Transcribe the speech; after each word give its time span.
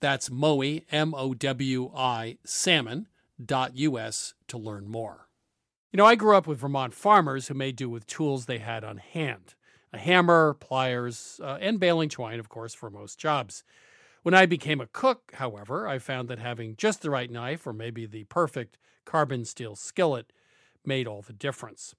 That's 0.00 0.30
Mowi, 0.30 0.84
M 0.90 1.14
O 1.14 1.34
W 1.34 1.92
I, 1.94 2.38
salmon.us 2.44 4.34
to 4.48 4.58
learn 4.58 4.88
more. 4.88 5.28
You 5.92 5.98
know, 5.98 6.06
I 6.06 6.14
grew 6.14 6.36
up 6.36 6.46
with 6.46 6.60
Vermont 6.60 6.94
farmers 6.94 7.48
who 7.48 7.54
made 7.54 7.76
do 7.76 7.90
with 7.90 8.06
tools 8.06 8.46
they 8.46 8.58
had 8.58 8.84
on 8.84 8.96
hand 8.98 9.54
a 9.92 9.98
hammer, 9.98 10.54
pliers, 10.54 11.40
uh, 11.42 11.58
and 11.60 11.80
baling 11.80 12.08
twine, 12.08 12.38
of 12.38 12.48
course, 12.48 12.74
for 12.74 12.90
most 12.90 13.18
jobs. 13.18 13.64
When 14.22 14.34
I 14.34 14.46
became 14.46 14.80
a 14.80 14.86
cook, 14.86 15.32
however, 15.34 15.88
I 15.88 15.98
found 15.98 16.28
that 16.28 16.38
having 16.38 16.76
just 16.76 17.02
the 17.02 17.10
right 17.10 17.28
knife 17.28 17.66
or 17.66 17.72
maybe 17.72 18.06
the 18.06 18.24
perfect 18.24 18.78
carbon 19.04 19.44
steel 19.44 19.74
skillet 19.74 20.32
made 20.84 21.08
all 21.08 21.22
the 21.22 21.32
difference. 21.32 21.94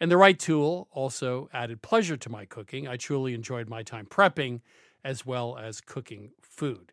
And 0.00 0.10
the 0.10 0.16
right 0.16 0.38
tool 0.38 0.88
also 0.90 1.48
added 1.52 1.80
pleasure 1.80 2.16
to 2.16 2.28
my 2.28 2.44
cooking. 2.44 2.88
I 2.88 2.96
truly 2.96 3.34
enjoyed 3.34 3.68
my 3.68 3.84
time 3.84 4.06
prepping 4.06 4.60
as 5.04 5.24
well 5.24 5.56
as 5.56 5.80
cooking 5.80 6.32
food. 6.40 6.92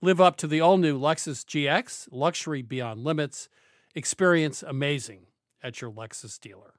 Live 0.00 0.20
up 0.20 0.36
to 0.36 0.46
the 0.46 0.60
all 0.60 0.76
new 0.76 0.96
Lexus 0.96 1.44
GX, 1.44 2.06
luxury 2.12 2.62
beyond 2.62 3.02
limits. 3.02 3.48
Experience 3.96 4.62
amazing 4.62 5.22
at 5.60 5.80
your 5.80 5.90
Lexus 5.90 6.38
dealer. 6.38 6.74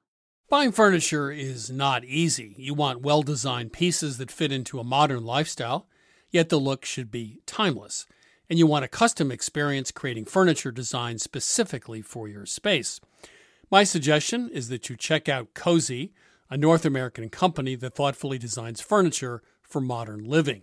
Buying 0.48 0.72
furniture 0.72 1.30
is 1.30 1.70
not 1.70 2.02
easy. 2.02 2.54
You 2.56 2.72
want 2.72 3.02
well 3.02 3.20
designed 3.22 3.74
pieces 3.74 4.16
that 4.16 4.30
fit 4.30 4.50
into 4.50 4.80
a 4.80 4.84
modern 4.84 5.26
lifestyle, 5.26 5.86
yet 6.30 6.48
the 6.48 6.58
look 6.58 6.86
should 6.86 7.10
be 7.10 7.40
timeless. 7.44 8.06
And 8.48 8.58
you 8.58 8.66
want 8.66 8.86
a 8.86 8.88
custom 8.88 9.30
experience 9.30 9.92
creating 9.92 10.24
furniture 10.24 10.72
designed 10.72 11.20
specifically 11.20 12.00
for 12.00 12.26
your 12.26 12.46
space. 12.46 13.02
My 13.70 13.84
suggestion 13.84 14.48
is 14.48 14.70
that 14.70 14.88
you 14.88 14.96
check 14.96 15.28
out 15.28 15.52
Cozey, 15.52 16.12
a 16.48 16.56
North 16.56 16.86
American 16.86 17.28
company 17.28 17.74
that 17.74 17.94
thoughtfully 17.94 18.38
designs 18.38 18.80
furniture 18.80 19.42
for 19.60 19.82
modern 19.82 20.24
living. 20.24 20.62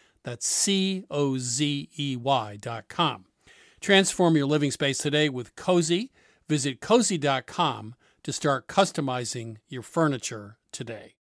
that's 0.23 0.47
C 0.47 1.05
O 1.09 1.37
Z 1.37 1.89
E 1.97 2.15
Y 2.15 2.57
dot 2.61 2.87
com. 2.87 3.25
Transform 3.79 4.35
your 4.35 4.45
living 4.45 4.71
space 4.71 4.99
today 4.99 5.29
with 5.29 5.55
Cozey. 5.55 6.09
Visit 6.47 6.81
cozey.com 6.81 7.95
to 8.23 8.33
start 8.33 8.67
customizing 8.67 9.57
your 9.67 9.81
furniture 9.81 10.57
today. 10.71 11.15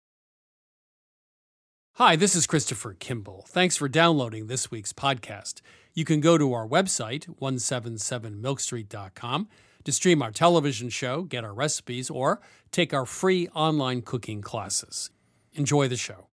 Hi, 1.95 2.17
this 2.17 2.35
is 2.35 2.47
Christopher 2.47 2.95
Kimball. 2.95 3.45
Thanks 3.49 3.77
for 3.77 3.89
downloading 3.89 4.47
this 4.47 4.71
week's 4.71 4.93
podcast. 4.93 5.61
You 5.93 6.05
can 6.05 6.21
go 6.21 6.39
to 6.39 6.53
our 6.53 6.67
website, 6.67 7.27
177milkstreet.com, 7.41 9.49
to 9.85 9.93
stream 9.93 10.23
our 10.23 10.31
television 10.31 10.89
show, 10.89 11.23
get 11.23 11.45
our 11.45 11.55
recipes, 11.55 12.11
or 12.11 12.41
take 12.71 12.95
our 12.95 13.07
free 13.07 13.49
online 13.49 14.03
cooking 14.03 14.41
classes. 14.41 15.11
Enjoy 15.53 15.89
the 15.89 15.97
show. 15.97 16.29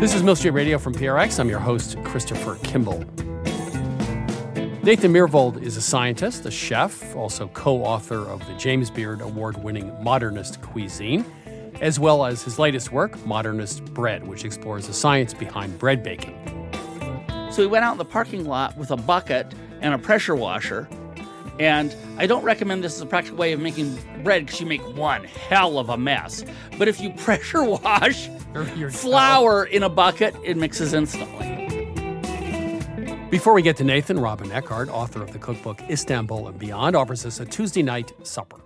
This 0.00 0.14
is 0.14 0.22
Milk 0.22 0.38
Street 0.38 0.52
Radio 0.52 0.78
from 0.78 0.94
PRX. 0.94 1.38
I'm 1.38 1.50
your 1.50 1.58
host, 1.58 2.02
Christopher 2.04 2.56
Kimball. 2.62 3.04
Nathan 4.82 5.12
Myhrvold 5.12 5.60
is 5.60 5.76
a 5.76 5.82
scientist, 5.82 6.46
a 6.46 6.50
chef, 6.50 7.14
also 7.14 7.48
co 7.48 7.84
author 7.84 8.20
of 8.20 8.40
the 8.46 8.54
James 8.54 8.88
Beard 8.88 9.20
award 9.20 9.62
winning 9.62 9.92
Modernist 10.02 10.62
Cuisine, 10.62 11.22
as 11.82 12.00
well 12.00 12.24
as 12.24 12.42
his 12.42 12.58
latest 12.58 12.92
work, 12.92 13.26
Modernist 13.26 13.84
Bread, 13.92 14.26
which 14.26 14.46
explores 14.46 14.86
the 14.86 14.94
science 14.94 15.34
behind 15.34 15.78
bread 15.78 16.02
baking. 16.02 16.34
So 17.50 17.58
we 17.58 17.66
went 17.66 17.84
out 17.84 17.92
in 17.92 17.98
the 17.98 18.06
parking 18.06 18.46
lot 18.46 18.78
with 18.78 18.92
a 18.92 18.96
bucket 18.96 19.52
and 19.82 19.92
a 19.92 19.98
pressure 19.98 20.34
washer. 20.34 20.88
And 21.60 21.94
I 22.16 22.26
don't 22.26 22.42
recommend 22.42 22.82
this 22.82 22.94
as 22.94 23.02
a 23.02 23.06
practical 23.06 23.36
way 23.36 23.52
of 23.52 23.60
making 23.60 23.94
bread 24.24 24.46
because 24.46 24.60
you 24.60 24.66
make 24.66 24.80
one 24.96 25.24
hell 25.24 25.78
of 25.78 25.90
a 25.90 25.98
mess. 25.98 26.42
But 26.78 26.88
if 26.88 27.02
you 27.02 27.10
pressure 27.10 27.62
wash, 27.62 28.30
flour 28.92 29.66
in 29.66 29.82
a 29.82 29.90
bucket, 29.90 30.34
it 30.42 30.56
mixes 30.56 30.94
instantly. 30.94 31.48
Before 33.28 33.52
we 33.52 33.60
get 33.60 33.76
to 33.76 33.84
Nathan, 33.84 34.18
Robyn 34.18 34.50
Eckhardt, 34.50 34.88
author 34.88 35.22
of 35.22 35.34
the 35.34 35.38
cookbook 35.38 35.82
Istanbul 35.90 36.48
and 36.48 36.58
Beyond, 36.58 36.96
offers 36.96 37.26
us 37.26 37.40
a 37.40 37.44
Tuesday 37.44 37.82
night 37.82 38.10
supper. 38.26 38.56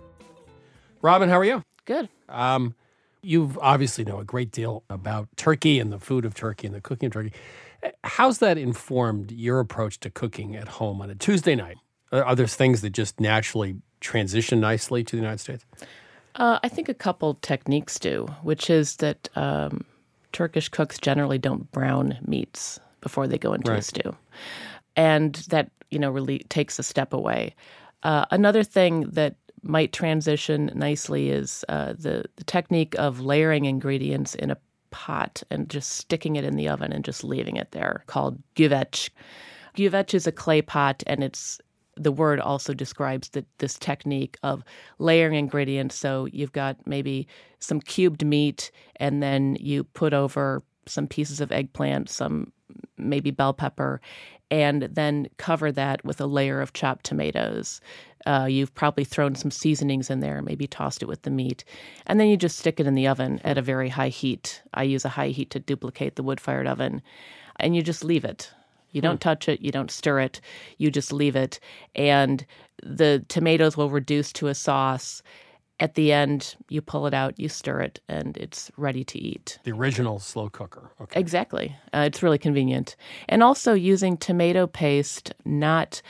Robyn, 1.01 1.27
how 1.27 1.37
are 1.37 1.45
you? 1.45 1.63
Good. 1.83 2.07
Um, 2.29 2.75
you 3.21 3.57
obviously 3.59 4.05
know 4.05 4.19
a 4.19 4.23
great 4.23 4.51
deal 4.51 4.83
about 4.89 5.27
Turkey 5.35 5.81
and 5.81 5.91
the 5.91 5.99
food 5.99 6.23
of 6.23 6.33
Turkey 6.33 6.65
and 6.65 6.73
the 6.73 6.79
cooking 6.79 7.07
of 7.07 7.11
Turkey. 7.13 7.33
How's 8.05 8.37
that 8.37 8.57
informed 8.57 9.33
your 9.33 9.59
approach 9.59 9.99
to 9.99 10.09
cooking 10.09 10.55
at 10.55 10.69
home 10.69 11.01
on 11.01 11.09
a 11.09 11.15
Tuesday 11.15 11.55
night? 11.55 11.75
Are, 12.11 12.23
are 12.23 12.35
there 12.35 12.47
things 12.47 12.81
that 12.81 12.91
just 12.91 13.19
naturally 13.19 13.77
transition 13.99 14.59
nicely 14.59 15.03
to 15.03 15.15
the 15.15 15.21
United 15.21 15.39
States? 15.39 15.65
Uh, 16.35 16.59
I 16.63 16.69
think 16.69 16.89
a 16.89 16.93
couple 16.93 17.35
techniques 17.35 17.97
do, 17.97 18.27
which 18.43 18.69
is 18.69 18.97
that 18.97 19.29
um, 19.35 19.85
Turkish 20.31 20.69
cooks 20.69 20.99
generally 20.99 21.37
don't 21.37 21.71
brown 21.71 22.17
meats 22.27 22.79
before 23.01 23.27
they 23.27 23.37
go 23.37 23.53
into 23.53 23.71
a 23.71 23.81
stew, 23.81 24.15
and 24.95 25.35
that 25.49 25.71
you 25.91 25.99
know 25.99 26.11
really 26.11 26.39
takes 26.49 26.77
a 26.77 26.83
step 26.83 27.13
away. 27.13 27.55
Uh, 28.03 28.25
another 28.31 28.63
thing 28.63 29.01
that 29.11 29.35
might 29.61 29.93
transition 29.93 30.69
nicely 30.75 31.29
is 31.29 31.63
uh, 31.69 31.93
the 31.93 32.25
the 32.35 32.43
technique 32.43 32.95
of 32.97 33.21
layering 33.21 33.65
ingredients 33.65 34.35
in 34.35 34.51
a 34.51 34.57
pot 34.91 35.41
and 35.49 35.69
just 35.69 35.91
sticking 35.91 36.35
it 36.35 36.43
in 36.43 36.55
the 36.55 36.67
oven 36.67 36.91
and 36.91 37.05
just 37.05 37.23
leaving 37.23 37.55
it 37.55 37.71
there, 37.71 38.03
called 38.07 38.41
güveç. 38.55 39.09
Güveç 39.75 40.13
is 40.13 40.27
a 40.27 40.31
clay 40.31 40.61
pot, 40.61 41.03
and 41.07 41.23
it's 41.23 41.59
the 41.97 42.11
word 42.11 42.39
also 42.39 42.73
describes 42.73 43.31
this 43.57 43.77
technique 43.77 44.37
of 44.43 44.63
layering 44.99 45.35
ingredients. 45.35 45.95
So 45.95 46.27
you've 46.31 46.51
got 46.51 46.85
maybe 46.85 47.27
some 47.59 47.79
cubed 47.79 48.25
meat, 48.25 48.71
and 48.97 49.23
then 49.23 49.57
you 49.59 49.83
put 49.83 50.13
over 50.13 50.61
some 50.85 51.07
pieces 51.07 51.41
of 51.41 51.51
eggplant, 51.51 52.09
some 52.09 52.51
maybe 52.97 53.31
bell 53.31 53.53
pepper, 53.53 54.01
and 54.51 54.83
then 54.83 55.27
cover 55.37 55.71
that 55.71 56.03
with 56.05 56.21
a 56.21 56.27
layer 56.27 56.61
of 56.61 56.73
chopped 56.73 57.05
tomatoes. 57.05 57.81
Uh, 58.25 58.47
you've 58.49 58.73
probably 58.73 59.03
thrown 59.03 59.35
some 59.35 59.51
seasonings 59.51 60.09
in 60.09 60.19
there, 60.19 60.41
maybe 60.41 60.67
tossed 60.67 61.01
it 61.01 61.07
with 61.07 61.21
the 61.23 61.29
meat, 61.29 61.63
and 62.07 62.19
then 62.19 62.27
you 62.27 62.37
just 62.37 62.57
stick 62.57 62.79
it 62.79 62.87
in 62.87 62.95
the 62.95 63.07
oven 63.07 63.39
at 63.43 63.57
a 63.57 63.61
very 63.61 63.89
high 63.89 64.09
heat. 64.09 64.61
I 64.73 64.83
use 64.83 65.05
a 65.05 65.09
high 65.09 65.29
heat 65.29 65.49
to 65.51 65.59
duplicate 65.59 66.15
the 66.15 66.23
wood 66.23 66.39
fired 66.39 66.67
oven, 66.67 67.01
and 67.59 67.75
you 67.75 67.81
just 67.81 68.03
leave 68.03 68.25
it. 68.25 68.51
You 68.95 69.01
don't 69.01 69.19
touch 69.19 69.49
it, 69.49 69.61
you 69.61 69.71
don't 69.71 69.91
stir 69.91 70.21
it, 70.21 70.39
you 70.77 70.89
just 70.89 71.11
leave 71.11 71.35
it. 71.35 71.59
And 71.95 72.45
the 72.81 73.25
tomatoes 73.27 73.75
will 73.75 73.89
reduce 73.89 74.31
to 74.33 74.47
a 74.47 74.55
sauce. 74.55 75.21
At 75.81 75.95
the 75.95 76.13
end, 76.13 76.55
you 76.69 76.81
pull 76.81 77.05
it 77.05 77.13
out, 77.13 77.37
you 77.37 77.49
stir 77.49 77.81
it, 77.81 77.99
and 78.07 78.37
it's 78.37 78.71
ready 78.77 79.03
to 79.03 79.19
eat. 79.19 79.59
The 79.65 79.73
original 79.73 80.19
slow 80.19 80.47
cooker. 80.47 80.91
Okay. 81.01 81.19
Exactly. 81.19 81.75
Uh, 81.93 82.05
it's 82.07 82.23
really 82.23 82.37
convenient. 82.37 82.95
And 83.27 83.43
also 83.43 83.73
using 83.73 84.15
tomato 84.15 84.65
paste 84.65 85.33
not 85.43 86.01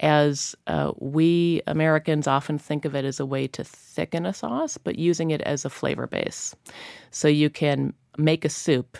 as 0.00 0.56
uh, 0.66 0.90
we 0.98 1.62
Americans 1.68 2.26
often 2.26 2.58
think 2.58 2.84
of 2.84 2.96
it 2.96 3.04
as 3.04 3.20
a 3.20 3.26
way 3.26 3.46
to 3.46 3.62
thicken 3.62 4.26
a 4.26 4.34
sauce, 4.34 4.76
but 4.76 4.98
using 4.98 5.30
it 5.30 5.42
as 5.42 5.64
a 5.64 5.70
flavor 5.70 6.08
base. 6.08 6.56
So 7.12 7.28
you 7.28 7.48
can 7.48 7.94
make 8.18 8.44
a 8.44 8.48
soup. 8.48 8.98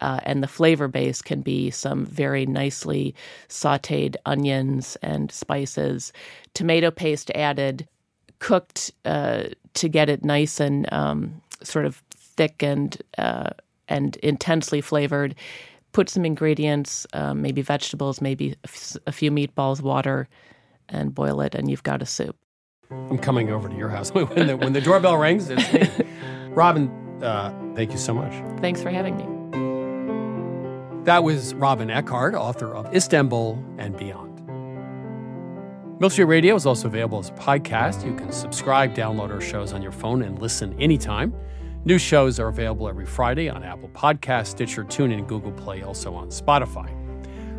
Uh, 0.00 0.20
and 0.24 0.42
the 0.42 0.48
flavor 0.48 0.88
base 0.88 1.22
can 1.22 1.40
be 1.40 1.70
some 1.70 2.04
very 2.06 2.46
nicely 2.46 3.14
sauteed 3.48 4.16
onions 4.26 4.96
and 5.02 5.30
spices, 5.32 6.12
tomato 6.54 6.90
paste 6.90 7.30
added, 7.34 7.86
cooked 8.38 8.90
uh, 9.04 9.44
to 9.74 9.88
get 9.88 10.08
it 10.08 10.24
nice 10.24 10.60
and 10.60 10.92
um, 10.92 11.40
sort 11.62 11.84
of 11.84 12.02
thick 12.14 12.62
and 12.62 13.00
uh, 13.18 13.50
and 13.88 14.16
intensely 14.16 14.80
flavored. 14.80 15.34
Put 15.92 16.10
some 16.10 16.24
ingredients, 16.26 17.06
um, 17.14 17.40
maybe 17.40 17.62
vegetables, 17.62 18.20
maybe 18.20 18.52
a 18.52 18.56
f- 18.64 18.96
a 19.06 19.12
few 19.12 19.30
meatballs, 19.30 19.80
water, 19.80 20.28
and 20.88 21.14
boil 21.14 21.40
it, 21.40 21.54
and 21.54 21.70
you've 21.70 21.82
got 21.82 22.02
a 22.02 22.06
soup. 22.06 22.36
I'm 22.90 23.18
coming 23.18 23.50
over 23.50 23.68
to 23.68 23.76
your 23.76 23.88
house 23.88 24.10
when 24.14 24.46
the, 24.46 24.56
when 24.56 24.72
the 24.72 24.80
doorbell 24.80 25.16
rings. 25.16 25.48
It's 25.50 25.72
me. 25.72 26.04
Robyn, 26.50 26.90
uh, 27.22 27.52
thank 27.74 27.92
you 27.92 27.98
so 27.98 28.14
much. 28.14 28.32
Thanks 28.60 28.82
for 28.82 28.90
having 28.90 29.16
me. 29.16 29.35
That 31.06 31.22
was 31.22 31.54
Robyn 31.54 31.88
Eckhardt, 31.88 32.34
author 32.34 32.74
of 32.74 32.92
Istanbul 32.92 33.64
and 33.78 33.96
Beyond. 33.96 34.42
Milk 36.00 36.10
Street 36.10 36.24
Radio 36.24 36.56
is 36.56 36.66
also 36.66 36.88
available 36.88 37.20
as 37.20 37.28
a 37.28 37.32
podcast. 37.34 38.04
You 38.04 38.12
can 38.16 38.32
subscribe, 38.32 38.92
download 38.92 39.30
our 39.30 39.40
shows 39.40 39.72
on 39.72 39.82
your 39.82 39.92
phone, 39.92 40.22
and 40.22 40.36
listen 40.40 40.74
anytime. 40.80 41.32
New 41.84 41.96
shows 41.96 42.40
are 42.40 42.48
available 42.48 42.88
every 42.88 43.06
Friday 43.06 43.48
on 43.48 43.62
Apple 43.62 43.88
Podcasts, 43.90 44.48
Stitcher, 44.48 44.82
TuneIn, 44.82 45.28
Google 45.28 45.52
Play, 45.52 45.82
also 45.82 46.12
on 46.12 46.30
Spotify. 46.30 46.90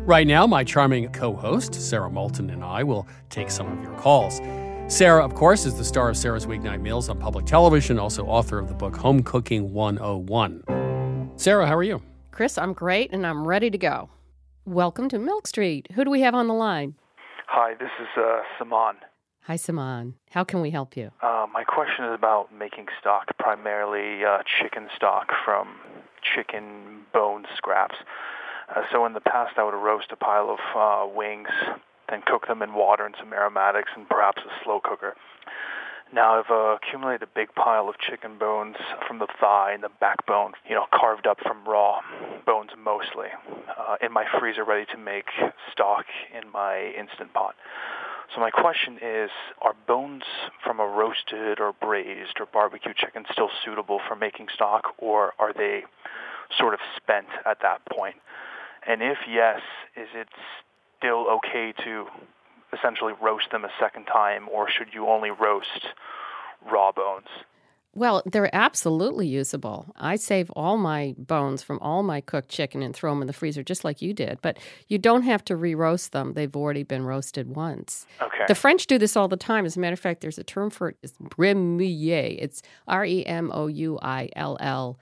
Right 0.06 0.26
now, 0.26 0.46
my 0.46 0.62
charming 0.62 1.10
co 1.10 1.34
host, 1.34 1.72
Sara 1.72 2.10
Moulton, 2.10 2.50
and 2.50 2.62
I 2.62 2.82
will 2.82 3.08
take 3.30 3.50
some 3.50 3.72
of 3.72 3.82
your 3.82 3.94
calls. 3.94 4.42
Sara, 4.94 5.24
of 5.24 5.34
course, 5.34 5.64
is 5.64 5.74
the 5.78 5.86
star 5.86 6.10
of 6.10 6.18
Sara's 6.18 6.44
Weeknight 6.44 6.82
Meals 6.82 7.08
on 7.08 7.18
public 7.18 7.46
television, 7.46 7.98
also 7.98 8.26
author 8.26 8.58
of 8.58 8.68
the 8.68 8.74
book 8.74 8.94
Home 8.98 9.22
Cooking 9.22 9.72
101. 9.72 11.32
Sara, 11.36 11.66
how 11.66 11.74
are 11.74 11.82
you? 11.82 12.02
Chris, 12.38 12.56
I'm 12.56 12.72
great 12.72 13.12
and 13.12 13.26
I'm 13.26 13.48
ready 13.48 13.68
to 13.68 13.78
go. 13.78 14.10
Welcome 14.64 15.08
to 15.08 15.18
Milk 15.18 15.48
Street. 15.48 15.88
Who 15.96 16.04
do 16.04 16.10
we 16.12 16.20
have 16.20 16.36
on 16.36 16.46
the 16.46 16.54
line? 16.54 16.94
Hi, 17.48 17.74
this 17.74 17.90
is 18.00 18.06
uh, 18.16 18.42
Saman. 18.56 18.94
Hi, 19.40 19.56
Saman. 19.56 20.14
How 20.30 20.44
can 20.44 20.60
we 20.60 20.70
help 20.70 20.96
you? 20.96 21.10
Uh, 21.20 21.48
my 21.52 21.64
question 21.64 22.04
is 22.04 22.14
about 22.14 22.54
making 22.56 22.86
stock, 23.00 23.36
primarily 23.40 24.24
uh, 24.24 24.44
chicken 24.62 24.86
stock 24.94 25.32
from 25.44 25.78
chicken 26.22 27.00
bone 27.12 27.44
scraps. 27.56 27.96
Uh, 28.72 28.82
so 28.92 29.04
in 29.04 29.14
the 29.14 29.20
past, 29.20 29.58
I 29.58 29.64
would 29.64 29.74
roast 29.74 30.12
a 30.12 30.16
pile 30.16 30.48
of 30.48 30.60
uh, 30.76 31.12
wings, 31.12 31.48
then 32.08 32.22
cook 32.24 32.46
them 32.46 32.62
in 32.62 32.72
water 32.74 33.04
and 33.04 33.16
some 33.18 33.32
aromatics, 33.32 33.90
and 33.96 34.08
perhaps 34.08 34.42
a 34.46 34.64
slow 34.64 34.78
cooker. 34.78 35.16
Now 36.12 36.38
I've 36.38 36.50
uh, 36.50 36.76
accumulated 36.76 37.22
a 37.22 37.30
big 37.34 37.54
pile 37.54 37.88
of 37.88 37.98
chicken 37.98 38.38
bones 38.38 38.76
from 39.06 39.18
the 39.18 39.26
thigh 39.40 39.72
and 39.72 39.82
the 39.82 39.90
backbone, 40.00 40.52
you 40.66 40.74
know, 40.74 40.86
carved 40.92 41.26
up 41.26 41.38
from 41.40 41.64
raw 41.66 42.00
bones 42.46 42.70
mostly, 42.82 43.28
uh, 43.78 43.96
in 44.00 44.10
my 44.10 44.24
freezer 44.38 44.64
ready 44.64 44.86
to 44.92 44.96
make 44.96 45.26
stock 45.70 46.06
in 46.34 46.50
my 46.50 46.92
instant 46.98 47.34
pot. 47.34 47.54
So 48.34 48.40
my 48.40 48.50
question 48.50 48.98
is, 49.02 49.30
are 49.60 49.74
bones 49.86 50.22
from 50.64 50.80
a 50.80 50.86
roasted 50.86 51.60
or 51.60 51.72
braised 51.72 52.40
or 52.40 52.46
barbecue 52.46 52.92
chicken 52.94 53.24
still 53.32 53.50
suitable 53.64 54.00
for 54.06 54.16
making 54.16 54.48
stock, 54.54 54.94
or 54.98 55.32
are 55.38 55.52
they 55.52 55.84
sort 56.58 56.74
of 56.74 56.80
spent 56.96 57.28
at 57.44 57.58
that 57.62 57.80
point? 57.86 58.16
And 58.86 59.02
if 59.02 59.18
yes, 59.28 59.60
is 59.96 60.08
it 60.14 60.28
still 60.98 61.26
okay 61.36 61.72
to 61.84 62.06
essentially 62.72 63.12
roast 63.20 63.50
them 63.50 63.64
a 63.64 63.70
second 63.80 64.04
time, 64.04 64.48
or 64.52 64.68
should 64.70 64.88
you 64.92 65.08
only 65.08 65.30
roast 65.30 65.86
raw 66.70 66.92
bones? 66.92 67.28
Well, 67.94 68.22
they're 68.26 68.54
absolutely 68.54 69.26
usable. 69.26 69.86
I 69.96 70.16
save 70.16 70.50
all 70.50 70.76
my 70.76 71.14
bones 71.18 71.62
from 71.62 71.78
all 71.80 72.02
my 72.02 72.20
cooked 72.20 72.48
chicken 72.48 72.82
and 72.82 72.94
throw 72.94 73.10
them 73.10 73.22
in 73.22 73.26
the 73.26 73.32
freezer 73.32 73.62
just 73.62 73.82
like 73.82 74.00
you 74.00 74.12
did. 74.12 74.38
But 74.40 74.58
you 74.86 74.98
don't 74.98 75.22
have 75.22 75.44
to 75.46 75.56
re 75.56 75.74
roast 75.74 76.12
them, 76.12 76.34
they've 76.34 76.54
already 76.54 76.84
been 76.84 77.04
roasted 77.04 77.56
once. 77.56 78.06
Okay. 78.20 78.44
The 78.46 78.54
French 78.54 78.86
do 78.86 78.98
this 78.98 79.16
all 79.16 79.26
the 79.26 79.36
time. 79.36 79.64
As 79.64 79.76
a 79.76 79.80
matter 79.80 79.94
of 79.94 80.00
fact, 80.00 80.20
there's 80.20 80.38
a 80.38 80.44
term 80.44 80.70
for 80.70 80.90
it. 80.90 80.96
It's 81.02 81.14
remouillage. 81.38 82.38
It's 82.40 82.62
R 82.86 83.04
E 83.04 83.24
M 83.26 83.50
O 83.52 83.66
U 83.66 83.98
I 84.00 84.28
L 84.36 84.56
L 84.60 84.98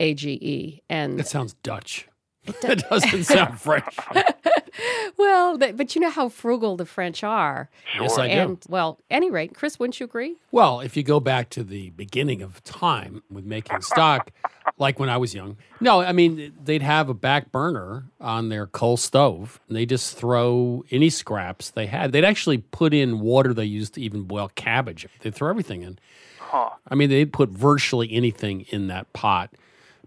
A 0.00 0.14
G 0.14 0.32
E. 0.32 0.82
And 0.88 1.18
That 1.18 1.28
sounds 1.28 1.54
Dutch. 1.62 2.08
That 2.62 2.88
doesn't 2.90 3.24
sound 3.24 3.60
French. 3.60 3.96
well, 5.16 5.58
th- 5.58 5.76
but 5.76 5.94
you 5.94 6.00
know 6.00 6.10
how 6.10 6.28
frugal 6.28 6.76
the 6.76 6.86
French 6.86 7.22
are. 7.22 7.68
Yes, 7.98 8.18
I 8.18 8.28
do. 8.28 8.34
And 8.34 8.64
well, 8.68 8.98
any 9.10 9.30
rate, 9.30 9.54
Chris, 9.54 9.78
wouldn't 9.78 10.00
you 10.00 10.04
agree? 10.04 10.36
Well, 10.50 10.80
if 10.80 10.96
you 10.96 11.02
go 11.02 11.20
back 11.20 11.50
to 11.50 11.62
the 11.62 11.90
beginning 11.90 12.42
of 12.42 12.62
time 12.64 13.22
with 13.30 13.44
making 13.44 13.82
stock, 13.82 14.30
like 14.78 14.98
when 14.98 15.08
I 15.08 15.16
was 15.16 15.34
young, 15.34 15.56
no, 15.80 16.00
I 16.00 16.12
mean, 16.12 16.52
they'd 16.62 16.82
have 16.82 17.08
a 17.08 17.14
back 17.14 17.52
burner 17.52 18.04
on 18.20 18.48
their 18.48 18.66
coal 18.66 18.96
stove 18.96 19.60
and 19.68 19.76
they 19.76 19.86
just 19.86 20.16
throw 20.16 20.84
any 20.90 21.10
scraps 21.10 21.70
they 21.70 21.86
had. 21.86 22.12
They'd 22.12 22.24
actually 22.24 22.58
put 22.58 22.92
in 22.92 23.20
water 23.20 23.54
they 23.54 23.64
used 23.64 23.94
to 23.94 24.00
even 24.00 24.22
boil 24.24 24.50
cabbage. 24.54 25.06
They'd 25.20 25.34
throw 25.34 25.50
everything 25.50 25.82
in. 25.82 25.98
Huh. 26.38 26.70
I 26.88 26.94
mean, 26.94 27.10
they'd 27.10 27.32
put 27.32 27.50
virtually 27.50 28.12
anything 28.12 28.62
in 28.70 28.88
that 28.88 29.12
pot 29.12 29.50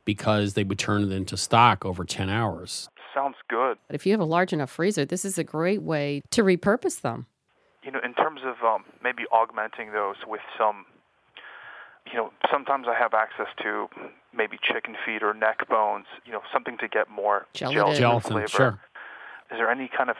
because 0.05 0.53
they 0.53 0.63
would 0.63 0.79
turn 0.79 1.03
it 1.03 1.11
into 1.11 1.35
stock 1.35 1.83
over 1.85 2.05
10 2.05 2.29
hours. 2.29 2.89
Sounds 3.17 3.35
good. 3.49 3.77
But 3.87 3.95
if 3.95 4.05
you 4.05 4.11
have 4.13 4.19
a 4.21 4.25
large 4.25 4.53
enough 4.53 4.69
freezer, 4.69 5.03
this 5.05 5.25
is 5.25 5.39
a 5.39 5.43
great 5.43 5.81
way 5.81 6.21
to 6.31 6.43
repurpose 6.43 7.01
them. 7.01 7.25
You 7.83 7.91
know, 7.91 7.99
in 8.03 8.13
terms 8.13 8.41
of 8.45 8.63
um, 8.63 8.83
maybe 9.03 9.23
augmenting 9.31 9.91
those 9.91 10.17
with 10.27 10.41
some, 10.57 10.85
you 12.05 12.13
know, 12.13 12.31
sometimes 12.51 12.85
I 12.87 12.93
have 12.93 13.13
access 13.15 13.47
to 13.63 13.87
maybe 14.35 14.57
chicken 14.61 14.95
feet 15.05 15.23
or 15.23 15.33
neck 15.33 15.67
bones, 15.67 16.05
you 16.25 16.31
know, 16.31 16.41
something 16.53 16.77
to 16.77 16.87
get 16.87 17.09
more 17.09 17.47
Gelatin. 17.53 17.77
gelatin, 17.77 18.01
Gelatin, 18.01 18.31
flavor. 18.31 18.47
sure. 18.47 18.79
Is 19.51 19.57
there 19.57 19.71
any 19.71 19.87
kind 19.97 20.09
of 20.11 20.17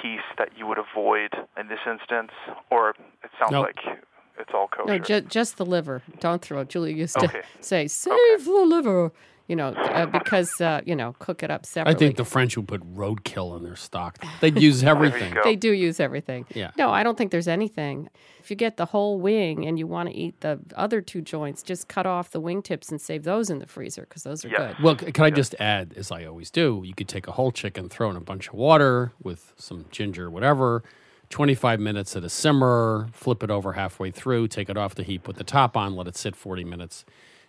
piece 0.00 0.24
that 0.38 0.50
you 0.56 0.66
would 0.66 0.78
avoid 0.78 1.34
in 1.58 1.68
this 1.68 1.80
instance, 1.86 2.30
or 2.70 2.90
it 2.90 3.30
sounds 3.38 3.52
Nope. 3.52 3.66
like 3.66 3.98
it's 4.38 4.50
all 4.54 4.68
kosher? 4.68 4.86
No, 4.92 4.98
ju- 4.98 5.20
just 5.22 5.56
the 5.58 5.66
liver. 5.66 6.02
Don't 6.20 6.40
throw 6.40 6.60
it. 6.60 6.68
Julie 6.68 6.94
used 6.94 7.18
to 7.18 7.42
say, 7.60 7.86
save 7.88 8.44
the 8.44 8.50
liver. 8.52 9.12
You 9.46 9.56
know, 9.56 9.68
uh, 9.68 10.06
because 10.06 10.58
uh, 10.58 10.80
you 10.86 10.96
know, 10.96 11.14
cook 11.18 11.42
it 11.42 11.50
up 11.50 11.66
separately. 11.66 11.94
I 11.94 11.98
think 11.98 12.16
the 12.16 12.24
French 12.24 12.56
would 12.56 12.66
put 12.66 12.80
roadkill 12.96 13.56
in 13.58 13.62
their 13.62 13.76
stock. 13.76 14.16
They'd 14.40 14.58
use 14.58 14.82
everything. 14.82 15.34
They 15.44 15.54
do 15.54 15.70
use 15.72 16.00
everything. 16.00 16.46
Yeah. 16.54 16.70
No, 16.78 16.88
I 16.90 17.02
don't 17.02 17.18
think 17.18 17.30
there's 17.30 17.46
anything. 17.48 18.08
If 18.40 18.50
you 18.50 18.56
get 18.56 18.78
the 18.78 18.86
whole 18.86 19.20
wing 19.20 19.66
and 19.66 19.78
you 19.78 19.86
want 19.86 20.08
to 20.08 20.14
eat 20.14 20.40
the 20.40 20.60
other 20.76 21.02
two 21.02 21.20
joints, 21.20 21.62
just 21.62 21.88
cut 21.88 22.06
off 22.06 22.30
the 22.30 22.40
wing 22.40 22.62
tips 22.62 22.90
and 22.90 22.98
save 22.98 23.24
those 23.24 23.50
in 23.50 23.58
the 23.58 23.66
freezer 23.66 24.02
because 24.08 24.22
those 24.22 24.46
are 24.46 24.48
Yes. 24.48 24.76
good. 24.76 24.82
Well, 24.84 24.94
can 24.96 25.24
I 25.24 25.30
just 25.30 25.54
add, 25.60 25.92
as 25.94 26.10
I 26.10 26.24
always 26.24 26.50
do, 26.50 26.82
you 26.84 26.94
could 26.94 27.08
take 27.08 27.26
a 27.26 27.32
whole 27.32 27.52
chicken, 27.52 27.90
throw 27.90 28.08
in 28.10 28.16
a 28.16 28.20
bunch 28.20 28.48
of 28.48 28.54
water 28.54 29.12
with 29.22 29.52
some 29.58 29.84
ginger, 29.90 30.30
whatever, 30.30 30.82
25 31.30 31.80
minutes 31.80 32.16
at 32.16 32.24
a 32.24 32.28
simmer, 32.30 33.08
flip 33.12 33.42
it 33.42 33.50
over 33.50 33.74
halfway 33.74 34.10
through, 34.10 34.48
take 34.48 34.68
it 34.70 34.76
off 34.78 34.94
the 34.94 35.02
heat, 35.02 35.22
put 35.22 35.36
the 35.36 35.44
top 35.44 35.76
on, 35.76 35.94
let 35.96 36.06
it 36.06 36.16
sit 36.16 36.34
40 36.36 36.64
minutes. 36.64 37.04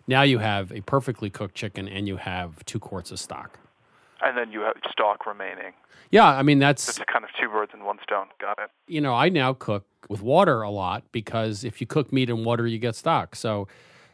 Now 0.07 0.21
you 0.21 0.39
have 0.39 0.71
a 0.71 0.81
perfectly 0.81 1.29
cooked 1.29 1.55
chicken 1.55 1.87
and 1.87 2.07
you 2.07 2.17
have 2.17 2.63
two 2.65 2.79
quarts 2.79 3.11
of 3.11 3.19
stock. 3.19 3.59
And 4.21 4.37
then 4.37 4.51
you 4.51 4.61
have 4.61 4.75
stock 4.91 5.25
remaining. 5.25 5.73
Yeah, 6.11 6.27
I 6.27 6.43
mean, 6.43 6.59
that's, 6.59 6.87
It's 6.87 6.99
kind 7.11 7.25
of 7.25 7.31
two 7.39 7.49
birds 7.49 7.71
in 7.73 7.83
one 7.83 7.97
stone. 8.03 8.27
Got 8.39 8.59
it. 8.59 8.69
you 8.87 9.01
know, 9.01 9.13
I 9.13 9.29
now 9.29 9.53
cook 9.53 9.85
with 10.07 10.21
water 10.21 10.61
a 10.61 10.69
lot 10.69 11.03
because 11.11 11.63
if 11.63 11.81
you 11.81 11.87
cook 11.87 12.13
meat 12.13 12.29
in 12.29 12.43
water, 12.43 12.67
you 12.67 12.77
get 12.77 12.95
stock. 12.95 13.35
So, 13.35 13.67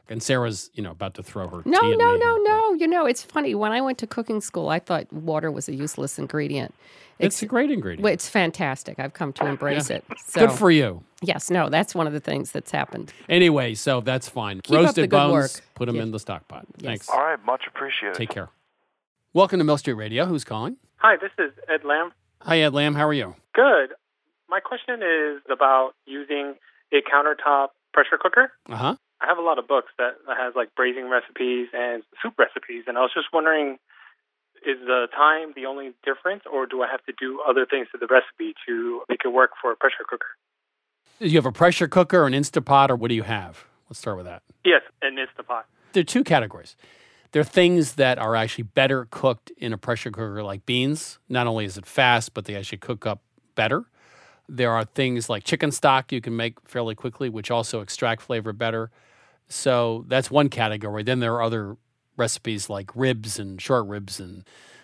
and 0.09 0.21
Sara's, 0.21 0.69
you 0.73 0.83
know, 0.83 0.91
about 0.91 1.13
to 1.15 1.23
throw 1.23 1.47
her 1.47 1.61
No, 1.65 1.79
tea 1.81 1.91
at 1.93 1.97
no, 1.97 2.13
me 2.13 2.19
no, 2.19 2.35
but 2.37 2.49
no. 2.49 2.73
You 2.73 2.87
know, 2.87 3.05
it's 3.05 3.23
funny. 3.23 3.55
When 3.55 3.71
I 3.71 3.81
went 3.81 3.97
to 3.99 4.07
cooking 4.07 4.41
school, 4.41 4.69
I 4.69 4.79
thought 4.79 5.11
water 5.13 5.51
was 5.51 5.67
a 5.69 5.73
useless 5.75 6.17
ingredient. 6.19 6.73
It's 7.19 7.41
a 7.43 7.45
great 7.45 7.69
ingredient. 7.69 8.03
well, 8.03 8.11
it's 8.13 8.27
fantastic. 8.27 8.97
I've 8.99 9.13
come 9.13 9.31
to 9.33 9.45
embrace 9.45 9.91
it. 9.91 10.03
So, 10.25 10.47
Good 10.47 10.57
for 10.57 10.71
you. 10.71 11.03
yes, 11.21 11.51
no, 11.51 11.69
that's 11.69 11.93
one 11.93 12.07
of 12.07 12.13
the 12.13 12.19
things 12.19 12.51
that's 12.51 12.71
happened. 12.71 13.13
Anyway, 13.29 13.75
so 13.75 14.01
that's 14.01 14.27
fine. 14.27 14.59
Keep 14.61 14.75
up 14.75 14.85
Roasted 14.85 15.03
the 15.03 15.07
good 15.07 15.17
bones, 15.17 15.31
work. 15.33 15.51
put 15.75 15.85
them 15.85 15.97
Yeah. 15.97 16.01
in 16.03 16.11
the 16.11 16.19
stock 16.19 16.47
pot. 16.47 16.65
Yes. 16.77 16.83
Thanks. 16.87 17.09
All 17.09 17.19
right. 17.21 17.37
Much 17.45 17.65
appreciated. 17.67 18.15
Take 18.15 18.29
care. 18.31 18.49
Welcome 19.33 19.59
to 19.59 19.63
Milk 19.63 19.79
Street 19.79 19.93
Radio. 19.93 20.25
Who's 20.25 20.43
calling? 20.43 20.77
Hi, 20.97 21.15
this 21.15 21.31
is 21.37 21.51
Ed 21.69 21.83
Lamb. 21.85 22.11
Hi, 22.41 22.59
Ed 22.61 22.73
Lamb. 22.73 22.95
How 22.95 23.07
are 23.07 23.13
you? 23.13 23.35
Good. 23.53 23.93
My 24.49 24.59
question 24.59 25.01
is 25.03 25.41
about 25.49 25.91
using 26.07 26.55
a 26.91 26.97
countertop 27.03 27.67
pressure 27.93 28.17
cooker. 28.19 28.51
Uh 28.67 28.75
huh. 28.75 28.95
I 29.21 29.27
have 29.27 29.37
a 29.37 29.41
lot 29.41 29.59
of 29.59 29.67
books 29.67 29.91
that 29.99 30.17
has 30.27 30.53
like 30.55 30.73
braising 30.75 31.07
recipes 31.09 31.67
and 31.73 32.03
soup 32.21 32.33
recipes, 32.39 32.85
and 32.87 32.97
I 32.97 33.01
was 33.01 33.11
just 33.13 33.27
wondering 33.31 33.77
is 34.65 34.77
the 34.85 35.07
time 35.15 35.53
the 35.55 35.65
only 35.65 35.93
difference, 36.05 36.43
or 36.51 36.65
do 36.65 36.83
I 36.83 36.87
have 36.89 37.03
to 37.05 37.13
do 37.19 37.41
other 37.47 37.65
things 37.65 37.87
to 37.93 37.97
the 37.97 38.07
recipe 38.07 38.53
to 38.67 39.01
make 39.09 39.21
it 39.25 39.29
work 39.29 39.51
for 39.61 39.71
a 39.71 39.75
pressure 39.75 40.05
cooker? 40.07 40.27
Do 41.19 41.27
you 41.27 41.37
have 41.37 41.45
a 41.45 41.51
pressure 41.51 41.87
cooker, 41.87 42.25
an 42.25 42.33
Instapot, 42.33 42.89
or 42.89 42.95
what 42.95 43.09
do 43.09 43.15
you 43.15 43.23
have? 43.23 43.65
Let's 43.89 43.99
start 43.99 44.17
with 44.17 44.25
that. 44.25 44.43
Yes, 44.63 44.81
an 45.01 45.17
Instapot. 45.17 45.63
There 45.93 46.01
are 46.01 46.03
two 46.03 46.23
categories. 46.23 46.75
There 47.31 47.41
are 47.41 47.45
things 47.45 47.93
that 47.93 48.19
are 48.19 48.35
actually 48.35 48.65
better 48.65 49.07
cooked 49.09 49.51
in 49.57 49.73
a 49.73 49.77
pressure 49.77 50.11
cooker, 50.11 50.43
like 50.43 50.65
beans. 50.65 51.17
Not 51.29 51.47
only 51.47 51.65
is 51.65 51.77
it 51.77 51.85
fast, 51.85 52.33
but 52.33 52.45
they 52.45 52.55
actually 52.55 52.79
cook 52.79 53.05
up 53.05 53.21
better. 53.55 53.85
There 54.47 54.71
are 54.71 54.83
things 54.83 55.29
like 55.29 55.43
chicken 55.43 55.71
stock 55.71 56.11
you 56.11 56.21
can 56.21 56.35
make 56.35 56.59
fairly 56.67 56.93
quickly, 56.93 57.29
which 57.29 57.49
also 57.49 57.81
extract 57.81 58.21
flavor 58.21 58.53
better. 58.53 58.91
So 59.51 60.05
that's 60.07 60.31
one 60.31 60.49
category. 60.49 61.03
Then 61.03 61.19
there 61.19 61.33
are 61.35 61.41
other 61.41 61.77
recipes 62.17 62.69
like 62.69 62.95
ribs 62.95 63.37
and 63.39 63.61
short 63.61 63.87
ribs 63.87 64.19
and 64.19 64.43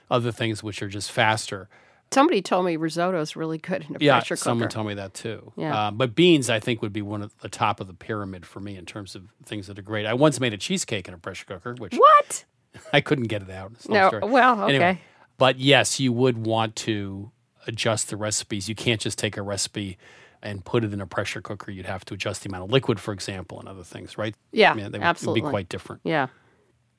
other 0.10 0.32
things 0.32 0.64
which 0.64 0.82
are 0.82 0.88
just 0.88 1.12
faster. 1.12 1.70
Somebody 2.12 2.42
told 2.42 2.66
me 2.66 2.78
risotto 2.78 3.20
is 3.20 3.36
really 3.36 3.58
good 3.58 3.86
in 3.90 3.96
a 3.96 4.00
Yeah, 4.00 4.14
pressure 4.20 4.36
cooker. 4.36 4.44
someone 4.44 4.70
told 4.70 4.88
me 4.88 4.94
that 4.94 5.14
too. 5.14 5.52
Yeah. 5.58 5.76
Uh, 5.88 5.92
but 5.92 6.16
beans, 6.16 6.50
I 6.50 6.60
think, 6.62 6.82
would 6.82 6.94
be 6.94 7.02
one 7.02 7.22
of 7.22 7.38
the 7.40 7.50
top 7.50 7.82
of 7.82 7.88
the 7.88 7.94
pyramid 7.94 8.46
for 8.46 8.62
me 8.62 8.78
in 8.78 8.86
terms 8.86 9.14
of 9.14 9.24
things 9.46 9.68
that 9.68 9.78
are 9.78 9.82
great. 9.82 10.06
I 10.06 10.14
once 10.14 10.40
made 10.40 10.54
a 10.54 10.58
cheesecake 10.58 11.08
in 11.10 11.14
a 11.14 11.18
pressure 11.18 11.46
cooker, 11.46 11.76
which 11.78 11.96
what? 11.98 12.46
I 12.94 13.02
couldn't 13.02 13.28
get 13.28 13.42
it 13.42 13.50
out. 13.50 13.72
It's 13.76 13.86
a 13.88 13.92
long 13.92 14.02
No. 14.04 14.08
story. 14.08 14.32
Well, 14.32 14.62
okay. 14.64 14.76
Anyway, 14.76 15.02
but 15.38 15.60
yes, 15.60 16.00
you 16.00 16.14
would 16.14 16.46
want 16.46 16.78
to 16.78 17.32
adjust 17.68 18.10
the 18.10 18.16
recipes. 18.16 18.70
You 18.70 18.76
can't 18.76 19.02
just 19.02 19.20
take 19.20 19.36
a 19.36 19.42
recipe 19.42 19.98
and 20.44 20.64
put 20.64 20.84
it 20.84 20.94
in 20.94 21.02
a 21.02 21.08
pressure 21.08 21.42
cooker. 21.42 21.72
You'd 21.72 21.86
have 21.86 22.06
to 22.06 22.14
adjust 22.14 22.44
the 22.44 22.50
amount 22.50 22.66
of 22.66 22.72
liquid, 22.72 23.00
for 23.00 23.14
example, 23.14 23.60
and 23.60 23.68
other 23.68 23.84
things, 23.84 24.18
right? 24.18 24.36
Yeah, 24.52 24.74
they 24.74 24.84
would- 24.84 24.94
it 25.04 25.26
would 25.26 25.34
be 25.34 25.42
quite 25.42 25.70
different. 25.70 26.02
Yeah. 26.04 26.28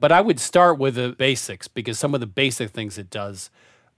But 0.00 0.12
I 0.12 0.21
would 0.21 0.38
start 0.40 0.78
with 0.78 0.95
the 0.95 1.14
basics 1.18 1.66
because 1.68 1.99
some 1.99 2.14
of 2.14 2.21
the 2.21 2.26
basic 2.26 2.71
things 2.71 2.99
it 2.99 3.11
does 3.11 3.50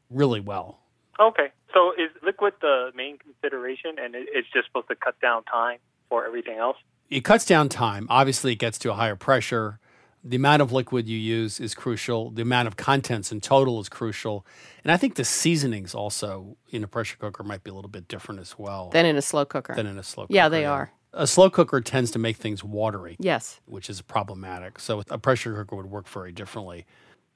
really 0.09 0.41
well. 0.41 0.81
Okay, 1.19 1.49
so 1.75 1.93
is 1.93 2.11
liquid 2.23 2.55
the 2.63 2.91
main 2.95 3.19
consideration, 3.19 3.97
and 3.99 4.15
it's 4.15 4.49
just 4.53 4.67
supposed 4.69 4.89
to 4.89 4.97
cut 4.97 5.21
down 5.21 5.45
time 5.45 5.79
for 6.09 6.27
everything 6.27 6.57
else? 6.59 6.77
it 7.11 7.25
cuts 7.25 7.45
down 7.45 7.69
time. 7.69 8.07
Obviously, 8.09 8.53
it 8.53 8.57
gets 8.61 8.79
to 8.79 8.91
a 8.93 8.95
higher 8.95 9.17
pressure. 9.17 9.81
The 10.23 10.37
amount 10.37 10.61
of 10.61 10.71
liquid 10.71 11.09
you 11.09 11.17
use 11.17 11.61
is 11.61 11.75
crucial. 11.75 12.31
The 12.31 12.43
amount 12.43 12.69
of 12.69 12.77
contents 12.77 13.33
in 13.33 13.41
total 13.41 13.81
is 13.81 13.89
crucial. 13.89 14.45
And 14.85 14.93
I 14.93 14.99
think 14.99 15.15
the 15.15 15.25
seasonings 15.25 15.95
also 15.95 16.57
in 16.69 16.85
a 16.85 16.89
pressure 16.89 17.17
cooker 17.17 17.43
might 17.43 17.65
be 17.65 17.71
a 17.71 17.75
little 17.75 17.91
bit 17.91 18.07
different 18.07 18.41
as 18.41 18.59
well 18.59 18.91
Than 18.93 19.07
in 19.07 19.17
a 19.17 19.23
slow 19.23 19.47
cooker. 19.47 19.75
than 19.75 19.87
in 19.87 19.99
a 19.99 20.03
slow 20.03 20.25
cooker. 20.25 20.35
Yeah, 20.35 20.51
they 20.51 20.67
are. 20.67 20.93
A 21.13 21.27
slow 21.27 21.49
cooker 21.49 21.81
tends 21.81 22.11
to 22.13 22.19
make 22.19 22.37
things 22.37 22.63
watery, 22.63 23.17
yes. 23.19 23.61
which 23.65 23.89
is 23.89 24.01
problematic. 24.03 24.79
So 24.79 25.03
a 25.11 25.19
pressure 25.19 25.55
cooker 25.55 25.77
would 25.77 25.87
work 25.87 26.07
very 26.07 26.33
differently. 26.33 26.87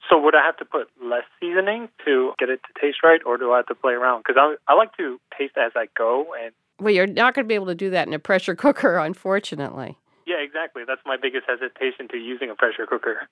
So 0.09 0.19
would 0.19 0.35
I 0.35 0.45
have 0.45 0.55
to 0.57 0.65
put 0.65 0.87
less 1.03 1.23
seasoning 1.39 1.89
to 2.05 2.33
get 2.37 2.49
it 2.49 2.61
to 2.67 2.79
taste 2.79 2.99
right, 3.03 3.19
or 3.25 3.37
do 3.37 3.51
I 3.51 3.57
have 3.57 3.65
to 3.67 3.75
play 3.75 3.93
around? 3.93 4.23
Because 4.25 4.35
I, 4.39 4.71
I 4.71 4.75
like 4.75 4.95
to 4.97 5.19
taste 5.37 5.55
as 5.57 5.71
I 5.75 5.87
go, 5.97 6.27
and 6.41 6.53
Well, 6.79 6.93
you're 6.93 7.07
not 7.07 7.33
going 7.33 7.43
to 7.45 7.47
be 7.47 7.55
able 7.55 7.65
to 7.65 7.75
do 7.75 7.89
that 7.89 8.07
in 8.07 8.13
a 8.13 8.19
pressure 8.19 8.55
cooker, 8.65 8.97
unfortunately. 8.97 9.97
Yeah, 10.25 10.37
exactly. 10.37 10.83
That's 10.87 11.01
my 11.05 11.17
biggest 11.21 11.45
hesitation 11.47 12.07
to 12.09 12.17
using 12.17 12.49
a 12.49 12.55
pressure 12.55 12.85
cooker. 12.87 13.27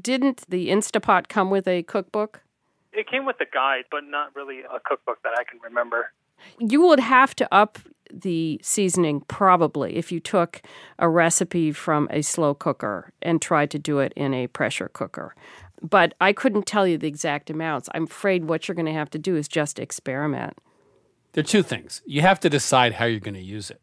Didn't 0.00 0.44
the 0.48 0.68
Instapot 0.68 1.28
come 1.28 1.50
with 1.50 1.66
a 1.66 1.82
cookbook? 1.82 2.42
It 2.92 3.08
came 3.08 3.26
with 3.26 3.36
a 3.40 3.46
guide, 3.52 3.84
but 3.90 4.04
not 4.04 4.34
really 4.36 4.60
a 4.60 4.78
cookbook 4.84 5.22
that 5.24 5.34
I 5.38 5.44
can 5.44 5.58
remember. 5.62 6.12
You 6.58 6.82
would 6.82 7.00
have 7.00 7.34
to 7.36 7.54
up 7.54 7.78
the 8.12 8.60
seasoning 8.62 9.22
probably 9.22 9.96
if 9.96 10.12
you 10.12 10.20
took 10.20 10.62
a 10.98 11.08
recipe 11.08 11.72
from 11.72 12.08
a 12.10 12.22
slow 12.22 12.54
cooker 12.54 13.12
and 13.22 13.40
tried 13.42 13.70
to 13.72 13.78
do 13.78 13.98
it 13.98 14.12
in 14.14 14.34
a 14.34 14.46
pressure 14.46 14.88
cooker. 14.92 15.34
But 15.82 16.14
I 16.20 16.32
couldn't 16.32 16.66
tell 16.66 16.86
you 16.86 16.96
the 16.96 17.08
exact 17.08 17.50
amounts. 17.50 17.88
I'm 17.94 18.04
afraid 18.04 18.44
what 18.44 18.68
you're 18.68 18.74
going 18.74 18.86
to 18.86 18.92
have 18.92 19.10
to 19.10 19.18
do 19.18 19.36
is 19.36 19.48
just 19.48 19.78
experiment. 19.78 20.58
There 21.32 21.40
are 21.40 21.44
two 21.44 21.62
things. 21.62 22.00
You 22.06 22.20
have 22.20 22.38
to 22.40 22.50
decide 22.50 22.94
how 22.94 23.06
you're 23.06 23.20
going 23.20 23.34
to 23.34 23.40
use 23.40 23.70
it. 23.70 23.80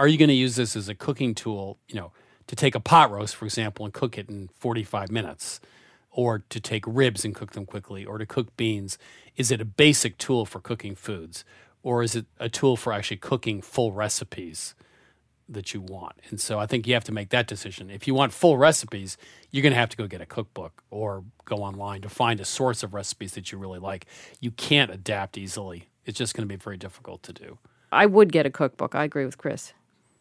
Are 0.00 0.08
you 0.08 0.16
going 0.16 0.30
to 0.30 0.34
use 0.34 0.56
this 0.56 0.76
as 0.76 0.88
a 0.88 0.94
cooking 0.94 1.34
tool, 1.34 1.76
you 1.86 1.94
know, 1.94 2.10
to 2.46 2.56
take 2.56 2.74
a 2.74 2.80
pot 2.80 3.10
roast, 3.10 3.36
for 3.36 3.44
example, 3.44 3.84
and 3.84 3.92
cook 3.92 4.16
it 4.16 4.30
in 4.30 4.48
45 4.58 5.10
minutes, 5.10 5.60
or 6.10 6.38
to 6.48 6.58
take 6.58 6.84
ribs 6.86 7.22
and 7.22 7.34
cook 7.34 7.52
them 7.52 7.66
quickly, 7.66 8.06
or 8.06 8.16
to 8.16 8.24
cook 8.24 8.56
beans? 8.56 8.96
Is 9.36 9.50
it 9.50 9.60
a 9.60 9.66
basic 9.66 10.16
tool 10.16 10.46
for 10.46 10.58
cooking 10.58 10.94
foods, 10.94 11.44
or 11.82 12.02
is 12.02 12.16
it 12.16 12.24
a 12.38 12.48
tool 12.48 12.78
for 12.78 12.94
actually 12.94 13.18
cooking 13.18 13.60
full 13.60 13.92
recipes 13.92 14.74
that 15.46 15.74
you 15.74 15.82
want? 15.82 16.14
And 16.30 16.40
so 16.40 16.58
I 16.58 16.64
think 16.64 16.86
you 16.86 16.94
have 16.94 17.04
to 17.04 17.12
make 17.12 17.28
that 17.28 17.46
decision. 17.46 17.90
If 17.90 18.06
you 18.06 18.14
want 18.14 18.32
full 18.32 18.56
recipes, 18.56 19.18
you're 19.50 19.62
going 19.62 19.74
to 19.74 19.78
have 19.78 19.90
to 19.90 19.98
go 19.98 20.06
get 20.06 20.22
a 20.22 20.26
cookbook 20.26 20.82
or 20.90 21.24
go 21.44 21.56
online 21.56 22.00
to 22.00 22.08
find 22.08 22.40
a 22.40 22.46
source 22.46 22.82
of 22.82 22.94
recipes 22.94 23.32
that 23.32 23.52
you 23.52 23.58
really 23.58 23.78
like. 23.78 24.06
You 24.40 24.50
can't 24.52 24.90
adapt 24.90 25.36
easily. 25.36 25.90
It's 26.06 26.16
just 26.16 26.34
going 26.34 26.48
to 26.48 26.52
be 26.52 26.56
very 26.56 26.78
difficult 26.78 27.22
to 27.24 27.34
do. 27.34 27.58
I 27.92 28.06
would 28.06 28.32
get 28.32 28.46
a 28.46 28.50
cookbook. 28.50 28.94
I 28.94 29.04
agree 29.04 29.26
with 29.26 29.36
Chris. 29.36 29.74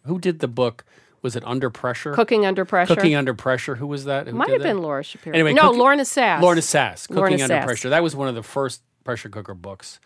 Who 0.06 0.20
did 0.20 0.40
the 0.40 0.48
book? 0.48 0.86
Was 1.22 1.36
it 1.36 1.44
Under 1.46 1.70
Pressure? 1.70 2.14
Cooking 2.14 2.46
under 2.46 2.64
pressure. 2.64 2.96
Cooking 2.96 3.14
Under 3.16 3.34
Pressure. 3.34 3.76
Who 3.76 3.88
was 3.88 4.06
that? 4.06 4.28
Who 4.28 4.34
might 4.38 4.46
did 4.48 4.54
have 4.54 4.62
that? 4.62 4.68
been 4.70 4.82
Laura 4.82 5.04
Shapiro. 5.04 5.34
Anyway, 5.36 5.52
no, 5.54 5.64
cooking- 5.64 5.80
Lorna 5.80 6.06
Sass. 6.06 6.42
Lorna 6.42 6.62
Sass. 6.62 7.08
Cooking 7.08 7.18
Lorna 7.18 7.34
Under 7.36 7.48
Sass. 7.48 7.66
Pressure. 7.66 7.90
That 7.90 8.02
was 8.04 8.16
one 8.16 8.30
of 8.30 8.36
the 8.36 8.44
first 8.44 8.82
pressure 9.04 9.28
cooker 9.28 9.54
books. 9.54 10.00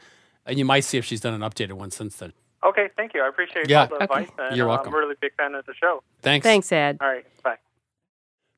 And 0.47 0.57
you 0.57 0.65
might 0.65 0.81
see 0.85 0.97
if 0.97 1.05
she's 1.05 1.21
done 1.21 1.35
an 1.35 1.41
updated 1.41 1.73
one 1.73 1.91
since 1.91 2.15
then. 2.15 2.33
Okay, 2.65 2.89
thank 2.97 3.13
you. 3.13 3.21
I 3.21 3.27
appreciate 3.27 3.69
Yeah. 3.69 3.81
all 3.81 3.87
the 3.89 3.95
Okay. 3.95 4.03
advice. 4.05 4.29
And, 4.39 4.57
You're 4.57 4.67
uh, 4.67 4.73
welcome. 4.73 4.87
I'm 4.93 4.95
a 4.95 4.97
really 5.03 5.15
big 5.21 5.35
fan 5.35 5.53
of 5.53 5.65
the 5.67 5.73
show. 5.75 6.01
Thanks. 6.23 6.43
Thanks, 6.43 6.71
Ed. 6.71 6.97
All 6.99 7.07
right, 7.09 7.25
bye. 7.43 7.57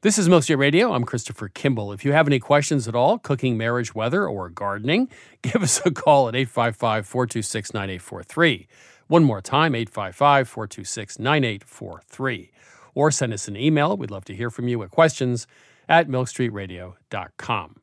This 0.01 0.17
is 0.17 0.29
Milk 0.29 0.43
Street 0.43 0.55
Radio. 0.57 0.93
I'm 0.93 1.03
Christopher 1.03 1.49
Kimball. 1.49 1.91
If 1.91 2.05
you 2.05 2.13
have 2.13 2.27
any 2.27 2.39
questions 2.39 2.87
at 2.87 2.95
all, 2.95 3.17
cooking, 3.17 3.57
marriage, 3.57 3.93
weather, 3.95 4.27
or 4.27 4.49
gardening, 4.49 5.09
give 5.41 5.61
us 5.61 5.81
a 5.85 5.91
call 5.91 6.27
at 6.29 6.35
855 6.35 7.05
426 7.07 7.73
9843. 7.73 8.67
One 9.07 9.23
more 9.23 9.41
time, 9.41 9.75
855 9.75 10.49
426 10.49 11.19
9843. 11.19 12.51
Or 12.95 13.11
send 13.11 13.33
us 13.33 13.47
an 13.47 13.55
email. 13.55 13.95
We'd 13.95 14.09
love 14.09 14.25
to 14.25 14.35
hear 14.35 14.49
from 14.49 14.67
you 14.67 14.81
at 14.83 14.89
questions 14.89 15.45
at 15.87 16.07
milkstreetradio.com. 16.07 17.75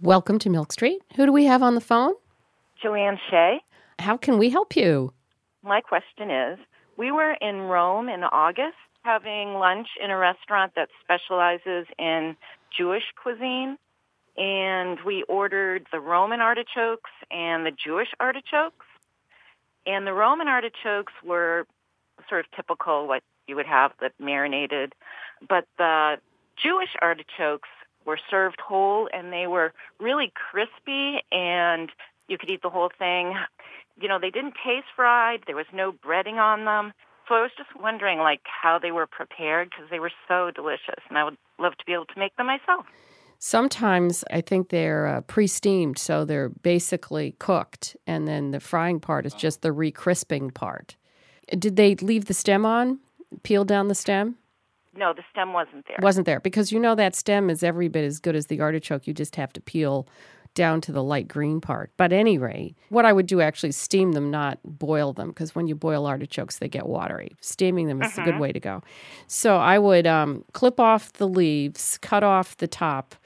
Welcome 0.00 0.38
to 0.38 0.50
Milk 0.50 0.72
Street. 0.72 1.02
Who 1.16 1.26
do 1.26 1.32
we 1.32 1.44
have 1.44 1.62
on 1.62 1.74
the 1.74 1.80
phone? 1.80 2.14
Joanne 2.82 3.18
Shea. 3.30 3.60
How 3.98 4.16
can 4.16 4.38
we 4.38 4.48
help 4.48 4.74
you? 4.74 5.12
My 5.62 5.80
question 5.80 6.30
is 6.30 6.58
we 6.96 7.12
were 7.12 7.36
in 7.40 7.62
Rome 7.62 8.08
in 8.08 8.24
August 8.24 8.76
having 9.04 9.54
lunch 9.54 9.88
in 10.02 10.10
a 10.10 10.16
restaurant 10.16 10.72
that 10.76 10.88
specializes 11.02 11.86
in 11.98 12.36
Jewish 12.76 13.04
cuisine. 13.22 13.76
And 14.36 14.98
we 15.04 15.24
ordered 15.28 15.86
the 15.92 16.00
Roman 16.00 16.40
artichokes 16.40 17.10
and 17.30 17.66
the 17.66 17.72
Jewish 17.72 18.08
artichokes. 18.18 18.86
And 19.86 20.06
the 20.06 20.12
Roman 20.12 20.48
artichokes 20.48 21.12
were 21.24 21.66
sort 22.28 22.40
of 22.44 22.50
typical, 22.54 23.06
what 23.06 23.22
you 23.46 23.56
would 23.56 23.66
have, 23.66 23.92
that 24.00 24.12
marinated. 24.18 24.94
But 25.46 25.66
the 25.78 26.16
Jewish 26.62 26.90
artichokes 27.00 27.68
were 28.04 28.18
served 28.30 28.60
whole 28.60 29.08
and 29.12 29.32
they 29.32 29.46
were 29.46 29.72
really 30.00 30.32
crispy 30.34 31.22
and 31.30 31.90
you 32.28 32.38
could 32.38 32.50
eat 32.50 32.62
the 32.62 32.70
whole 32.70 32.90
thing. 32.98 33.34
You 34.00 34.08
know, 34.08 34.18
they 34.18 34.30
didn't 34.30 34.54
taste 34.64 34.86
fried. 34.96 35.42
There 35.46 35.56
was 35.56 35.66
no 35.72 35.92
breading 35.92 36.40
on 36.40 36.64
them. 36.64 36.92
So 37.28 37.34
I 37.34 37.42
was 37.42 37.50
just 37.56 37.70
wondering 37.78 38.18
like 38.18 38.40
how 38.44 38.78
they 38.78 38.90
were 38.90 39.06
prepared 39.06 39.70
because 39.70 39.90
they 39.90 40.00
were 40.00 40.10
so 40.28 40.50
delicious 40.50 41.02
and 41.08 41.18
I 41.18 41.24
would 41.24 41.36
love 41.58 41.76
to 41.78 41.84
be 41.84 41.92
able 41.92 42.06
to 42.06 42.18
make 42.18 42.34
them 42.36 42.46
myself. 42.46 42.86
Sometimes 43.44 44.22
I 44.30 44.40
think 44.40 44.68
they're 44.68 45.08
uh, 45.08 45.20
pre 45.22 45.48
steamed, 45.48 45.98
so 45.98 46.24
they're 46.24 46.50
basically 46.50 47.34
cooked, 47.40 47.96
and 48.06 48.28
then 48.28 48.52
the 48.52 48.60
frying 48.60 49.00
part 49.00 49.26
is 49.26 49.34
just 49.34 49.62
the 49.62 49.72
re 49.72 49.90
crisping 49.90 50.52
part. 50.52 50.94
Did 51.58 51.74
they 51.74 51.96
leave 51.96 52.26
the 52.26 52.34
stem 52.34 52.64
on? 52.64 53.00
Peel 53.42 53.64
down 53.64 53.88
the 53.88 53.96
stem? 53.96 54.36
No, 54.94 55.12
the 55.12 55.24
stem 55.32 55.52
wasn't 55.52 55.88
there. 55.88 55.96
Wasn't 56.00 56.24
there 56.24 56.38
because 56.38 56.70
you 56.70 56.78
know 56.78 56.94
that 56.94 57.16
stem 57.16 57.50
is 57.50 57.64
every 57.64 57.88
bit 57.88 58.04
as 58.04 58.20
good 58.20 58.36
as 58.36 58.46
the 58.46 58.60
artichoke. 58.60 59.08
You 59.08 59.12
just 59.12 59.34
have 59.34 59.52
to 59.54 59.60
peel 59.60 60.06
down 60.54 60.80
to 60.82 60.92
the 60.92 61.02
light 61.02 61.26
green 61.26 61.60
part. 61.60 61.90
But 61.96 62.12
any 62.12 62.38
rate, 62.38 62.76
what 62.90 63.04
I 63.04 63.12
would 63.12 63.26
do 63.26 63.40
actually 63.40 63.72
steam 63.72 64.12
them, 64.12 64.30
not 64.30 64.60
boil 64.64 65.12
them, 65.12 65.30
because 65.30 65.54
when 65.54 65.66
you 65.66 65.74
boil 65.74 66.06
artichokes, 66.06 66.58
they 66.58 66.68
get 66.68 66.86
watery. 66.86 67.34
Steaming 67.40 67.88
them 67.88 68.02
is 68.02 68.16
a 68.18 68.22
good 68.22 68.38
way 68.38 68.52
to 68.52 68.60
go. 68.60 68.82
So 69.26 69.56
I 69.56 69.80
would 69.80 70.06
um, 70.06 70.44
clip 70.52 70.78
off 70.78 71.12
the 71.14 71.26
leaves, 71.26 71.98
cut 71.98 72.22
off 72.22 72.56
the 72.58 72.68
top 72.68 73.16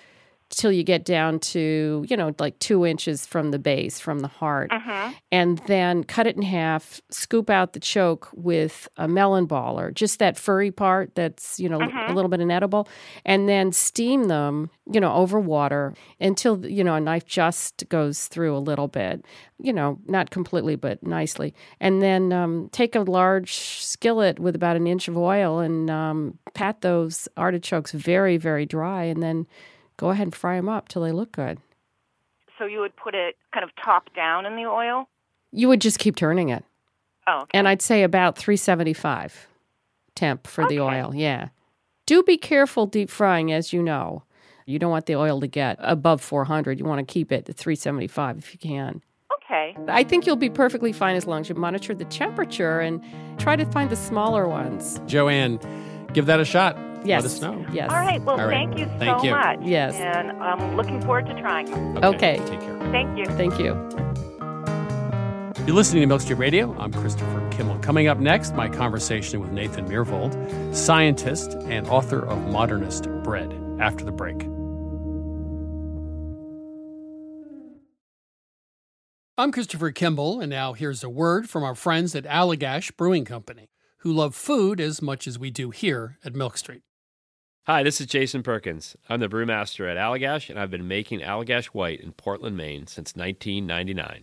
till 0.49 0.71
you 0.71 0.85
get 0.85 1.05
down 1.05 1.41
to, 1.41 2.05
you 2.09 2.17
know, 2.17 2.33
like 2.39 2.59
two 2.61 2.87
inches 2.87 3.27
from 3.27 3.51
the 3.51 3.59
base, 3.59 3.99
from 3.99 4.21
the 4.21 4.29
heart, 4.29 4.71
and 5.33 5.59
then 5.67 6.05
cut 6.05 6.27
it 6.27 6.37
in 6.37 6.43
half, 6.43 7.01
scoop 7.11 7.51
out 7.51 7.73
the 7.73 7.81
choke 7.81 8.29
with 8.33 8.89
a 8.97 9.09
melon 9.09 9.47
baller, 9.49 9.93
just 9.93 10.19
that 10.21 10.39
furry 10.39 10.71
part 10.71 11.15
that's, 11.17 11.59
you 11.59 11.69
know, 11.69 11.81
a 11.81 12.13
little 12.13 12.29
bit 12.29 12.41
inedible, 12.41 12.89
and 13.25 13.49
then 13.49 13.73
steam 13.73 14.25
them, 14.25 14.71
you 14.91 15.01
know, 15.01 15.13
over 15.15 15.41
water 15.41 15.95
until, 16.21 16.65
you 16.65 16.85
know, 16.85 16.95
a 16.95 17.01
knife 17.01 17.27
just 17.27 17.89
goes 17.89 18.29
through 18.29 18.57
a 18.57 18.61
little 18.61 18.89
bit, 18.89 19.25
you 19.59 19.73
know, 19.73 19.99
not 20.07 20.31
completely, 20.31 20.77
but 20.77 21.03
nicely. 21.03 21.55
And 21.81 22.01
then 22.01 22.33
um, 22.33 22.69
take 22.71 22.95
a 22.95 23.01
large 23.01 23.55
skillet 23.55 24.39
with 24.39 24.55
about 24.55 24.77
an 24.77 24.87
inch 24.87 25.09
of 25.09 25.17
oil 25.19 25.59
and 25.59 25.91
um, 25.91 26.39
pat 26.55 26.83
those 26.83 27.29
artichokes 27.37 27.91
very, 27.91 28.37
very 28.37 28.65
dry, 28.65 29.05
and 29.05 29.23
then 29.23 29.47
go 29.97 30.11
ahead 30.11 30.27
and 30.27 30.35
fry 30.35 30.57
them 30.57 30.69
up 30.69 30.89
till 30.89 31.03
they 31.03 31.13
look 31.13 31.33
good. 31.33 31.59
So 32.59 32.67
you 32.67 32.81
would 32.81 32.97
put 32.97 33.15
it 33.15 33.37
kind 33.53 33.65
of 33.65 33.71
top 33.83 34.15
down 34.15 34.47
in 34.47 34.57
the 34.57 34.65
oil? 34.65 35.09
You 35.53 35.69
would 35.69 35.81
just 35.81 35.99
keep 35.99 36.17
turning 36.17 36.49
it. 36.49 36.65
Oh, 37.27 37.41
okay. 37.43 37.59
And 37.59 37.69
I'd 37.69 37.83
say 37.83 38.03
about 38.03 38.39
375 38.39 39.47
temp 40.15 40.47
for 40.47 40.67
the 40.69 40.81
oil. 40.81 41.13
Yeah. 41.15 41.49
Do 42.07 42.23
be 42.23 42.37
careful 42.39 42.87
deep 42.87 43.11
frying, 43.11 43.53
as 43.53 43.73
you 43.73 43.83
know. 43.83 44.23
You 44.65 44.79
don't 44.79 44.91
want 44.91 45.07
the 45.07 45.17
oil 45.17 45.41
to 45.41 45.47
get 45.47 45.77
above 45.81 46.21
400. 46.21 46.79
You 46.79 46.85
want 46.85 47.07
to 47.07 47.13
keep 47.13 47.31
it 47.31 47.49
at 47.49 47.57
375 47.57 48.39
if 48.39 48.53
you 48.53 48.59
can. 48.59 49.03
okay. 49.35 49.77
I 49.89 50.03
think 50.03 50.27
you'll 50.27 50.37
be 50.37 50.51
perfectly 50.51 50.93
fine 50.93 51.17
as 51.17 51.27
long 51.27 51.43
as 51.43 51.49
you 51.49 51.55
monitor 51.55 51.95
the 51.95 52.05
temperature 52.07 52.81
and 52.81 53.03
try 53.39 53.57
to 53.57 53.65
find 53.67 53.91
the 53.91 53.97
smaller 53.97 54.49
ones. 54.49 55.01
Joanne, 55.07 55.61
give 56.13 56.27
that 56.27 56.41
a 56.41 56.45
shot. 56.45 56.77
Yes. 57.05 57.23
Let 57.23 57.33
us 57.33 57.41
know. 57.41 57.67
Yes. 57.73 57.91
All 57.91 57.99
right. 58.01 58.21
Well, 58.23 58.41
All 58.41 58.47
right. 58.47 58.69
thank 58.69 58.79
you 58.79 58.87
Thank 58.99 59.21
so 59.21 59.25
you. 59.25 59.31
much. 59.31 59.61
Yes. 59.63 59.95
And 59.95 60.33
I'm 60.43 60.77
looking 60.77 61.01
forward 61.03 61.27
to 61.27 61.35
trying 61.41 61.67
them. 61.71 61.99
Okay. 62.05 62.37
Take 62.47 62.61
care. 62.61 62.79
Thank 62.91 63.19
you. 63.19 63.27
Thank 63.37 63.59
you. 63.59 63.75
You're 65.67 65.75
listening 65.75 66.03
to 66.03 66.07
Milk 66.07 66.21
Street 66.21 66.39
Radio. 66.39 66.77
I'm 66.79 66.93
Christopher 66.93 67.49
Kimball. 67.51 67.79
Coming 67.81 68.07
up 68.07 68.19
next, 68.19 68.55
my 68.55 68.69
conversation 68.69 69.41
with 69.41 69.51
Nathan 69.51 69.89
Myhrvold, 69.89 70.75
scientist 70.75 71.53
and 71.67 71.89
author 71.89 72.21
of 72.25 72.39
Modernist 72.49 73.09
Bread, 73.25 73.53
after 73.81 74.05
the 74.05 74.13
break. 74.13 74.43
I'm 79.39 79.53
Christopher 79.53 79.91
Kimball, 79.91 80.41
and 80.41 80.49
now 80.49 80.73
here's 80.73 81.05
a 81.05 81.11
word 81.11 81.51
from 81.51 81.63
our 81.63 81.75
friends 81.75 82.15
at 82.15 82.25
Allagash 82.25 82.97
Brewing 82.97 83.25
Company, 83.27 83.69
who 84.07 84.13
love 84.13 84.37
food 84.37 84.81
as 84.81 85.03
much 85.03 85.27
as 85.27 85.37
we 85.37 85.51
do 85.51 85.71
here 85.71 86.17
at 86.25 86.33
Milk 86.33 86.57
Street. 86.57 86.83
Hi, 87.67 87.83
this 87.83 88.01
is 88.01 88.07
Jason 88.07 88.45
Perkins. 88.45 88.97
I'm 89.09 89.19
the 89.19 89.27
brewmaster 89.27 89.91
at 89.91 89.97
Allagash, 89.97 90.49
and 90.49 90.61
I've 90.61 90.71
been 90.71 90.87
making 90.87 91.23
Allagash 91.23 91.65
White 91.67 92.01
in 92.01 92.13
Portland, 92.13 92.57
Maine 92.57 92.87
since 92.87 93.17
1999. 93.17 94.23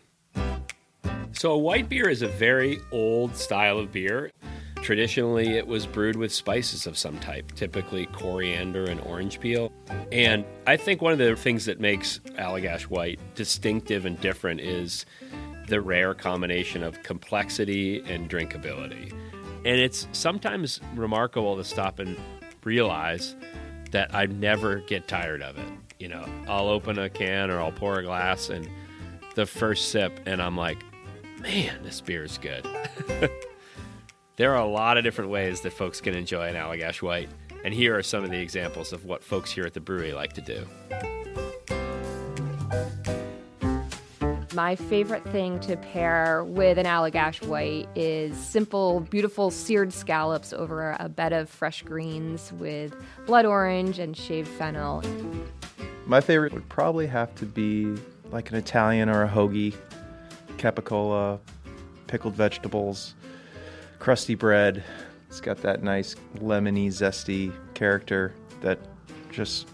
So, 1.33 1.51
a 1.51 1.57
white 1.57 1.89
beer 1.89 2.07
is 2.07 2.21
a 2.21 2.29
very 2.29 2.79
old 2.93 3.35
style 3.35 3.77
of 3.77 3.91
beer. 3.91 4.31
Traditionally, 4.77 5.57
it 5.57 5.67
was 5.67 5.85
brewed 5.85 6.15
with 6.15 6.31
spices 6.31 6.87
of 6.87 6.97
some 6.97 7.19
type, 7.19 7.51
typically 7.51 8.05
coriander 8.05 8.85
and 8.85 9.01
orange 9.01 9.41
peel. 9.41 9.69
And 10.13 10.45
I 10.65 10.77
think 10.77 11.01
one 11.01 11.11
of 11.11 11.19
the 11.19 11.35
things 11.35 11.65
that 11.65 11.81
makes 11.81 12.19
Allagash 12.37 12.83
White 12.83 13.19
distinctive 13.35 14.05
and 14.05 14.17
different 14.21 14.61
is 14.61 15.05
the 15.67 15.81
rare 15.81 16.13
combination 16.13 16.83
of 16.83 17.03
complexity 17.03 18.01
and 18.07 18.29
drinkability. 18.29 19.13
And 19.65 19.79
it's 19.79 20.07
sometimes 20.11 20.81
remarkable 20.95 21.55
to 21.55 21.63
stop 21.63 21.99
and 21.99 22.17
realize 22.63 23.35
that 23.91 24.13
I 24.13 24.25
never 24.25 24.77
get 24.81 25.07
tired 25.07 25.41
of 25.41 25.57
it. 25.57 25.71
You 25.99 26.09
know, 26.09 26.25
I'll 26.47 26.67
open 26.67 26.99
a 26.99 27.09
can 27.09 27.49
or 27.49 27.59
I'll 27.61 27.71
pour 27.71 27.99
a 27.99 28.03
glass 28.03 28.49
and 28.49 28.67
the 29.35 29.45
first 29.45 29.89
sip, 29.89 30.19
and 30.25 30.41
I'm 30.41 30.57
like, 30.57 30.77
man, 31.39 31.81
this 31.83 32.01
beer 32.01 32.23
is 32.23 32.37
good. 32.37 32.67
there 34.35 34.51
are 34.53 34.61
a 34.61 34.67
lot 34.67 34.97
of 34.97 35.03
different 35.03 35.31
ways 35.31 35.61
that 35.61 35.73
folks 35.73 36.01
can 36.01 36.13
enjoy 36.13 36.47
an 36.47 36.55
Allagash 36.55 37.01
White, 37.01 37.29
and 37.63 37.73
here 37.73 37.97
are 37.97 38.03
some 38.03 38.23
of 38.23 38.29
the 38.29 38.39
examples 38.39 38.93
of 38.93 39.05
what 39.05 39.23
folks 39.23 39.51
here 39.51 39.65
at 39.65 39.73
the 39.73 39.79
brewery 39.79 40.13
like 40.13 40.33
to 40.33 40.41
do. 40.41 40.67
My 44.53 44.75
favorite 44.75 45.23
thing 45.29 45.59
to 45.61 45.75
pair 45.75 46.43
with 46.43 46.77
an 46.77 46.85
Allagash 46.85 47.43
white 47.47 47.89
is 47.95 48.37
simple, 48.37 48.99
beautiful 48.99 49.49
seared 49.49 49.91
scallops 49.91 50.53
over 50.53 50.95
a 50.99 51.09
bed 51.09 51.33
of 51.33 51.49
fresh 51.49 51.81
greens 51.81 52.53
with 52.53 52.95
blood 53.25 53.47
orange 53.47 53.97
and 53.97 54.15
shaved 54.15 54.47
fennel. 54.49 55.03
My 56.05 56.21
favorite 56.21 56.53
would 56.53 56.69
probably 56.69 57.07
have 57.07 57.33
to 57.35 57.47
be 57.47 57.95
like 58.31 58.51
an 58.51 58.57
Italian 58.57 59.09
or 59.09 59.23
a 59.23 59.27
hoagie, 59.27 59.75
capicola, 60.57 61.39
pickled 62.05 62.35
vegetables, 62.35 63.15
crusty 63.97 64.35
bread. 64.35 64.83
It's 65.29 65.41
got 65.41 65.57
that 65.63 65.81
nice 65.81 66.15
lemony, 66.37 66.89
zesty 66.89 67.51
character 67.73 68.35
that 68.61 68.77
just 69.31 69.67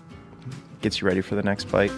gets 0.81 1.01
you 1.01 1.07
ready 1.07 1.19
for 1.19 1.35
the 1.35 1.43
next 1.43 1.65
bite. 1.65 1.91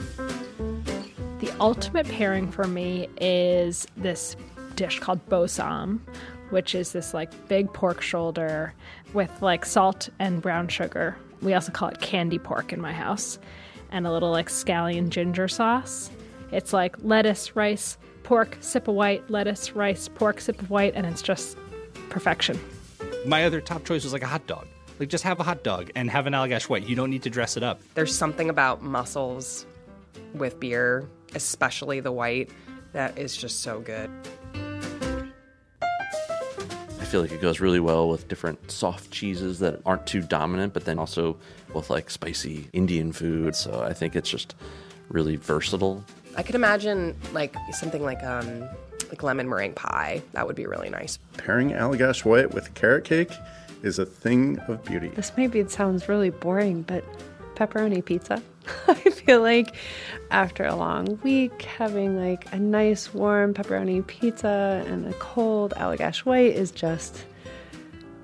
The 1.62 1.68
ultimate 1.68 2.08
pairing 2.08 2.52
for 2.52 2.66
me 2.66 3.08
is 3.22 3.86
this 3.96 4.36
dish 4.76 5.00
called 5.00 5.24
bossam, 5.30 6.00
which 6.50 6.74
is 6.74 6.92
this 6.92 7.14
like 7.14 7.30
big 7.48 7.72
pork 7.72 8.02
shoulder 8.02 8.74
with 9.14 9.30
like 9.44 9.64
salt 9.64 10.10
and 10.18 10.42
brown 10.42 10.70
sugar. 10.70 11.16
We 11.44 11.54
also 11.54 11.72
call 11.72 11.90
it 11.90 12.02
candy 12.02 12.40
pork 12.40 12.74
in 12.74 12.82
my 12.82 12.94
house, 12.94 13.38
and 13.92 14.08
a 14.08 14.12
little 14.12 14.32
like 14.32 14.50
scallion 14.50 15.10
ginger 15.10 15.48
sauce. 15.48 16.10
It's 16.52 16.74
like 16.74 16.96
lettuce, 17.04 17.56
rice, 17.56 18.00
pork, 18.24 18.58
sip 18.60 18.88
of 18.88 18.96
white, 18.96 19.30
lettuce, 19.30 19.74
rice, 19.74 20.08
pork, 20.08 20.42
sip 20.42 20.60
of 20.64 20.72
white, 20.72 20.96
and 20.96 21.06
it's 21.06 21.22
just 21.22 21.56
perfection. 22.10 22.60
My 23.24 23.46
other 23.46 23.62
top 23.62 23.86
choice 23.86 24.04
was 24.04 24.14
like 24.14 24.24
a 24.24 24.28
hot 24.28 24.48
dog. 24.48 24.66
Like 25.00 25.10
just 25.10 25.24
have 25.26 25.40
a 25.40 25.44
hot 25.44 25.64
dog 25.64 25.92
and 25.94 26.10
have 26.10 26.26
an 26.26 26.34
Allagash 26.34 26.70
white. 26.70 26.90
You 26.90 26.96
don't 26.96 27.12
need 27.12 27.22
to 27.22 27.30
dress 27.30 27.56
it 27.56 27.62
up. 27.62 27.82
There's 27.94 28.18
something 28.18 28.50
about 28.50 28.82
mussels 28.82 29.68
with 30.34 30.60
beer, 30.60 31.08
especially 31.36 32.00
the 32.00 32.12
white, 32.12 32.50
that 32.94 33.18
is 33.18 33.36
just 33.36 33.62
so 33.62 33.80
good. 33.80 34.10
I 37.00 37.06
feel 37.06 37.22
like 37.22 37.32
it 37.32 37.42
goes 37.42 37.60
really 37.60 37.80
well 37.80 38.08
with 38.08 38.28
different 38.28 38.72
soft 38.72 39.12
cheeses 39.12 39.60
that 39.60 39.82
aren't 39.86 40.08
too 40.08 40.22
dominant, 40.22 40.74
but 40.74 40.86
then 40.86 40.98
also 40.98 41.38
with 41.74 41.90
like 41.90 42.10
spicy 42.10 42.70
Indian 42.74 43.12
food. 43.12 43.56
So 43.56 43.84
I 43.84 43.94
think 43.94 44.16
it's 44.16 44.30
just 44.30 44.56
really 45.10 45.36
versatile. 45.36 46.06
I 46.38 46.44
could 46.44 46.56
imagine 46.56 47.16
like 47.34 47.56
something 47.74 48.04
like 48.04 48.24
um 48.24 48.64
like 49.10 49.24
lemon 49.24 49.50
meringue 49.50 49.74
pie. 49.74 50.22
That 50.32 50.48
would 50.48 50.56
be 50.56 50.66
really 50.66 50.90
nice. 50.90 51.20
Pairing 51.38 51.72
Allagash 51.72 52.24
White 52.24 52.54
with 52.54 52.74
carrot 52.74 53.04
cake 53.04 53.32
is 53.84 54.00
a 54.00 54.06
thing 54.06 54.58
of 54.68 54.84
beauty. 54.86 55.10
This 55.10 55.34
maybe 55.36 55.60
it 55.60 55.70
sounds 55.70 56.08
really 56.08 56.30
boring, 56.30 56.84
but 56.84 57.04
pepperoni 57.56 58.04
pizza. 58.04 58.42
I 58.88 58.94
feel 58.94 59.42
like 59.42 59.76
after 60.30 60.66
a 60.66 60.76
long 60.76 61.20
week, 61.24 61.62
having 61.64 62.18
like 62.18 62.52
a 62.54 62.60
nice 62.60 63.14
warm 63.14 63.54
pepperoni 63.54 64.06
pizza 64.06 64.84
and 64.88 65.06
a 65.06 65.14
cold 65.14 65.74
Allagash 65.78 66.20
White 66.20 66.56
is 66.56 66.72
just 66.72 67.26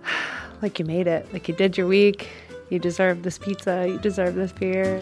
like 0.62 0.80
you 0.80 0.86
made 0.86 1.08
it. 1.08 1.32
Like 1.34 1.48
you 1.48 1.56
did 1.56 1.78
your 1.78 1.88
week. 1.88 2.30
You 2.70 2.80
deserve 2.80 3.24
this 3.24 3.38
pizza. 3.38 3.88
You 3.88 3.98
deserve 4.00 4.36
this 4.36 4.52
beer. 4.52 5.02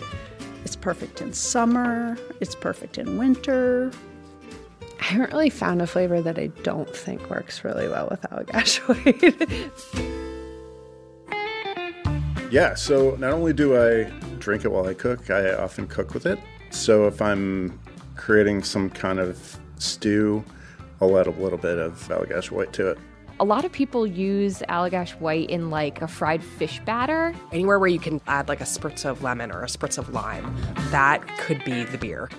It's 0.64 0.76
perfect 0.76 1.22
in 1.22 1.34
summer. 1.34 2.18
It's 2.40 2.56
perfect 2.56 2.98
in 2.98 3.18
winter. 3.18 3.92
I 5.00 5.04
haven't 5.04 5.32
really 5.32 5.50
found 5.52 5.82
a 5.82 5.88
flavor 5.88 6.22
that 6.22 6.40
I 6.40 6.48
don't 6.64 6.96
think 6.96 7.30
works 7.30 7.64
really 7.64 7.88
well 7.88 8.08
with 8.10 8.22
Allagash 8.24 8.80
White. 8.88 9.72
Yeah, 12.52 12.76
so 12.76 13.16
not 13.20 13.34
only 13.34 13.54
do 13.54 13.76
I 13.76 14.12
drink 14.46 14.64
it 14.64 14.72
while 14.72 14.86
I 14.86 14.94
cook. 14.94 15.32
I 15.32 15.56
often 15.56 15.88
cook 15.88 16.14
with 16.14 16.28
it. 16.28 16.38
So 16.70 17.08
if 17.08 17.20
I'm 17.20 17.80
creating 18.16 18.62
some 18.64 18.92
kind 18.92 19.20
of 19.20 19.60
stew, 19.80 20.46
I'll 21.02 21.18
add 21.18 21.26
a 21.26 21.32
little 21.32 21.58
bit 21.58 21.80
of 21.80 21.94
Allagash 22.10 22.52
White 22.52 22.72
to 22.74 22.92
it. 22.92 23.00
A 23.40 23.44
lot 23.44 23.66
of 23.66 23.72
people 23.72 24.06
use 24.06 24.60
Allagash 24.70 25.20
White 25.20 25.50
in 25.50 25.72
like 25.72 26.02
a 26.04 26.08
fried 26.08 26.44
fish 26.44 26.80
batter. 26.86 27.34
Anywhere 27.52 27.80
where 27.80 27.90
you 27.90 28.00
can 28.00 28.22
add 28.28 28.48
like 28.48 28.62
a 28.62 28.66
spritz 28.66 29.04
of 29.04 29.24
lemon 29.24 29.52
or 29.52 29.64
a 29.64 29.68
spritz 29.68 29.98
of 29.98 30.14
lime, 30.14 30.56
that 30.92 31.28
could 31.40 31.64
be 31.66 31.84
the 31.84 31.98
beer. 31.98 32.30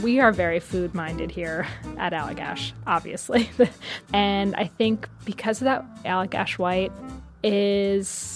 We 0.00 0.20
are 0.20 0.30
very 0.30 0.60
food 0.60 0.94
minded 0.94 1.32
here 1.32 1.66
at 1.98 2.12
Allagash, 2.12 2.72
obviously. 2.86 3.50
and 4.12 4.54
I 4.54 4.66
think 4.66 5.08
because 5.24 5.60
of 5.60 5.64
that, 5.64 6.04
Allagash 6.04 6.56
White 6.56 6.92
is 7.42 8.35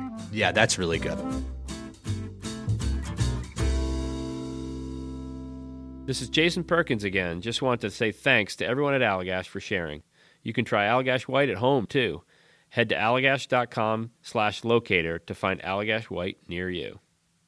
yeah, 0.31 0.51
that's 0.51 0.77
really 0.77 0.99
good. 0.99 1.17
This 6.05 6.21
is 6.21 6.29
Jason 6.29 6.63
Perkins 6.63 7.03
again. 7.03 7.41
Just 7.41 7.61
want 7.61 7.81
to 7.81 7.89
say 7.89 8.11
thanks 8.11 8.55
to 8.57 8.65
everyone 8.65 8.93
at 8.93 9.01
Allagash 9.01 9.45
for 9.45 9.59
sharing. 9.59 10.03
You 10.43 10.51
can 10.51 10.65
try 10.65 10.85
Allagash 10.85 11.23
White 11.23 11.49
at 11.49 11.57
home 11.57 11.85
too. 11.85 12.23
Head 12.69 12.89
to 12.89 12.95
allagash.com 12.95 14.11
slash 14.21 14.63
locator 14.63 15.19
to 15.19 15.35
find 15.35 15.61
Allagash 15.61 16.05
White 16.05 16.37
near 16.47 16.69
you. 16.69 16.99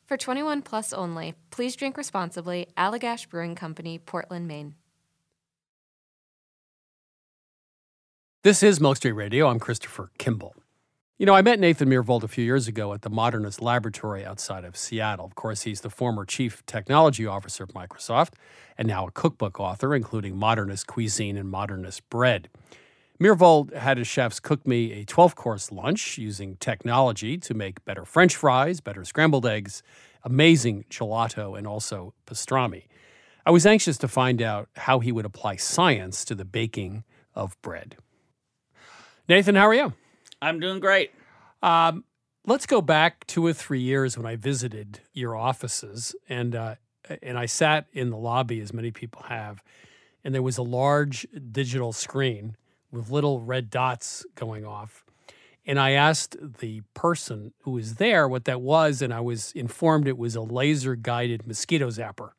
For 0.06 0.18
21 0.18 0.62
plus 0.62 0.94
only, 0.94 1.34
please 1.50 1.76
drink 1.76 1.98
responsibly. 1.98 2.68
Allagash 2.78 3.28
Brewing 3.30 3.56
Company, 3.56 3.98
Portland, 4.00 4.48
Maine. 4.48 4.76
This 8.44 8.62
is 8.62 8.82
Milk 8.82 8.98
Street 8.98 9.14
Radio. 9.14 9.48
I'm 9.48 9.60
Christopher 9.60 10.12
Kimball. 10.18 10.54
You 11.24 11.28
know, 11.28 11.36
I 11.36 11.42
met 11.42 11.58
Nathan 11.58 11.88
Myhrvold 11.88 12.24
a 12.24 12.28
few 12.28 12.44
years 12.44 12.68
ago 12.68 12.92
at 12.92 13.02
the 13.02 13.10
Modernist 13.10 13.62
Laboratory 13.62 14.26
outside 14.26 14.66
of 14.66 14.76
Seattle. 14.76 15.24
Of 15.24 15.36
course, 15.36 15.62
he's 15.62 15.80
the 15.80 15.90
former 15.90 16.26
chief 16.26 16.66
technology 16.66 17.26
officer 17.26 17.64
of 17.64 17.70
Microsoft 17.70 18.34
and 18.78 18.90
now 18.90 19.08
a 19.08 19.12
cookbook 19.12 19.58
author, 19.58 19.96
including 19.96 20.36
Modernist 20.36 20.86
Cuisine 20.86 21.38
and 21.38 21.50
Modernist 21.50 22.10
Bread. 22.10 22.50
Myhrvold 23.22 23.74
had 23.74 24.00
his 24.00 24.06
chefs 24.06 24.42
cook 24.42 24.68
me 24.68 24.92
a 24.92 25.06
12 25.06 25.34
course 25.34 25.72
lunch 25.72 26.18
using 26.18 26.58
technology 26.58 27.38
to 27.38 27.54
make 27.54 27.86
better 27.86 28.04
French 28.04 28.36
fries, 28.36 28.82
better 28.82 29.06
scrambled 29.06 29.46
eggs, 29.46 29.82
amazing 30.26 30.84
gelato, 30.90 31.58
and 31.58 31.66
also 31.66 32.14
pastrami. 32.28 32.88
I 33.46 33.52
was 33.52 33.66
anxious 33.66 33.98
to 34.00 34.10
find 34.10 34.42
out 34.42 34.68
how 34.76 35.00
he 35.00 35.14
would 35.14 35.24
apply 35.24 35.56
science 35.56 36.26
to 36.26 36.36
the 36.36 36.44
baking 36.44 37.06
of 37.34 37.56
bread. 37.62 37.96
Nathan, 39.30 39.56
how 39.56 39.68
are 39.68 39.74
you? 39.74 39.94
I'm 40.44 40.60
doing 40.60 40.80
great. 40.80 41.12
Um, 41.62 42.04
let's 42.46 42.66
go 42.66 42.82
back 42.82 43.26
two 43.28 43.46
or 43.46 43.54
three 43.54 43.80
years 43.80 44.18
when 44.18 44.26
I 44.26 44.36
visited 44.36 45.00
your 45.14 45.36
offices, 45.36 46.16
and 46.28 46.56
uh, 46.56 46.76
and 47.22 47.38
I 47.38 47.46
sat 47.46 47.88
in 47.94 48.10
the 48.10 48.18
lobby, 48.18 48.60
as 48.60 48.74
many 48.74 48.92
people 48.92 49.24
have, 49.24 49.64
and 50.24 50.36
there 50.36 50.42
was 50.42 50.58
a 50.58 50.64
large 50.64 51.26
digital 51.52 51.94
screen 51.94 52.58
with 52.92 53.10
little 53.10 53.40
red 53.40 53.70
dots 53.70 54.26
going 54.36 54.66
off. 54.66 55.06
And 55.66 55.80
I 55.80 55.92
asked 55.92 56.36
the 56.60 56.82
person 56.94 57.54
who 57.62 57.72
was 57.72 57.96
there 57.96 58.28
what 58.28 58.44
that 58.46 58.60
was, 58.60 59.02
and 59.02 59.14
I 59.14 59.22
was 59.22 59.54
informed 59.54 60.10
it 60.10 60.18
was 60.18 60.36
a 60.36 60.42
laser 60.42 60.96
guided 60.96 61.48
mosquito 61.48 61.90
zapper. 61.90 62.32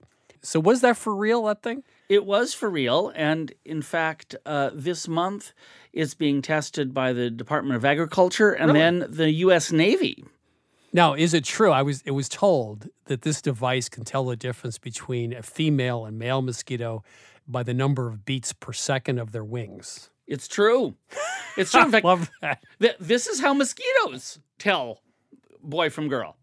So, 0.42 0.60
was 0.60 0.82
that 0.82 0.98
for 0.98 1.16
real, 1.16 1.44
that 1.44 1.62
thing? 1.62 1.82
It 2.08 2.24
was 2.26 2.52
for 2.54 2.68
real. 2.68 3.12
And 3.14 3.52
in 3.64 3.82
fact, 3.82 4.34
uh, 4.44 4.70
this 4.74 5.08
month 5.08 5.52
it's 5.92 6.14
being 6.14 6.42
tested 6.42 6.92
by 6.92 7.12
the 7.12 7.30
Department 7.30 7.76
of 7.76 7.84
Agriculture 7.84 8.50
and 8.52 8.72
Really? 8.72 8.78
then 8.80 9.06
the 9.08 9.30
U.S. 9.30 9.70
Navy. 9.72 10.24
Now, 10.92 11.14
is 11.14 11.34
it 11.34 11.44
true? 11.44 11.70
I 11.72 11.82
was 11.82 12.02
it 12.02 12.10
was 12.12 12.28
told 12.28 12.88
that 13.06 13.22
this 13.22 13.40
device 13.42 13.88
can 13.88 14.04
tell 14.04 14.24
the 14.26 14.36
difference 14.36 14.78
between 14.78 15.32
a 15.32 15.42
female 15.42 16.04
and 16.04 16.18
male 16.18 16.42
mosquito 16.42 17.02
by 17.48 17.62
the 17.62 17.74
number 17.74 18.08
of 18.08 18.24
beats 18.24 18.52
per 18.52 18.72
second 18.72 19.18
of 19.18 19.32
their 19.32 19.44
wings. 19.44 20.10
It's 20.26 20.48
true. 20.48 20.94
It's 21.56 21.70
true. 21.72 21.82
In 21.82 21.90
fact, 21.92 22.04
love 22.04 22.30
that. 22.40 22.62
th- 22.80 22.96
this 23.00 23.26
is 23.26 23.40
how 23.40 23.52
mosquitoes 23.54 24.38
tell 24.58 25.00
boy 25.62 25.90
from 25.90 26.08
girl. 26.08 26.36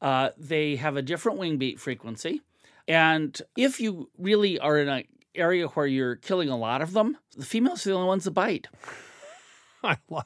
Uh, 0.00 0.30
they 0.38 0.76
have 0.76 0.96
a 0.96 1.02
different 1.02 1.38
wing 1.38 1.56
beat 1.56 1.80
frequency. 1.80 2.42
And 2.88 3.40
if 3.56 3.80
you 3.80 4.10
really 4.18 4.58
are 4.58 4.78
in 4.78 4.88
an 4.88 5.04
area 5.34 5.66
where 5.68 5.86
you're 5.86 6.16
killing 6.16 6.48
a 6.48 6.56
lot 6.56 6.82
of 6.82 6.92
them, 6.92 7.16
the 7.36 7.44
females 7.44 7.86
are 7.86 7.90
the 7.90 7.96
only 7.96 8.08
ones 8.08 8.24
that 8.24 8.30
bite. 8.32 8.68
I 9.82 9.98
love, 10.10 10.24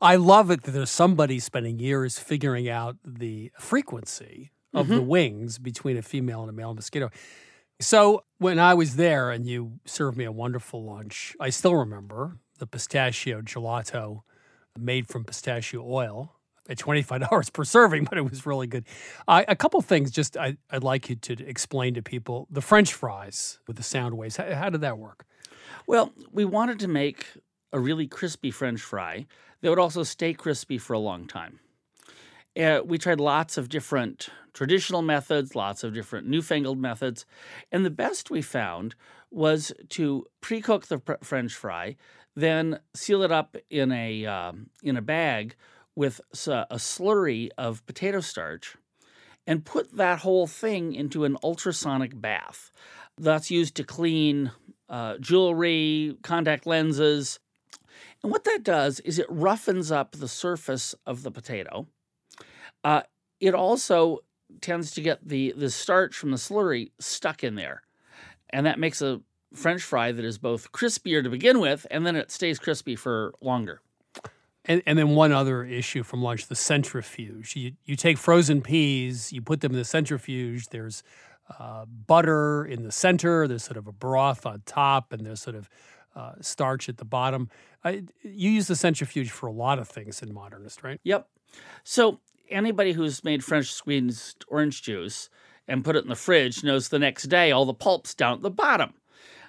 I 0.00 0.16
love 0.16 0.50
it 0.50 0.62
that 0.62 0.70
there's 0.72 0.90
somebody 0.90 1.38
spending 1.38 1.78
years 1.78 2.18
figuring 2.18 2.68
out 2.68 2.96
the 3.04 3.50
frequency 3.58 4.52
of 4.72 4.92
the 4.92 5.02
Mhm. 5.02 5.06
wings 5.06 5.58
between 5.58 5.96
a 5.96 6.02
female 6.02 6.40
and 6.42 6.50
a 6.50 6.52
male 6.52 6.74
mosquito. 6.74 7.10
So 7.80 8.24
when 8.38 8.58
I 8.58 8.74
was 8.74 8.96
there 8.96 9.30
and 9.30 9.46
you 9.46 9.80
served 9.84 10.16
me 10.16 10.24
a 10.24 10.32
wonderful 10.32 10.84
lunch, 10.84 11.36
I 11.40 11.50
still 11.50 11.74
remember 11.76 12.38
the 12.58 12.66
pistachio 12.66 13.42
gelato 13.42 14.22
made 14.78 15.08
from 15.08 15.24
pistachio 15.24 15.82
oil 15.84 16.36
at 16.68 16.78
$25 16.78 17.52
per 17.52 17.64
serving, 17.64 18.04
but 18.04 18.18
it 18.18 18.28
was 18.28 18.46
really 18.46 18.66
good. 18.66 18.84
Uh, 19.28 19.44
a 19.48 19.56
couple 19.56 19.80
things 19.82 20.10
just 20.10 20.36
I, 20.36 20.56
I'd 20.70 20.84
like 20.84 21.08
you 21.08 21.16
to 21.16 21.46
explain 21.46 21.94
to 21.94 22.02
people. 22.02 22.46
The 22.50 22.62
French 22.62 22.92
fries 22.92 23.58
with 23.66 23.76
the 23.76 23.82
sound 23.82 24.16
waves, 24.16 24.36
how, 24.36 24.52
how 24.54 24.70
did 24.70 24.80
that 24.80 24.98
work? 24.98 25.26
Well, 25.86 26.12
we 26.32 26.44
wanted 26.44 26.78
to 26.80 26.88
make 26.88 27.26
a 27.72 27.78
really 27.78 28.06
crispy 28.06 28.50
French 28.50 28.80
fry 28.80 29.26
that 29.60 29.68
would 29.68 29.78
also 29.78 30.02
stay 30.02 30.32
crispy 30.32 30.78
for 30.78 30.92
a 30.92 30.98
long 30.98 31.26
time. 31.26 31.58
Uh, 32.58 32.80
we 32.84 32.98
tried 32.98 33.18
lots 33.18 33.58
of 33.58 33.68
different 33.68 34.28
traditional 34.52 35.02
methods, 35.02 35.56
lots 35.56 35.82
of 35.82 35.92
different 35.92 36.28
newfangled 36.28 36.78
methods, 36.78 37.26
and 37.72 37.84
the 37.84 37.90
best 37.90 38.30
we 38.30 38.40
found 38.40 38.94
was 39.30 39.72
to 39.88 40.24
pre-cook 40.40 40.86
the 40.86 40.98
pr- 40.98 41.14
French 41.22 41.52
fry, 41.52 41.96
then 42.36 42.78
seal 42.94 43.22
it 43.22 43.32
up 43.32 43.56
in 43.70 43.90
a 43.90 44.24
um, 44.26 44.70
in 44.82 44.96
a 44.96 45.02
bag 45.02 45.56
with 45.96 46.20
a 46.32 46.76
slurry 46.76 47.50
of 47.56 47.84
potato 47.86 48.20
starch, 48.20 48.76
and 49.46 49.64
put 49.64 49.96
that 49.96 50.20
whole 50.20 50.46
thing 50.46 50.94
into 50.94 51.24
an 51.24 51.36
ultrasonic 51.42 52.20
bath. 52.20 52.72
That's 53.18 53.50
used 53.50 53.74
to 53.76 53.84
clean 53.84 54.50
uh, 54.88 55.18
jewelry, 55.18 56.16
contact 56.22 56.66
lenses. 56.66 57.38
And 58.22 58.32
what 58.32 58.44
that 58.44 58.62
does 58.62 59.00
is 59.00 59.18
it 59.18 59.26
roughens 59.28 59.92
up 59.92 60.12
the 60.12 60.28
surface 60.28 60.94
of 61.06 61.22
the 61.22 61.30
potato. 61.30 61.86
Uh, 62.82 63.02
it 63.38 63.54
also 63.54 64.20
tends 64.60 64.92
to 64.92 65.00
get 65.00 65.28
the, 65.28 65.52
the 65.56 65.70
starch 65.70 66.16
from 66.16 66.30
the 66.30 66.36
slurry 66.36 66.90
stuck 66.98 67.44
in 67.44 67.54
there. 67.54 67.82
And 68.50 68.66
that 68.66 68.78
makes 68.78 69.02
a 69.02 69.20
French 69.54 69.82
fry 69.82 70.10
that 70.10 70.24
is 70.24 70.38
both 70.38 70.72
crispier 70.72 71.22
to 71.22 71.30
begin 71.30 71.60
with, 71.60 71.86
and 71.90 72.06
then 72.06 72.16
it 72.16 72.30
stays 72.30 72.58
crispy 72.58 72.96
for 72.96 73.34
longer. 73.40 73.80
And, 74.66 74.82
and 74.86 74.98
then 74.98 75.10
one 75.10 75.30
other 75.30 75.62
issue 75.62 76.02
from 76.02 76.22
lunch, 76.22 76.46
the 76.46 76.56
centrifuge. 76.56 77.54
You, 77.54 77.72
you 77.84 77.96
take 77.96 78.16
frozen 78.16 78.62
peas, 78.62 79.32
you 79.32 79.42
put 79.42 79.60
them 79.60 79.72
in 79.72 79.78
the 79.78 79.84
centrifuge. 79.84 80.68
There's 80.68 81.02
uh, 81.58 81.84
butter 81.84 82.64
in 82.64 82.82
the 82.82 82.92
center. 82.92 83.46
There's 83.46 83.64
sort 83.64 83.76
of 83.76 83.86
a 83.86 83.92
broth 83.92 84.46
on 84.46 84.62
top, 84.64 85.12
and 85.12 85.26
there's 85.26 85.42
sort 85.42 85.56
of 85.56 85.68
uh, 86.16 86.32
starch 86.40 86.88
at 86.88 86.96
the 86.96 87.04
bottom. 87.04 87.50
I, 87.84 88.04
you 88.22 88.50
use 88.50 88.66
the 88.66 88.76
centrifuge 88.76 89.30
for 89.30 89.46
a 89.46 89.52
lot 89.52 89.78
of 89.78 89.88
things 89.88 90.22
in 90.22 90.32
modernist, 90.32 90.82
right? 90.82 91.00
Yep. 91.04 91.28
So 91.82 92.20
anybody 92.48 92.92
who's 92.92 93.24
made 93.24 93.44
French 93.44 93.72
squeezed 93.72 94.44
orange 94.48 94.82
juice 94.82 95.28
and 95.68 95.84
put 95.84 95.96
it 95.96 96.04
in 96.04 96.08
the 96.08 96.16
fridge 96.16 96.64
knows 96.64 96.88
the 96.88 96.98
next 96.98 97.24
day 97.24 97.50
all 97.50 97.64
the 97.64 97.74
pulp's 97.74 98.14
down 98.14 98.34
at 98.34 98.42
the 98.42 98.50
bottom. 98.50 98.94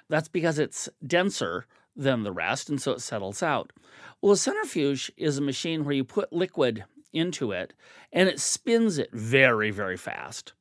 That's 0.08 0.28
because 0.28 0.58
it's 0.58 0.88
denser 1.06 1.66
than 1.96 2.22
the 2.22 2.32
rest, 2.32 2.68
and 2.68 2.80
so 2.80 2.92
it 2.92 3.00
settles 3.00 3.42
out. 3.42 3.72
Well, 4.20 4.32
a 4.32 4.36
centrifuge 4.36 5.10
is 5.16 5.38
a 5.38 5.42
machine 5.42 5.84
where 5.84 5.94
you 5.94 6.04
put 6.04 6.32
liquid 6.32 6.84
into 7.12 7.52
it 7.52 7.72
and 8.12 8.28
it 8.28 8.40
spins 8.40 8.98
it 8.98 9.10
very, 9.12 9.70
very 9.70 9.96
fast. 9.96 10.52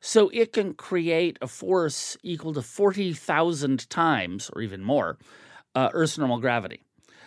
So 0.00 0.30
it 0.30 0.52
can 0.52 0.74
create 0.74 1.38
a 1.40 1.46
force 1.46 2.16
equal 2.22 2.54
to 2.54 2.62
40,000 2.62 3.88
times, 3.88 4.50
or 4.54 4.62
even 4.62 4.82
more, 4.82 5.18
uh, 5.74 5.90
Earth's 5.92 6.18
normal 6.18 6.40
gravity. 6.40 6.82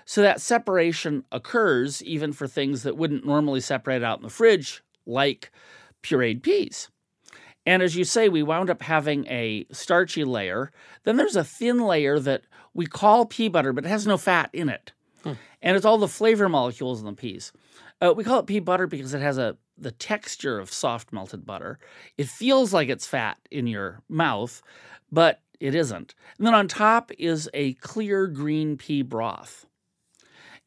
So 0.06 0.22
that 0.22 0.42
separation 0.42 1.24
occurs 1.32 2.04
even 2.04 2.34
for 2.34 2.48
things 2.48 2.84
that 2.84 2.98
wouldn't 2.98 3.26
normally 3.26 3.62
separate 3.62 4.04
out 4.04 4.20
in 4.20 4.24
the 4.24 4.30
fridge, 4.30 4.84
like 5.06 5.52
pureed 6.02 6.44
peas. 6.44 6.90
And 7.66 7.82
as 7.82 7.96
you 7.96 8.04
say, 8.04 8.28
we 8.28 8.44
wound 8.44 8.70
up 8.70 8.82
having 8.82 9.26
a 9.28 9.66
starchy 9.72 10.26
layer. 10.26 10.72
Then 11.04 11.16
there's 11.16 11.38
a 11.38 11.46
thin 11.46 11.80
layer 11.80 12.20
that 12.20 12.44
we 12.74 12.86
call 12.86 13.26
pea 13.26 13.48
butter, 13.48 13.74
but 13.74 13.86
it 13.86 13.90
has 13.90 14.08
no 14.08 14.18
fat 14.18 14.50
in 14.54 14.70
it. 14.70 14.92
Hmm. 15.24 15.34
And 15.62 15.76
it's 15.78 15.86
all 15.86 15.98
the 15.98 16.08
flavor 16.08 16.50
molecules 16.50 17.00
in 17.00 17.06
the 17.06 17.14
peas. 17.14 17.52
Uh, 18.02 18.14
we 18.16 18.24
call 18.24 18.40
it 18.40 18.48
pea 18.48 18.60
butter 18.60 18.88
because 18.88 19.14
it 19.14 19.22
has 19.22 19.38
a 19.38 19.58
the 19.78 19.92
texture 19.92 20.60
of 20.60 20.72
soft 20.72 21.12
melted 21.12 21.46
butter. 21.46 21.80
It 22.18 22.28
feels 22.28 22.74
like 22.74 22.90
it's 22.90 23.08
fat 23.08 23.38
in 23.50 23.66
your 23.66 24.02
mouth, 24.08 24.62
but 25.12 25.42
it 25.60 25.74
isn't. 25.74 26.14
And 26.38 26.46
then 26.46 26.54
on 26.54 26.68
top 26.68 27.12
is 27.18 27.50
a 27.54 27.74
clear 27.76 28.28
green 28.28 28.78
pea 28.78 29.02
broth. 29.02 29.66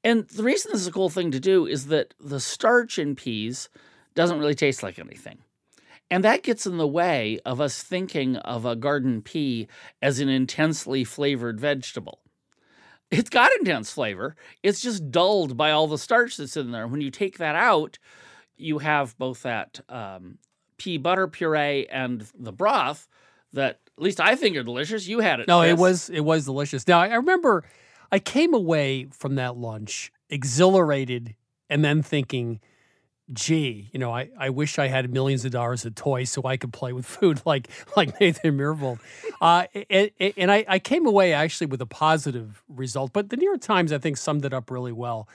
And 0.02 0.26
the 0.28 0.42
reason 0.42 0.72
this 0.72 0.80
is 0.80 0.86
a 0.86 0.92
cool 0.92 1.10
thing 1.10 1.30
to 1.32 1.40
do 1.40 1.66
is 1.66 1.86
that 1.86 2.14
the 2.20 2.40
starch 2.40 2.98
in 2.98 3.14
peas 3.14 3.68
doesn't 4.14 4.38
really 4.38 4.54
taste 4.54 4.82
like 4.82 4.98
anything. 4.98 5.38
And 6.10 6.22
that 6.24 6.42
gets 6.42 6.66
in 6.66 6.76
the 6.76 6.86
way 6.86 7.40
of 7.44 7.60
us 7.60 7.82
thinking 7.82 8.36
of 8.36 8.64
a 8.64 8.76
garden 8.76 9.22
pea 9.22 9.66
as 10.00 10.20
an 10.20 10.28
intensely 10.28 11.02
flavored 11.02 11.60
vegetable. 11.60 12.20
It's 13.10 13.30
got 13.30 13.52
intense 13.58 13.92
flavor, 13.92 14.36
it's 14.62 14.80
just 14.80 15.10
dulled 15.10 15.56
by 15.56 15.70
all 15.70 15.86
the 15.86 15.98
starch 15.98 16.36
that's 16.36 16.56
in 16.56 16.72
there. 16.72 16.86
When 16.88 17.00
you 17.00 17.10
take 17.10 17.38
that 17.38 17.54
out, 17.54 17.98
you 18.56 18.78
have 18.78 19.16
both 19.18 19.42
that 19.42 19.80
um, 19.88 20.38
pea 20.78 20.98
butter 20.98 21.28
puree 21.28 21.86
and 21.86 22.26
the 22.38 22.52
broth 22.52 23.08
that 23.52 23.80
at 23.96 24.02
least 24.02 24.20
I 24.20 24.34
think 24.34 24.56
are 24.56 24.62
delicious. 24.62 25.06
You 25.06 25.20
had 25.20 25.40
it. 25.40 25.48
No, 25.48 25.62
it 25.62 25.78
was 25.78 26.10
it 26.10 26.20
was 26.20 26.44
delicious. 26.44 26.86
Now 26.86 27.00
I 27.00 27.14
remember 27.14 27.64
I 28.10 28.18
came 28.18 28.54
away 28.54 29.06
from 29.12 29.36
that 29.36 29.56
lunch 29.56 30.12
exhilarated 30.28 31.34
and 31.68 31.84
then 31.84 32.02
thinking, 32.02 32.60
gee, 33.32 33.90
you 33.92 33.98
know, 33.98 34.12
I, 34.12 34.30
I 34.38 34.50
wish 34.50 34.78
I 34.78 34.86
had 34.86 35.10
millions 35.12 35.44
of 35.44 35.50
dollars 35.50 35.84
of 35.84 35.94
toys 35.94 36.30
so 36.30 36.42
I 36.44 36.56
could 36.56 36.72
play 36.72 36.92
with 36.92 37.06
food 37.16 37.42
like 37.44 37.68
like 37.96 38.20
Nathan 38.20 38.56
Myhrvold. 38.56 39.00
Uh, 39.40 39.66
and 39.90 40.10
and 40.36 40.50
I, 40.50 40.64
I 40.68 40.78
came 40.78 41.06
away 41.06 41.32
actually 41.32 41.66
with 41.66 41.80
a 41.80 41.86
positive 41.86 42.62
result. 42.68 43.12
But 43.12 43.30
the 43.30 43.36
New 43.36 43.46
York 43.46 43.60
Times, 43.60 43.92
I 43.92 43.98
think, 43.98 44.16
summed 44.16 44.44
it 44.44 44.52
up 44.52 44.70
really 44.70 44.92
well. 44.92 45.28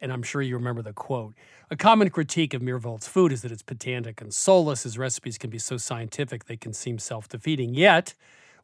And 0.00 0.12
I'm 0.12 0.22
sure 0.22 0.42
you 0.42 0.56
remember 0.56 0.82
the 0.82 0.92
quote. 0.92 1.34
A 1.70 1.76
common 1.76 2.10
critique 2.10 2.52
of 2.52 2.60
Myhrvold's 2.60 3.08
food 3.08 3.32
is 3.32 3.42
that 3.42 3.50
it's 3.50 3.62
pedantic 3.62 4.20
and 4.20 4.32
soulless. 4.32 4.82
His 4.82 4.98
recipes 4.98 5.38
can 5.38 5.48
be 5.50 5.58
so 5.58 5.78
scientific 5.78 6.44
they 6.44 6.56
can 6.56 6.72
seem 6.72 6.98
self 6.98 7.28
defeating. 7.28 7.74
Yet, 7.74 8.14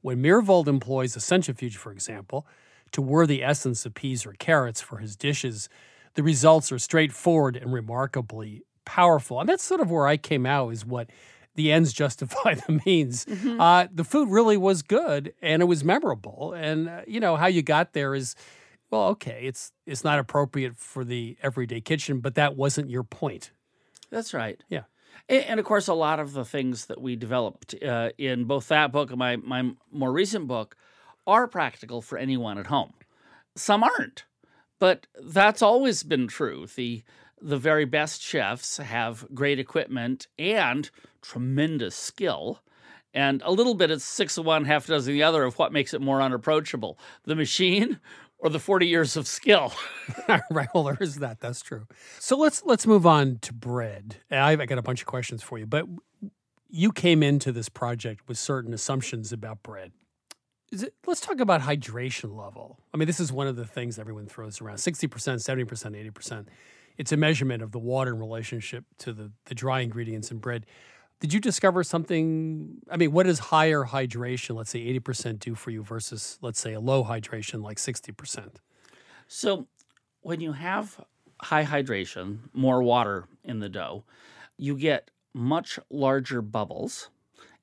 when 0.03 0.23
Myhrvold 0.23 0.67
employs 0.67 1.17
a 1.17 1.21
centrifuge, 1.21 1.77
for 1.77 1.91
example, 1.93 2.47
to 2.91 3.01
whir 3.01 3.27
the 3.27 3.43
essence 3.43 3.87
of 3.87 3.95
peas 3.95 4.27
or 4.27 4.35
carrots 4.35 4.81
for 4.81 4.99
his 4.99 5.17
dishes, 5.17 5.69
the 6.15 6.23
results 6.23 6.71
are 6.71 6.79
straightforward 6.79 7.57
and 7.57 7.73
remarkably 7.73 8.65
powerful. 8.85 9.41
And 9.41 9.49
that's 9.49 9.63
sort 9.63 9.81
of 9.81 9.91
where 9.91 10.07
I 10.07 10.17
came 10.17 10.47
out 10.47 10.71
is 10.71 10.85
what 10.85 11.11
the 11.55 11.73
ends 11.73 11.93
justify 11.93 12.55
the 12.55 12.81
means. 12.87 13.25
Mm-hmm. 13.25 13.61
Uh, 13.61 13.87
the 13.93 14.05
food 14.05 14.29
really 14.29 14.57
was 14.57 14.83
good 14.83 15.35
and 15.43 15.63
it 15.63 15.67
was 15.67 15.85
memorable. 15.85 16.55
And, 16.57 16.89
uh, 16.89 17.03
you 17.07 17.21
know, 17.21 17.37
how 17.37 17.47
you 17.47 17.63
got 17.63 17.93
there 17.93 18.15
is, 18.15 18.35
well, 18.91 19.09
okay, 19.09 19.43
it's 19.45 19.73
it's 19.87 20.05
not 20.05 20.19
appropriate 20.19 20.77
for 20.77 21.05
the 21.05 21.37
everyday 21.43 21.81
kitchen, 21.81 22.21
but 22.21 22.35
that 22.35 22.57
wasn't 22.57 22.91
your 22.91 23.03
point. 23.03 23.51
That's 24.11 24.35
right. 24.35 24.63
Yeah. 24.69 24.83
And, 25.29 25.45
and 25.45 25.61
of 25.61 25.67
course, 25.67 25.89
a 25.89 25.95
lot 25.95 26.21
of 26.21 26.33
the 26.33 26.45
things 26.45 26.87
that 26.87 27.01
we 27.01 27.17
developed 27.17 27.75
uh, 27.83 28.11
in 28.19 28.45
both 28.45 28.69
that 28.69 28.93
book 28.93 29.11
and 29.11 29.19
my, 29.19 29.37
my 29.37 29.71
more 29.91 30.13
recent 30.13 30.47
book 30.47 30.77
are 31.27 31.47
practical 31.47 32.03
for 32.03 32.19
anyone 32.19 32.59
at 32.59 32.67
home. 32.67 32.93
Some 33.57 33.83
aren't, 33.83 34.25
but 34.79 35.07
that's 35.23 35.63
always 35.63 36.03
been 36.03 36.27
true. 36.27 36.67
The 36.67 37.03
the 37.43 37.59
very 37.59 37.85
best 37.85 38.23
chefs 38.23 38.77
have 38.79 39.27
great 39.35 39.59
equipment 39.59 40.29
and 40.39 40.91
tremendous 41.21 41.95
skill. 41.95 42.61
And 43.15 43.43
a 43.45 43.53
little 43.53 43.75
bit, 43.75 43.91
it's 43.91 44.05
six 44.05 44.39
of 44.39 44.47
one, 44.47 44.65
half 44.65 44.87
a 44.87 44.93
dozen 44.93 45.13
of 45.13 45.15
the 45.15 45.23
other 45.23 45.45
of 45.45 45.59
what 45.59 45.73
makes 45.73 45.93
it 45.93 46.01
more 46.01 46.23
unapproachable 46.23 46.99
the 47.25 47.35
machine 47.35 48.01
or 48.39 48.49
the 48.49 48.59
40 48.59 48.87
years 48.87 49.17
of 49.17 49.27
skill. 49.27 49.73
right. 50.51 50.69
Well, 50.75 50.85
there 50.85 50.99
is 51.01 51.17
that. 51.17 51.41
That's 51.41 51.63
true. 51.63 51.87
So 52.19 52.37
let's 52.37 52.63
let's 52.65 52.87
move 52.87 53.07
on 53.07 53.39
to 53.43 53.53
bread. 53.53 54.17
I've 54.31 54.67
got 54.67 54.79
a 54.79 54.83
bunch 54.83 55.01
of 55.01 55.07
questions 55.07 55.43
for 55.43 55.59
you, 55.59 55.67
but 55.67 55.87
you 56.69 56.91
came 56.91 57.23
into 57.23 57.53
this 57.53 57.69
project 57.69 58.23
with 58.29 58.39
certain 58.39 58.73
assumptions 58.73 59.33
about 59.33 59.63
bread. 59.63 59.93
It, 60.73 60.95
let's 61.07 61.21
talk 61.21 61.39
about 61.39 61.61
hydration 61.61 62.35
level. 62.37 62.79
I 62.95 62.97
mean, 62.97 63.07
this 63.07 63.21
is 63.21 63.31
one 63.31 63.47
of 63.47 63.57
the 63.57 63.67
things 63.67 63.99
everyone 63.99 64.27
throws 64.27 64.63
around 64.63 64.77
60%, 64.77 65.09
70%, 65.09 66.13
80%. 66.13 66.47
It's 66.97 67.13
a 67.13 67.17
measurement 67.17 67.63
of 67.63 67.73
the 67.73 67.79
water 67.79 68.13
in 68.13 68.21
relationship 68.21 68.85
to 68.99 69.13
the, 69.13 69.33
the 69.47 69.55
dry 69.55 69.81
ingredients 69.81 70.31
in 70.31 70.39
bread. 70.39 70.67
Did 71.21 71.33
you 71.33 71.41
discover 71.41 71.85
something? 71.85 72.79
I 72.91 72.97
mean, 72.97 73.13
what 73.13 73.27
does 73.27 73.39
higher 73.39 73.85
hydration, 73.85 74.57
let's 74.57 74.71
say 74.71 74.81
80%, 74.99 75.39
do 75.39 75.55
for 75.55 75.71
you 75.71 75.83
versus, 75.83 76.39
let's 76.43 76.61
say, 76.61 76.73
a 76.73 76.81
low 76.81 77.05
hydration 77.05 77.63
like 77.63 77.79
60%? 77.79 78.57
So, 79.29 79.67
when 80.23 80.41
you 80.41 80.53
have 80.53 81.01
high 81.41 81.65
hydration, 81.65 82.39
more 82.53 82.83
water 82.83 83.27
in 83.45 83.61
the 83.61 83.69
dough, 83.69 84.05
you 84.57 84.77
get 84.77 85.11
much 85.33 85.79
larger 85.91 86.43
bubbles 86.43 87.11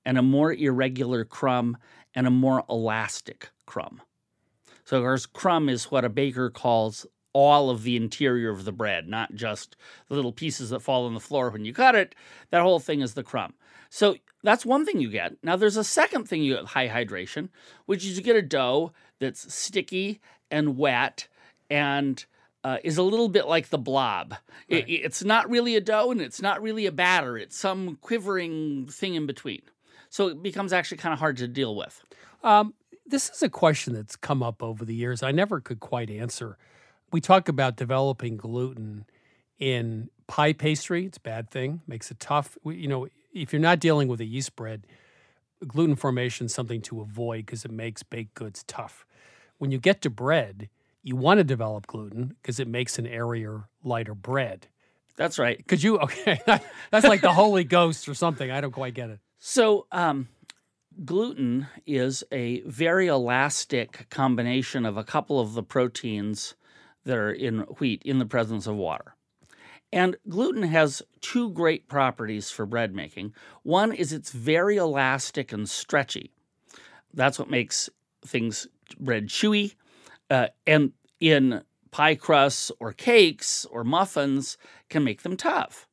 and 0.05 0.17
a 0.17 0.21
more 0.21 0.53
irregular 0.53 1.25
crumb 1.25 1.77
and 2.15 2.27
a 2.27 2.31
more 2.31 2.63
elastic 2.69 3.49
crumb. 3.65 4.01
So, 4.85 4.97
of 4.97 5.03
course, 5.03 5.25
crumb 5.25 5.69
is 5.69 5.91
what 5.91 6.05
a 6.05 6.09
baker 6.09 6.49
calls 6.49 7.05
all 7.33 7.69
of 7.69 7.83
the 7.83 7.95
interior 7.95 8.49
of 8.49 8.65
the 8.65 8.71
bread, 8.71 9.07
not 9.07 9.35
just 9.35 9.75
the 10.07 10.15
little 10.15 10.31
pieces 10.31 10.69
that 10.71 10.81
fall 10.81 11.05
on 11.05 11.13
the 11.13 11.19
floor 11.19 11.49
when 11.49 11.65
you 11.65 11.73
cut 11.73 11.95
it. 11.95 12.15
That 12.49 12.61
whole 12.61 12.79
thing 12.79 13.01
is 13.01 13.13
the 13.13 13.23
crumb. 13.23 13.53
So 13.89 14.15
that's 14.43 14.65
one 14.65 14.85
thing 14.85 14.99
you 14.99 15.09
get. 15.09 15.35
Now 15.43 15.55
there's 15.55 15.77
a 15.77 15.83
second 15.83 16.27
thing 16.27 16.43
you 16.43 16.55
get 16.55 16.65
high 16.65 16.87
hydration, 16.87 17.49
which 17.85 18.05
is 18.05 18.17
you 18.17 18.23
get 18.23 18.35
a 18.35 18.41
dough 18.41 18.93
that's 19.19 19.53
sticky 19.53 20.21
and 20.49 20.77
wet 20.77 21.27
and 21.69 22.25
uh, 22.63 22.77
is 22.83 22.97
a 22.97 23.03
little 23.03 23.29
bit 23.29 23.47
like 23.47 23.69
the 23.69 23.77
blob. 23.77 24.35
It, 24.67 24.85
it's 24.87 25.23
not 25.23 25.49
really 25.49 25.75
a 25.75 25.81
dough 25.81 26.11
and 26.11 26.21
it's 26.21 26.41
not 26.41 26.61
really 26.61 26.85
a 26.85 26.91
batter. 26.91 27.37
It's 27.37 27.57
some 27.57 27.97
quivering 28.01 28.87
thing 28.87 29.15
in 29.15 29.25
between. 29.25 29.61
So 30.09 30.27
it 30.27 30.41
becomes 30.41 30.73
actually 30.73 30.97
kind 30.97 31.13
of 31.13 31.19
hard 31.19 31.37
to 31.37 31.47
deal 31.47 31.75
with. 31.75 32.01
Um, 32.43 32.73
this 33.05 33.29
is 33.29 33.41
a 33.41 33.49
question 33.49 33.93
that's 33.93 34.15
come 34.15 34.43
up 34.43 34.61
over 34.61 34.85
the 34.85 34.95
years. 34.95 35.23
I 35.23 35.31
never 35.31 35.59
could 35.59 35.79
quite 35.79 36.09
answer. 36.09 36.57
We 37.11 37.21
talk 37.21 37.49
about 37.49 37.75
developing 37.75 38.37
gluten 38.37 39.05
in 39.57 40.09
pie 40.27 40.53
pastry. 40.53 41.05
It's 41.05 41.17
a 41.17 41.21
bad 41.21 41.49
thing, 41.49 41.81
makes 41.87 42.11
it 42.11 42.19
tough. 42.19 42.57
You 42.63 42.87
know, 42.87 43.07
if 43.33 43.51
you're 43.51 43.61
not 43.61 43.79
dealing 43.79 44.07
with 44.07 44.21
a 44.21 44.25
yeast 44.25 44.55
bread, 44.55 44.85
gluten 45.67 45.95
formation 45.95 46.45
is 46.45 46.53
something 46.53 46.81
to 46.83 47.01
avoid 47.01 47.45
because 47.45 47.65
it 47.65 47.71
makes 47.71 48.03
baked 48.03 48.35
goods 48.35 48.63
tough. 48.67 49.05
When 49.57 49.71
you 49.71 49.79
get 49.79 50.01
to 50.01 50.09
bread, 50.09 50.69
you 51.03 51.15
want 51.15 51.39
to 51.39 51.43
develop 51.43 51.87
gluten 51.87 52.35
because 52.41 52.59
it 52.59 52.67
makes 52.67 52.97
an 52.99 53.07
airier, 53.07 53.67
lighter 53.83 54.15
bread. 54.15 54.67
That's 55.15 55.37
right. 55.37 55.65
Could 55.67 55.83
you? 55.83 55.99
Okay, 55.99 56.39
that's 56.91 57.05
like 57.05 57.21
the 57.21 57.33
Holy 57.33 57.65
Ghost 57.65 58.07
or 58.07 58.13
something. 58.13 58.49
I 58.49 58.61
don't 58.61 58.71
quite 58.71 58.93
get 58.93 59.09
it. 59.09 59.19
So, 59.37 59.85
um, 59.91 60.29
gluten 61.03 61.67
is 61.85 62.23
a 62.31 62.61
very 62.61 63.07
elastic 63.07 64.07
combination 64.09 64.85
of 64.85 64.95
a 64.95 65.03
couple 65.03 65.39
of 65.39 65.53
the 65.53 65.63
proteins 65.63 66.55
that 67.05 67.17
are 67.17 67.31
in 67.31 67.59
wheat 67.79 68.01
in 68.03 68.19
the 68.19 68.25
presence 68.25 68.67
of 68.67 68.75
water. 68.75 69.15
And 69.91 70.17
gluten 70.27 70.63
has 70.63 71.01
two 71.21 71.49
great 71.49 71.87
properties 71.87 72.51
for 72.51 72.65
bread 72.65 72.93
making. 72.93 73.33
One 73.63 73.91
is 73.91 74.13
it's 74.13 74.31
very 74.31 74.77
elastic 74.77 75.51
and 75.51 75.67
stretchy. 75.67 76.31
That's 77.13 77.39
what 77.39 77.49
makes 77.49 77.89
things 78.23 78.67
bread 78.99 79.27
chewy. 79.27 79.75
Uh, 80.29 80.47
and 80.67 80.93
in 81.19 81.63
pie 81.91 82.15
crusts 82.15 82.71
or 82.79 82.93
cakes 82.93 83.65
or 83.65 83.83
muffins 83.83 84.57
can 84.89 85.03
make 85.03 85.23
them 85.23 85.35
tough. 85.35 85.87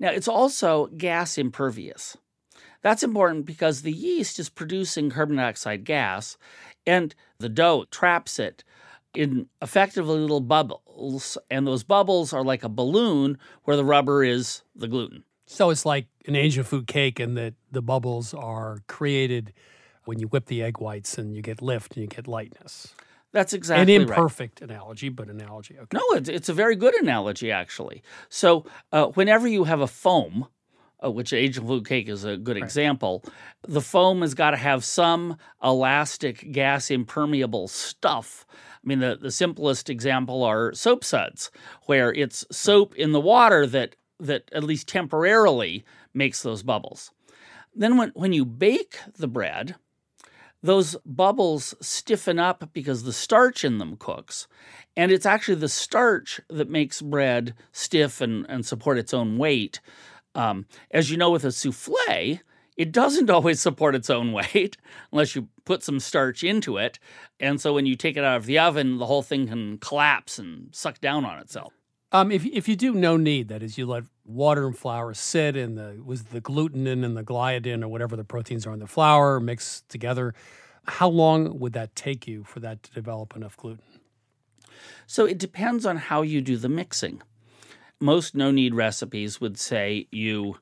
Now, 0.00 0.10
it's 0.10 0.28
also 0.28 0.86
gas 0.86 1.36
impervious. 1.36 2.16
That's 2.82 3.02
important 3.02 3.46
because 3.46 3.82
the 3.82 3.92
yeast 3.92 4.38
is 4.38 4.48
producing 4.48 5.10
carbon 5.10 5.36
dioxide 5.36 5.84
gas 5.84 6.36
and 6.86 7.14
the 7.38 7.48
dough 7.48 7.84
traps 7.90 8.38
it 8.38 8.64
in 9.14 9.48
effectively 9.62 10.18
little 10.18 10.40
bubbles. 10.40 11.38
And 11.50 11.66
those 11.66 11.84
bubbles 11.84 12.32
are 12.32 12.44
like 12.44 12.64
a 12.64 12.68
balloon 12.68 13.38
where 13.64 13.76
the 13.76 13.84
rubber 13.84 14.24
is 14.24 14.62
the 14.74 14.88
gluten. 14.88 15.24
So 15.46 15.70
it's 15.70 15.84
like 15.84 16.06
an 16.26 16.36
angel 16.36 16.64
food 16.64 16.86
cake, 16.86 17.20
and 17.20 17.36
that 17.36 17.54
the 17.70 17.82
bubbles 17.82 18.32
are 18.32 18.78
created 18.86 19.52
when 20.04 20.18
you 20.18 20.26
whip 20.28 20.46
the 20.46 20.62
egg 20.62 20.78
whites, 20.78 21.18
and 21.18 21.36
you 21.36 21.42
get 21.42 21.60
lift 21.60 21.96
and 21.96 22.02
you 22.02 22.08
get 22.08 22.26
lightness. 22.26 22.94
That's 23.32 23.52
exactly 23.52 23.96
an 23.96 24.06
right. 24.06 24.16
imperfect 24.16 24.62
analogy, 24.62 25.08
but 25.08 25.28
analogy. 25.28 25.76
Okay. 25.78 25.98
No, 25.98 26.02
it's, 26.16 26.28
it's 26.28 26.48
a 26.48 26.54
very 26.54 26.76
good 26.76 26.94
analogy, 26.94 27.50
actually. 27.50 28.02
So, 28.28 28.64
uh, 28.92 29.06
whenever 29.08 29.48
you 29.48 29.64
have 29.64 29.80
a 29.80 29.88
foam, 29.88 30.46
uh, 31.04 31.10
which 31.10 31.32
angel 31.32 31.66
food 31.66 31.86
cake 31.86 32.08
is 32.08 32.24
a 32.24 32.36
good 32.36 32.56
example, 32.56 33.24
the 33.66 33.80
foam 33.80 34.20
has 34.20 34.34
got 34.34 34.52
to 34.52 34.56
have 34.56 34.84
some 34.84 35.36
elastic, 35.62 36.52
gas 36.52 36.90
impermeable 36.90 37.66
stuff. 37.66 38.46
I 38.84 38.88
mean, 38.88 38.98
the, 39.00 39.16
the 39.20 39.30
simplest 39.30 39.88
example 39.88 40.42
are 40.42 40.74
soap 40.74 41.04
suds, 41.04 41.50
where 41.86 42.12
it's 42.12 42.44
soap 42.50 42.94
in 42.96 43.12
the 43.12 43.20
water 43.20 43.66
that 43.66 43.96
that 44.20 44.48
at 44.52 44.64
least 44.64 44.88
temporarily 44.88 45.84
makes 46.12 46.42
those 46.42 46.62
bubbles. 46.62 47.10
Then 47.74 47.96
when, 47.96 48.10
when 48.14 48.32
you 48.32 48.44
bake 48.44 48.98
the 49.16 49.26
bread, 49.26 49.74
those 50.62 50.96
bubbles 51.04 51.74
stiffen 51.80 52.38
up 52.38 52.70
because 52.72 53.02
the 53.02 53.12
starch 53.12 53.64
in 53.64 53.78
them 53.78 53.96
cooks. 53.98 54.46
And 54.96 55.10
it's 55.10 55.26
actually 55.26 55.56
the 55.56 55.68
starch 55.68 56.40
that 56.48 56.70
makes 56.70 57.02
bread 57.02 57.54
stiff 57.72 58.20
and, 58.20 58.46
and 58.48 58.64
support 58.64 58.98
its 58.98 59.12
own 59.12 59.36
weight. 59.36 59.80
Um, 60.34 60.66
as 60.90 61.10
you 61.10 61.16
know, 61.16 61.30
with 61.30 61.44
a 61.44 61.52
souffle, 61.52 62.40
it 62.76 62.92
doesn't 62.92 63.30
always 63.30 63.60
support 63.60 63.94
its 63.94 64.10
own 64.10 64.32
weight 64.32 64.76
unless 65.12 65.34
you 65.34 65.48
put 65.64 65.82
some 65.82 66.00
starch 66.00 66.42
into 66.44 66.76
it. 66.76 66.98
And 67.40 67.60
so 67.60 67.74
when 67.74 67.86
you 67.86 67.96
take 67.96 68.16
it 68.16 68.24
out 68.24 68.36
of 68.36 68.46
the 68.46 68.58
oven, 68.58 68.98
the 68.98 69.06
whole 69.06 69.22
thing 69.22 69.48
can 69.48 69.78
collapse 69.78 70.38
and 70.38 70.74
suck 70.74 71.00
down 71.00 71.24
on 71.24 71.38
itself. 71.38 71.72
Um, 72.12 72.30
if 72.30 72.46
if 72.46 72.68
you 72.68 72.76
do 72.76 72.94
no 72.94 73.16
knead, 73.16 73.48
that 73.48 73.60
is, 73.60 73.76
you 73.76 73.86
let 73.86 74.04
water 74.24 74.68
and 74.68 74.78
flour 74.78 75.14
sit, 75.14 75.56
and 75.56 75.76
the 75.76 76.00
was 76.04 76.24
the 76.24 76.40
glutenin 76.40 77.04
and 77.04 77.16
the 77.16 77.24
gliadin 77.24 77.82
or 77.82 77.88
whatever 77.88 78.14
the 78.14 78.22
proteins 78.22 78.68
are 78.68 78.72
in 78.72 78.78
the 78.78 78.86
flour 78.86 79.40
mix 79.40 79.82
together. 79.88 80.32
How 80.86 81.08
long 81.08 81.58
would 81.58 81.72
that 81.72 81.96
take 81.96 82.28
you 82.28 82.44
for 82.44 82.60
that 82.60 82.84
to 82.84 82.92
develop 82.92 83.34
enough 83.34 83.56
gluten? 83.56 83.82
So 85.08 85.24
it 85.24 85.38
depends 85.38 85.84
on 85.84 85.96
how 85.96 86.22
you 86.22 86.40
do 86.40 86.56
the 86.56 86.68
mixing. 86.68 87.20
Most 88.00 88.36
no 88.36 88.52
knead 88.52 88.74
recipes 88.74 89.40
would 89.40 89.58
say 89.58 90.06
you 90.12 90.58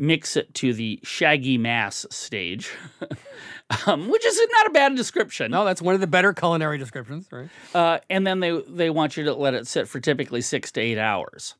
mix 0.00 0.34
it 0.34 0.52
to 0.54 0.72
the 0.72 0.98
shaggy 1.04 1.58
mass 1.58 2.06
stage, 2.10 2.70
um, 3.86 4.08
which 4.08 4.24
is 4.24 4.40
not 4.52 4.66
a 4.66 4.70
bad 4.70 4.96
description. 4.96 5.50
No, 5.50 5.64
that's 5.64 5.82
one 5.82 5.94
of 5.94 6.00
the 6.00 6.06
better 6.06 6.32
culinary 6.32 6.78
descriptions, 6.78 7.28
right? 7.30 7.48
Uh, 7.74 7.98
and 8.08 8.26
then 8.26 8.40
they 8.40 8.60
they 8.66 8.90
want 8.90 9.16
you 9.16 9.24
to 9.24 9.34
let 9.34 9.54
it 9.54 9.66
sit 9.66 9.86
for 9.86 10.00
typically 10.00 10.40
six 10.40 10.72
to 10.72 10.80
eight 10.80 10.98
hours. 10.98 11.54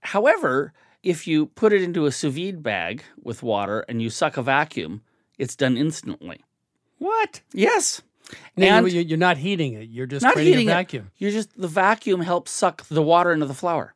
However, 0.00 0.72
if 1.02 1.26
you 1.26 1.46
put 1.46 1.72
it 1.72 1.82
into 1.82 2.06
a 2.06 2.12
sous 2.12 2.32
vide 2.34 2.62
bag 2.62 3.02
with 3.22 3.42
water 3.42 3.84
and 3.88 4.00
you 4.00 4.08
suck 4.08 4.36
a 4.36 4.42
vacuum, 4.42 5.02
it's 5.38 5.56
done 5.56 5.76
instantly. 5.76 6.44
What? 6.98 7.40
Yes. 7.52 8.02
Now, 8.56 8.78
and 8.78 8.92
you- 8.92 9.00
you're 9.00 9.18
not 9.18 9.38
heating 9.38 9.72
it. 9.74 9.88
You're 9.88 10.06
just 10.06 10.22
not 10.22 10.34
creating 10.34 10.52
heating 10.52 10.68
a 10.68 10.72
it. 10.72 10.74
vacuum. 10.74 11.10
You're 11.16 11.32
just 11.32 11.60
the 11.60 11.66
vacuum 11.68 12.20
helps 12.20 12.50
suck 12.52 12.86
the 12.88 13.02
water 13.02 13.32
into 13.32 13.46
the 13.46 13.54
flour. 13.54 13.94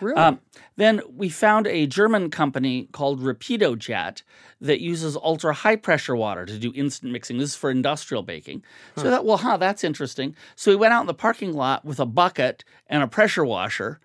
Really? 0.00 0.16
Um, 0.16 0.40
then 0.76 1.00
we 1.14 1.28
found 1.28 1.66
a 1.66 1.86
German 1.86 2.30
company 2.30 2.88
called 2.92 3.20
RapidoJet 3.20 4.22
that 4.60 4.80
uses 4.80 5.16
ultra 5.16 5.52
high 5.52 5.76
pressure 5.76 6.16
water 6.16 6.46
to 6.46 6.58
do 6.58 6.72
instant 6.74 7.12
mixing. 7.12 7.38
This 7.38 7.50
is 7.50 7.56
for 7.56 7.70
industrial 7.70 8.22
baking. 8.22 8.62
So 8.96 9.02
Huh. 9.02 9.10
Thought, 9.10 9.24
well, 9.24 9.36
huh, 9.38 9.56
that's 9.56 9.84
interesting. 9.84 10.34
So 10.54 10.70
we 10.70 10.76
went 10.76 10.92
out 10.92 11.00
in 11.02 11.06
the 11.06 11.14
parking 11.14 11.52
lot 11.52 11.84
with 11.84 12.00
a 12.00 12.06
bucket 12.06 12.64
and 12.86 13.02
a 13.02 13.08
pressure 13.08 13.44
washer. 13.44 14.00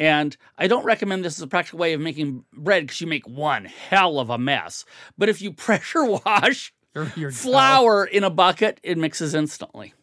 And 0.00 0.36
I 0.56 0.68
don't 0.68 0.84
recommend 0.84 1.24
this 1.24 1.38
as 1.38 1.42
a 1.42 1.48
practical 1.48 1.80
way 1.80 1.92
of 1.92 2.00
making 2.00 2.44
bread 2.52 2.84
because 2.84 3.00
you 3.00 3.06
make 3.06 3.26
one 3.26 3.64
hell 3.64 4.20
of 4.20 4.30
a 4.30 4.38
mess. 4.38 4.84
But 5.16 5.28
if 5.28 5.42
you 5.42 5.52
pressure 5.54 6.04
wash 6.04 6.72
you're 7.16 7.30
flour 7.30 8.04
in 8.04 8.24
a 8.24 8.30
bucket, 8.30 8.80
it 8.82 8.98
mixes 8.98 9.34
instantly. 9.34 9.94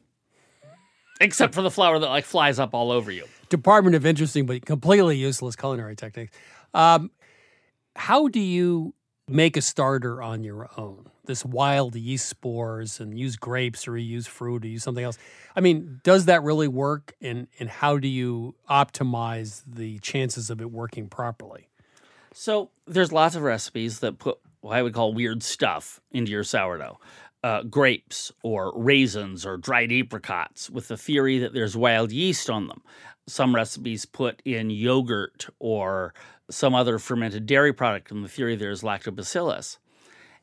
Except 1.21 1.53
for 1.53 1.61
the 1.61 1.71
flour 1.71 1.99
that 1.99 2.07
like 2.07 2.25
flies 2.25 2.59
up 2.59 2.73
all 2.73 2.91
over 2.91 3.11
you. 3.11 3.25
Department 3.49 3.95
of 3.95 4.05
interesting 4.05 4.45
but 4.45 4.65
completely 4.65 5.17
useless 5.17 5.55
culinary 5.55 5.95
techniques. 5.95 6.35
Um, 6.73 7.11
how 7.95 8.27
do 8.27 8.39
you 8.39 8.93
make 9.27 9.55
a 9.55 9.61
starter 9.61 10.21
on 10.21 10.43
your 10.43 10.69
own? 10.77 11.09
This 11.25 11.45
wild 11.45 11.95
yeast 11.95 12.27
spores 12.27 12.99
and 12.99 13.17
use 13.17 13.35
grapes 13.35 13.87
or 13.87 13.97
you 13.97 14.05
use 14.05 14.27
fruit 14.27 14.63
or 14.63 14.67
use 14.67 14.83
something 14.83 15.03
else. 15.03 15.17
I 15.55 15.61
mean, 15.61 16.01
does 16.03 16.25
that 16.25 16.43
really 16.43 16.67
work? 16.67 17.15
And 17.21 17.47
and 17.59 17.69
how 17.69 17.97
do 17.97 18.07
you 18.07 18.55
optimize 18.69 19.63
the 19.65 19.99
chances 19.99 20.49
of 20.49 20.61
it 20.61 20.71
working 20.71 21.07
properly? 21.07 21.69
So 22.33 22.69
there's 22.85 23.11
lots 23.13 23.35
of 23.35 23.43
recipes 23.43 23.99
that 23.99 24.19
put 24.19 24.37
what 24.65 24.75
I 24.75 24.81
would 24.81 24.93
call 24.93 25.13
weird 25.13 25.43
stuff 25.43 26.01
into 26.11 26.31
your 26.31 26.43
sourdough. 26.43 26.99
Uh, 27.45 27.61
grapes 27.61 28.31
or 28.41 28.73
raisins 28.75 29.45
or 29.45 29.55
dried 29.55 29.91
apricots 29.91 30.67
with 30.67 30.87
the 30.87 30.97
theory 30.97 31.37
that 31.37 31.53
there's 31.53 31.77
wild 31.77 32.11
yeast 32.11 32.49
on 32.49 32.65
them. 32.65 32.81
Some 33.27 33.53
recipes 33.53 34.03
put 34.03 34.41
in 34.45 34.71
yogurt 34.71 35.47
or 35.59 36.15
some 36.49 36.73
other 36.73 36.97
fermented 36.97 37.45
dairy 37.45 37.71
product 37.71 38.09
and 38.09 38.23
the 38.23 38.27
theory 38.27 38.55
there's 38.55 38.81
lactobacillus. 38.81 39.77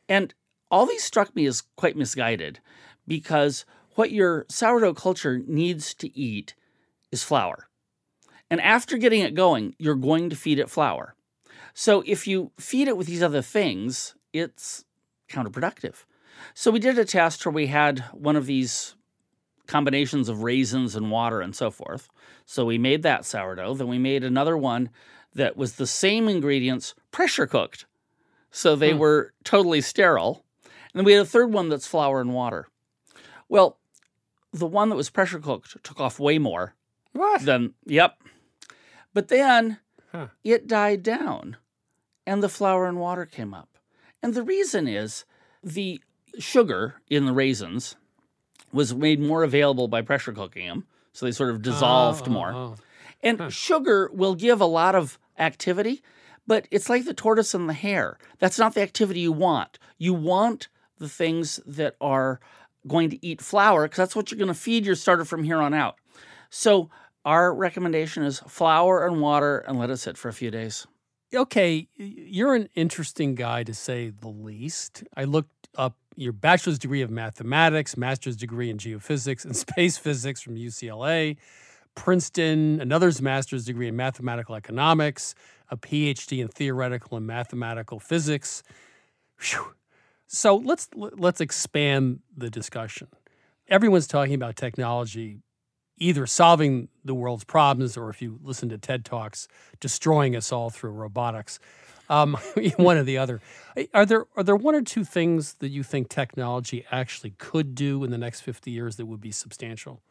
And 0.08 0.32
all 0.70 0.86
these 0.86 1.02
struck 1.02 1.34
me 1.34 1.44
as 1.46 1.64
quite 1.74 1.96
misguided 1.96 2.60
because 3.08 3.64
what 3.96 4.12
your 4.12 4.46
sourdough 4.48 4.94
culture 4.94 5.40
needs 5.44 5.94
to 5.94 6.16
eat 6.16 6.54
is 7.10 7.24
flour. 7.24 7.68
And 8.48 8.60
after 8.60 8.96
getting 8.96 9.22
it 9.22 9.34
going, 9.34 9.74
you're 9.76 9.96
going 9.96 10.30
to 10.30 10.36
feed 10.36 10.60
it 10.60 10.70
flour. 10.70 11.16
So 11.74 12.04
if 12.06 12.28
you 12.28 12.52
feed 12.60 12.86
it 12.86 12.96
with 12.96 13.08
these 13.08 13.24
other 13.24 13.42
things, 13.42 14.14
it's 14.32 14.84
counterproductive. 15.28 16.04
So 16.54 16.70
we 16.70 16.78
did 16.78 16.98
a 16.98 17.04
test 17.04 17.44
where 17.44 17.52
we 17.52 17.66
had 17.68 18.00
one 18.12 18.36
of 18.36 18.46
these 18.46 18.94
combinations 19.66 20.28
of 20.28 20.42
raisins 20.42 20.94
and 20.96 21.10
water 21.10 21.40
and 21.40 21.54
so 21.54 21.70
forth. 21.70 22.08
So 22.44 22.64
we 22.64 22.78
made 22.78 23.02
that 23.02 23.24
sourdough. 23.24 23.74
Then 23.74 23.88
we 23.88 23.98
made 23.98 24.24
another 24.24 24.56
one 24.56 24.90
that 25.34 25.56
was 25.56 25.74
the 25.74 25.86
same 25.86 26.28
ingredients 26.28 26.94
pressure 27.10 27.46
cooked. 27.46 27.86
So 28.50 28.76
they 28.76 28.92
Hmm. 28.92 28.98
were 28.98 29.32
totally 29.44 29.80
sterile. 29.80 30.44
And 30.64 31.00
then 31.00 31.04
we 31.04 31.12
had 31.12 31.22
a 31.22 31.26
third 31.26 31.52
one 31.52 31.68
that's 31.70 31.86
flour 31.86 32.20
and 32.20 32.34
water. 32.34 32.68
Well, 33.48 33.78
the 34.52 34.66
one 34.66 34.90
that 34.90 34.96
was 34.96 35.08
pressure 35.08 35.38
cooked 35.38 35.82
took 35.82 36.00
off 36.00 36.20
way 36.20 36.38
more. 36.38 36.74
What? 37.12 37.42
Than 37.44 37.74
yep. 37.86 38.18
But 39.14 39.28
then 39.28 39.78
Huh. 40.10 40.28
it 40.44 40.66
died 40.66 41.02
down 41.02 41.56
and 42.26 42.42
the 42.42 42.48
flour 42.50 42.86
and 42.86 42.98
water 43.00 43.24
came 43.24 43.54
up. 43.54 43.78
And 44.22 44.34
the 44.34 44.42
reason 44.42 44.86
is 44.86 45.24
the 45.62 46.02
sugar 46.38 46.94
in 47.08 47.26
the 47.26 47.32
raisins 47.32 47.96
was 48.72 48.94
made 48.94 49.20
more 49.20 49.42
available 49.44 49.88
by 49.88 50.02
pressure 50.02 50.32
cooking 50.32 50.66
them. 50.66 50.86
So 51.12 51.26
they 51.26 51.32
sort 51.32 51.50
of 51.50 51.62
dissolved 51.62 52.26
Oh, 52.28 52.30
more. 52.30 52.52
oh, 52.52 52.56
oh. 52.56 52.76
And 53.22 53.52
sugar 53.52 54.10
will 54.12 54.34
give 54.34 54.60
a 54.60 54.66
lot 54.66 54.94
of 54.94 55.18
activity, 55.38 56.02
but 56.46 56.66
it's 56.70 56.88
like 56.88 57.04
the 57.04 57.14
tortoise 57.14 57.54
and 57.54 57.68
the 57.68 57.72
hare. 57.74 58.18
That's 58.38 58.58
not 58.58 58.74
the 58.74 58.80
activity 58.82 59.20
you 59.20 59.32
want. 59.32 59.78
You 59.98 60.14
want 60.14 60.68
the 60.98 61.08
things 61.08 61.60
that 61.66 61.94
are 62.00 62.40
going 62.88 63.10
to 63.10 63.24
eat 63.24 63.40
flour 63.40 63.84
because 63.84 63.98
that's 63.98 64.16
what 64.16 64.30
you're 64.30 64.38
going 64.38 64.48
to 64.48 64.54
feed 64.54 64.84
your 64.86 64.96
starter 64.96 65.24
from 65.24 65.44
here 65.44 65.58
on 65.58 65.72
out. 65.74 65.96
So 66.50 66.90
our 67.24 67.54
recommendation 67.54 68.24
is 68.24 68.40
flour 68.48 69.06
and 69.06 69.20
water 69.20 69.58
and 69.58 69.78
let 69.78 69.90
it 69.90 69.98
sit 69.98 70.16
for 70.18 70.28
a 70.28 70.32
few 70.32 70.50
days. 70.50 70.86
okay, 71.34 71.86
you're 71.96 72.54
an 72.56 72.68
interesting 72.74 73.34
guy 73.36 73.62
to 73.62 73.72
say 73.72 74.10
the 74.10 74.28
least. 74.28 75.04
I 75.16 75.24
looked 75.24 75.68
up 75.76 75.96
your 76.16 76.32
bachelor's 76.32 76.78
degree 76.78 77.02
of 77.02 77.10
mathematics, 77.10 77.96
master's 77.96 78.36
degree 78.36 78.70
in 78.70 78.78
geophysics 78.78 79.44
and 79.44 79.56
space 79.68 79.96
physics 79.96 80.40
from 80.40 80.56
UCLA, 80.56 81.36
Princeton, 81.94 82.80
another's 82.80 83.20
master's 83.20 83.64
degree 83.64 83.88
in 83.88 83.96
mathematical 83.96 84.54
economics, 84.54 85.34
a 85.70 85.76
PhD 85.76 86.40
in 86.40 86.48
theoretical 86.48 87.16
and 87.16 87.26
mathematical 87.26 87.98
physics. 87.98 88.62
Phew. 89.36 89.74
So 90.26 90.56
let's 90.56 90.88
let's 90.94 91.42
expand 91.42 92.20
the 92.34 92.48
discussion. 92.48 93.08
Everyone's 93.68 94.06
talking 94.06 94.34
about 94.34 94.56
technology 94.56 95.40
either 95.98 96.26
solving 96.26 96.88
the 97.04 97.14
world's 97.14 97.44
problems 97.44 97.96
or 97.96 98.10
if 98.10 98.20
you 98.20 98.38
listen 98.42 98.68
to 98.68 98.78
TED 98.78 99.04
Talks, 99.04 99.46
destroying 99.78 100.34
us 100.34 100.50
all 100.50 100.68
through 100.68 100.90
robotics. 100.90 101.60
Um, 102.12 102.36
one 102.76 102.98
or 102.98 103.04
the 103.04 103.16
other. 103.16 103.40
Are 103.94 104.04
there 104.04 104.26
are 104.36 104.42
there 104.42 104.56
one 104.56 104.74
or 104.74 104.82
two 104.82 105.02
things 105.02 105.54
that 105.54 105.70
you 105.70 105.82
think 105.82 106.08
technology 106.08 106.84
actually 106.92 107.30
could 107.38 107.74
do 107.74 108.04
in 108.04 108.10
the 108.10 108.18
next 108.18 108.42
50 108.42 108.70
years 108.70 108.96
that 108.96 109.06
would 109.06 109.20
be 109.20 109.32
substantial? 109.32 110.02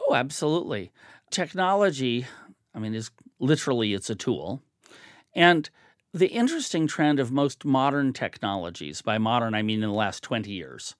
Oh, 0.00 0.14
absolutely. 0.14 0.92
Technology, 1.30 2.26
I 2.74 2.78
mean, 2.78 2.94
is 2.94 3.10
literally 3.40 3.92
it's 3.92 4.08
a 4.08 4.14
tool. 4.14 4.62
And 5.34 5.68
the 6.14 6.28
interesting 6.28 6.86
trend 6.86 7.18
of 7.18 7.32
most 7.32 7.64
modern 7.64 8.12
technologies, 8.12 9.02
by 9.02 9.18
modern 9.18 9.54
I 9.54 9.62
mean 9.62 9.82
in 9.82 9.88
the 9.88 9.94
last 9.94 10.22
20 10.22 10.50
years, 10.50 10.94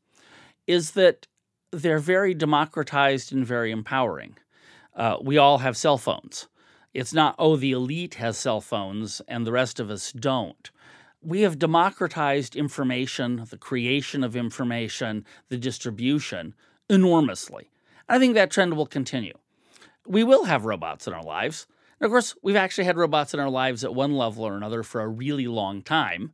is 0.66 0.92
that 0.92 1.28
they're 1.70 1.98
very 2.00 2.34
democratized 2.34 3.32
and 3.32 3.46
very 3.46 3.70
empowering. 3.70 4.36
Uh, 4.94 5.18
we 5.22 5.38
all 5.38 5.58
have 5.58 5.76
cell 5.76 5.98
phones. 5.98 6.48
It's 6.92 7.14
not, 7.14 7.36
oh, 7.38 7.56
the 7.56 7.72
elite 7.72 8.14
has 8.14 8.36
cell 8.36 8.60
phones 8.60 9.20
and 9.28 9.46
the 9.46 9.52
rest 9.52 9.78
of 9.78 9.90
us 9.90 10.12
don't. 10.12 10.70
We 11.22 11.42
have 11.42 11.58
democratized 11.58 12.56
information, 12.56 13.46
the 13.50 13.58
creation 13.58 14.24
of 14.24 14.34
information, 14.34 15.24
the 15.48 15.58
distribution 15.58 16.54
enormously. 16.88 17.70
I 18.08 18.18
think 18.18 18.34
that 18.34 18.50
trend 18.50 18.74
will 18.74 18.86
continue. 18.86 19.34
We 20.06 20.24
will 20.24 20.44
have 20.44 20.64
robots 20.64 21.06
in 21.06 21.12
our 21.12 21.22
lives. 21.22 21.66
And 22.00 22.06
of 22.06 22.10
course, 22.10 22.34
we've 22.42 22.56
actually 22.56 22.84
had 22.84 22.96
robots 22.96 23.34
in 23.34 23.40
our 23.40 23.50
lives 23.50 23.84
at 23.84 23.94
one 23.94 24.16
level 24.16 24.44
or 24.44 24.56
another 24.56 24.82
for 24.82 25.00
a 25.00 25.08
really 25.08 25.46
long 25.46 25.82
time. 25.82 26.32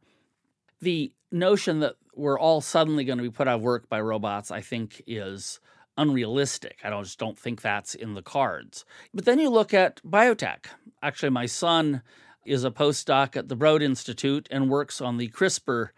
The 0.81 1.13
notion 1.31 1.81
that 1.81 1.97
we're 2.15 2.39
all 2.39 2.61
suddenly 2.61 3.05
going 3.05 3.19
to 3.19 3.25
be 3.25 3.31
put 3.31 3.49
out 3.49 3.57
of 3.57 3.63
work 3.63 3.89
by 3.89 4.01
robots, 4.01 4.51
I 4.51 4.63
think, 4.63 5.03
is 5.07 5.61
unrealistic. 5.97 6.79
I 6.85 6.91
don't, 6.91 7.05
just 7.05 7.19
don't 7.19 7.39
think 7.39 7.63
that's 7.63 7.95
in 7.95 8.15
the 8.15 8.23
cards. 8.23 8.85
But 9.15 9.25
then 9.25 9.39
you 9.39 9.51
look 9.51 9.73
at 9.75 10.01
biotech. 10.03 10.67
Actually, 11.03 11.31
my 11.31 11.47
son 11.47 12.03
is 12.45 12.65
a 12.65 12.71
postdoc 12.71 13.37
at 13.37 13.49
the 13.49 13.57
Broad 13.57 13.83
Institute 13.83 14.49
and 14.51 14.71
works 14.71 15.01
on 15.01 15.17
the 15.17 15.29
CRISPR 15.29 15.91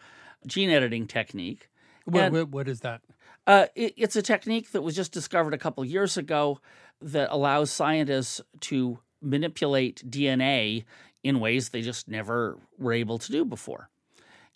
gene 0.46 0.70
editing 0.70 1.07
technique. 1.07 1.68
What, 2.05 2.32
what, 2.32 2.49
what 2.49 2.68
is 2.68 2.80
that? 2.80 3.03
uh, 3.49 3.66
it, 3.74 3.94
it's 3.96 4.14
a 4.14 4.22
technique 4.22 4.72
that 4.72 4.82
was 4.82 4.94
just 4.94 5.11
discovered 5.11 5.55
a 5.55 5.59
couple 5.59 5.84
years 5.84 6.16
ago 6.18 6.61
that 7.01 7.28
allows 7.32 7.70
scientists 7.72 8.42
to 8.61 8.99
manipulate 9.22 10.09
DNA 10.09 10.84
in 11.24 11.40
ways 11.40 11.70
they 11.70 11.80
just 11.80 12.09
never 12.09 12.59
were 12.78 12.92
able 12.92 13.18
to 13.18 13.32
do 13.32 13.44
before. 13.44 13.88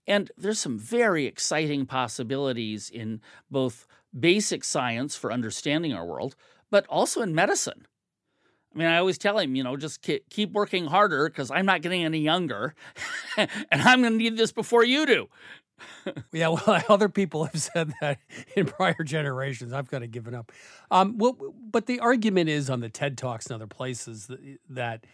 And 0.07 0.31
there's 0.37 0.59
some 0.59 0.79
very 0.79 1.27
exciting 1.27 1.87
possibilities 1.87 2.91
in 2.91 3.23
both 3.51 3.87
basic 4.19 4.65
science 4.65 5.17
for 5.17 5.33
understanding 5.33 5.93
our 5.93 6.05
world, 6.05 6.37
but 6.71 6.87
also 6.87 7.23
in 7.23 7.35
medicine. 7.35 7.87
I 8.75 8.79
mean, 8.79 8.89
I 8.89 8.97
always 8.97 9.19
tell 9.19 9.39
him, 9.39 9.55
you 9.55 9.63
know, 9.63 9.77
just 9.77 10.03
ke- 10.03 10.23
keep 10.31 10.53
working 10.53 10.87
harder 10.87 11.29
because 11.29 11.51
I'm 11.51 11.67
not 11.67 11.83
getting 11.83 12.05
any 12.05 12.21
younger 12.21 12.75
and 13.37 13.51
I'm 13.71 14.01
going 14.01 14.13
to 14.13 14.19
need 14.19 14.37
this 14.37 14.53
before 14.53 14.85
you 14.85 15.05
do. 15.07 15.29
yeah, 16.33 16.49
well, 16.49 16.83
other 16.89 17.09
people 17.09 17.45
have 17.45 17.61
said 17.61 17.93
that 18.01 18.19
in 18.57 18.67
prior 18.67 19.03
generations. 19.05 19.73
I've 19.73 19.91
kind 19.91 20.05
of 20.05 20.11
given 20.11 20.35
up. 20.35 20.53
Um, 20.91 21.19
well, 21.19 21.37
but 21.71 21.87
the 21.87 22.01
argument 22.01 22.49
is 22.49 22.71
on 22.71 22.81
the 22.81 22.89
TED 22.89 23.19
Talks 23.19 23.47
and 23.47 23.55
other 23.55 23.67
places 23.67 24.27
that, 24.29 24.41
that 24.71 25.07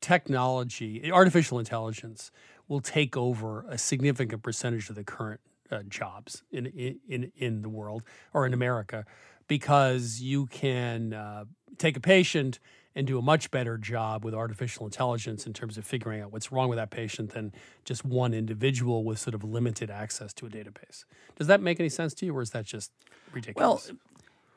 technology, 0.00 1.10
artificial 1.12 1.58
intelligence, 1.58 2.30
will 2.68 2.80
take 2.80 3.16
over 3.16 3.64
a 3.68 3.76
significant 3.76 4.42
percentage 4.42 4.88
of 4.88 4.96
the 4.96 5.04
current 5.04 5.40
uh, 5.72 5.82
jobs 5.88 6.42
in, 6.52 6.66
in 7.08 7.32
in 7.36 7.62
the 7.62 7.68
world 7.68 8.02
or 8.32 8.46
in 8.46 8.52
America, 8.54 9.04
because 9.48 10.20
you 10.20 10.46
can 10.46 11.12
uh, 11.12 11.44
take 11.78 11.96
a 11.96 12.00
patient 12.00 12.58
and 12.94 13.06
do 13.06 13.18
a 13.18 13.22
much 13.22 13.50
better 13.50 13.78
job 13.78 14.22
with 14.24 14.34
artificial 14.34 14.84
intelligence 14.84 15.46
in 15.46 15.52
terms 15.54 15.78
of 15.78 15.84
figuring 15.84 16.20
out 16.20 16.30
what's 16.30 16.52
wrong 16.52 16.68
with 16.68 16.76
that 16.76 16.90
patient 16.90 17.32
than 17.32 17.52
just 17.84 18.04
one 18.04 18.34
individual 18.34 19.02
with 19.02 19.18
sort 19.18 19.34
of 19.34 19.42
limited 19.42 19.90
access 19.90 20.34
to 20.34 20.46
a 20.46 20.50
database. 20.50 21.04
Does 21.36 21.46
that 21.46 21.62
make 21.62 21.80
any 21.80 21.88
sense 21.88 22.12
to 22.14 22.26
you, 22.26 22.36
or 22.36 22.42
is 22.42 22.50
that 22.50 22.66
just 22.66 22.92
ridiculous? 23.32 23.88
Well, 23.88 23.98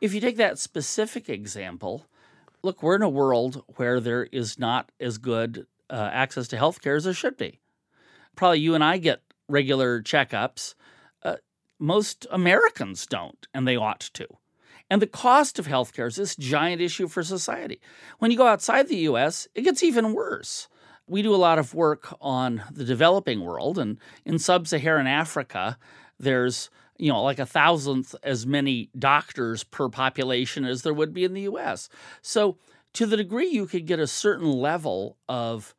if 0.02 0.14
you 0.14 0.20
take 0.20 0.36
that 0.38 0.60
specific 0.60 1.30
example, 1.30 2.06
look, 2.62 2.84
we're 2.84 2.98
in 2.98 3.02
a 3.02 3.10
world 3.10 3.64
where 3.78 4.02
there 4.02 4.26
is 4.26 4.60
not 4.60 4.92
as 5.00 5.18
good 5.18 5.66
uh, 5.90 6.10
access 6.12 6.48
to 6.50 6.58
healthcare 6.58 6.98
as 6.98 7.06
there 7.06 7.14
should 7.14 7.38
be. 7.38 7.60
Probably 8.36 8.60
you 8.60 8.76
and 8.76 8.84
I 8.84 8.98
get 8.98 9.22
regular 9.48 10.02
checkups. 10.02 10.76
Most 11.86 12.26
Americans 12.32 13.06
don't, 13.06 13.48
and 13.54 13.68
they 13.68 13.76
ought 13.76 14.10
to. 14.16 14.28
And 14.90 15.02
the 15.02 15.08
cost 15.08 15.60
of 15.60 15.68
healthcare 15.68 16.08
is 16.08 16.16
this 16.16 16.36
giant 16.36 16.82
issue 16.82 17.08
for 17.08 17.22
society. 17.22 17.80
When 18.18 18.32
you 18.32 18.38
go 18.38 18.48
outside 18.48 18.88
the 18.88 19.08
US, 19.10 19.48
it 19.54 19.62
gets 19.62 19.84
even 19.84 20.14
worse. 20.14 20.68
We 21.08 21.22
do 21.22 21.34
a 21.34 21.38
lot 21.38 21.60
of 21.60 21.76
work 21.76 22.16
on 22.20 22.64
the 22.72 22.84
developing 22.84 23.42
world, 23.42 23.78
and 23.78 24.00
in 24.26 24.40
sub 24.40 24.68
Saharan 24.68 25.06
Africa, 25.06 25.78
there's 26.20 26.72
you 26.98 27.12
know 27.12 27.22
like 27.22 27.38
a 27.38 27.46
thousandth 27.46 28.16
as 28.24 28.48
many 28.48 28.90
doctors 28.98 29.64
per 29.64 29.88
population 29.88 30.66
as 30.66 30.82
there 30.82 30.94
would 30.94 31.14
be 31.14 31.24
in 31.24 31.36
the 31.36 31.42
US. 31.42 31.88
So 32.24 32.58
to 32.94 33.06
the 33.06 33.18
degree 33.18 33.50
you 33.50 33.68
could 33.68 33.86
get 33.86 34.00
a 34.00 34.08
certain 34.08 34.52
level 34.52 35.18
of 35.30 35.76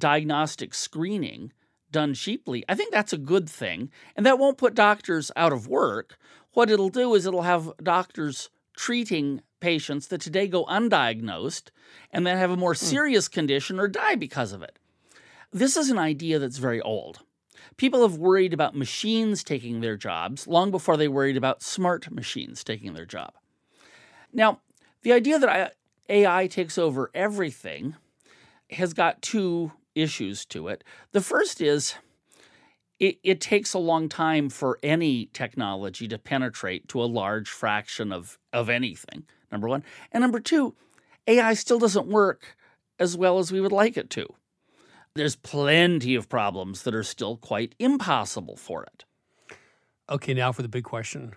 diagnostic 0.00 0.74
screening 0.74 1.52
done 1.94 2.12
cheaply, 2.12 2.64
I 2.68 2.74
think 2.74 2.92
that's 2.92 3.12
a 3.12 3.18
good 3.18 3.48
thing. 3.48 3.90
And 4.16 4.26
that 4.26 4.38
won't 4.38 4.58
put 4.58 4.74
doctors 4.74 5.30
out 5.36 5.52
of 5.52 5.68
work. 5.68 6.18
What 6.52 6.68
it'll 6.70 6.90
do 6.90 7.14
is 7.14 7.24
it'll 7.24 7.42
have 7.42 7.72
doctors 7.82 8.50
treating 8.76 9.40
patients 9.60 10.08
that 10.08 10.20
today 10.20 10.48
go 10.48 10.66
undiagnosed 10.66 11.70
and 12.10 12.26
then 12.26 12.36
have 12.36 12.50
a 12.50 12.56
more 12.56 12.74
hmm. 12.74 12.84
serious 12.84 13.28
condition 13.28 13.80
or 13.80 13.88
die 13.88 14.16
because 14.16 14.52
of 14.52 14.62
it. 14.62 14.78
This 15.52 15.76
is 15.76 15.88
an 15.88 15.98
idea 15.98 16.38
that's 16.38 16.58
very 16.58 16.80
old. 16.80 17.20
People 17.76 18.02
have 18.02 18.18
worried 18.18 18.52
about 18.52 18.76
machines 18.76 19.44
taking 19.44 19.80
their 19.80 19.96
jobs 19.96 20.46
long 20.46 20.70
before 20.70 20.96
they 20.96 21.08
worried 21.08 21.36
about 21.36 21.62
smart 21.62 22.10
machines 22.10 22.64
taking 22.64 22.92
their 22.94 23.06
job. 23.06 23.32
Now, 24.32 24.60
the 25.02 25.12
idea 25.12 25.38
that 25.38 25.76
AI 26.08 26.46
takes 26.48 26.76
over 26.76 27.10
everything 27.14 27.94
has 28.70 28.94
got 28.94 29.22
two 29.22 29.72
issues 29.94 30.44
to 30.46 30.68
it. 30.68 30.84
The 31.12 31.20
first 31.20 31.60
is 31.60 31.94
it, 32.98 33.18
it 33.22 33.40
takes 33.40 33.74
a 33.74 33.78
long 33.78 34.08
time 34.08 34.48
for 34.48 34.78
any 34.82 35.26
technology 35.32 36.08
to 36.08 36.18
penetrate 36.18 36.88
to 36.88 37.02
a 37.02 37.06
large 37.06 37.48
fraction 37.48 38.12
of, 38.12 38.38
of 38.52 38.70
anything, 38.70 39.24
number 39.50 39.68
one. 39.68 39.84
And 40.12 40.22
number 40.22 40.40
two, 40.40 40.74
AI 41.26 41.54
still 41.54 41.78
doesn't 41.78 42.06
work 42.06 42.56
as 42.98 43.16
well 43.16 43.38
as 43.38 43.50
we 43.50 43.60
would 43.60 43.72
like 43.72 43.96
it 43.96 44.10
to. 44.10 44.26
There's 45.14 45.36
plenty 45.36 46.14
of 46.14 46.28
problems 46.28 46.82
that 46.82 46.94
are 46.94 47.04
still 47.04 47.36
quite 47.36 47.74
impossible 47.78 48.56
for 48.56 48.84
it. 48.84 49.04
Okay, 50.10 50.34
now 50.34 50.52
for 50.52 50.62
the 50.62 50.68
big 50.68 50.84
question: 50.84 51.34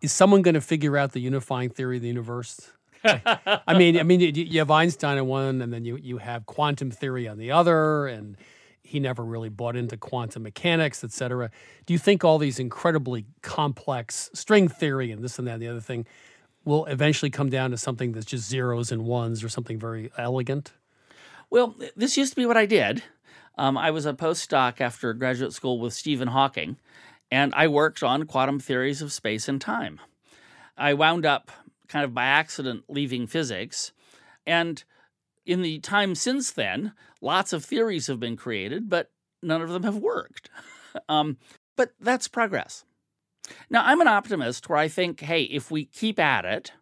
Is 0.00 0.12
someone 0.12 0.42
going 0.42 0.54
to 0.54 0.60
figure 0.60 0.96
out 0.96 1.12
the 1.12 1.20
unifying 1.20 1.70
theory 1.70 1.96
of 1.96 2.02
the 2.02 2.08
universe? 2.08 2.72
I 3.66 3.74
mean, 3.76 3.98
I 3.98 4.02
mean, 4.02 4.20
you, 4.20 4.58
have 4.60 4.70
Einstein 4.70 5.18
on 5.18 5.26
one, 5.26 5.62
and 5.62 5.72
then 5.72 5.84
you 5.84 5.96
you 5.96 6.18
have 6.18 6.46
quantum 6.46 6.90
theory 6.90 7.26
on 7.26 7.38
the 7.38 7.50
other, 7.50 8.06
and 8.06 8.36
he 8.82 9.00
never 9.00 9.24
really 9.24 9.48
bought 9.48 9.74
into 9.76 9.96
quantum 9.96 10.42
mechanics, 10.42 11.02
et 11.02 11.12
cetera. 11.12 11.50
Do 11.86 11.92
you 11.94 11.98
think 11.98 12.24
all 12.24 12.38
these 12.38 12.58
incredibly 12.58 13.26
complex 13.40 14.30
string 14.34 14.68
theory 14.68 15.10
and 15.10 15.22
this 15.22 15.38
and 15.38 15.48
that 15.48 15.54
and 15.54 15.62
the 15.62 15.68
other 15.68 15.80
thing 15.80 16.06
will 16.64 16.84
eventually 16.86 17.30
come 17.30 17.48
down 17.48 17.70
to 17.70 17.76
something 17.76 18.12
that's 18.12 18.26
just 18.26 18.48
zeros 18.48 18.92
and 18.92 19.04
ones 19.04 19.42
or 19.42 19.48
something 19.48 19.78
very 19.78 20.10
elegant? 20.18 20.72
Well, 21.50 21.74
this 21.96 22.16
used 22.16 22.32
to 22.32 22.36
be 22.36 22.46
what 22.46 22.56
I 22.56 22.66
did. 22.66 23.02
Um, 23.58 23.76
I 23.76 23.90
was 23.90 24.06
a 24.06 24.14
postdoc 24.14 24.80
after 24.80 25.12
graduate 25.12 25.52
school 25.52 25.78
with 25.78 25.92
Stephen 25.92 26.28
Hawking, 26.28 26.78
and 27.30 27.52
I 27.54 27.68
worked 27.68 28.02
on 28.02 28.24
quantum 28.24 28.60
theories 28.60 29.02
of 29.02 29.12
space 29.12 29.48
and 29.48 29.60
time. 29.60 30.00
I 30.76 30.94
wound 30.94 31.26
up 31.26 31.50
kind 31.92 32.04
of 32.04 32.14
by 32.14 32.24
accident 32.24 32.84
leaving 32.88 33.26
physics, 33.26 33.92
and 34.46 34.82
in 35.44 35.62
the 35.62 35.78
time 35.80 36.14
since 36.14 36.50
then, 36.50 36.92
lots 37.20 37.52
of 37.52 37.64
theories 37.64 38.06
have 38.06 38.20
been 38.20 38.36
created, 38.36 38.88
but 38.88 39.10
none 39.42 39.60
of 39.60 39.70
them 39.70 39.82
have 39.82 39.96
worked. 39.96 40.48
um, 41.08 41.36
but 41.76 41.92
that's 42.00 42.28
progress. 42.28 42.84
Now, 43.68 43.82
I'm 43.84 44.00
an 44.00 44.08
optimist 44.08 44.68
where 44.68 44.78
I 44.78 44.88
think, 44.88 45.20
hey, 45.20 45.42
if 45.42 45.70
we 45.70 45.84
keep 45.84 46.18
at 46.18 46.44
it, 46.44 46.72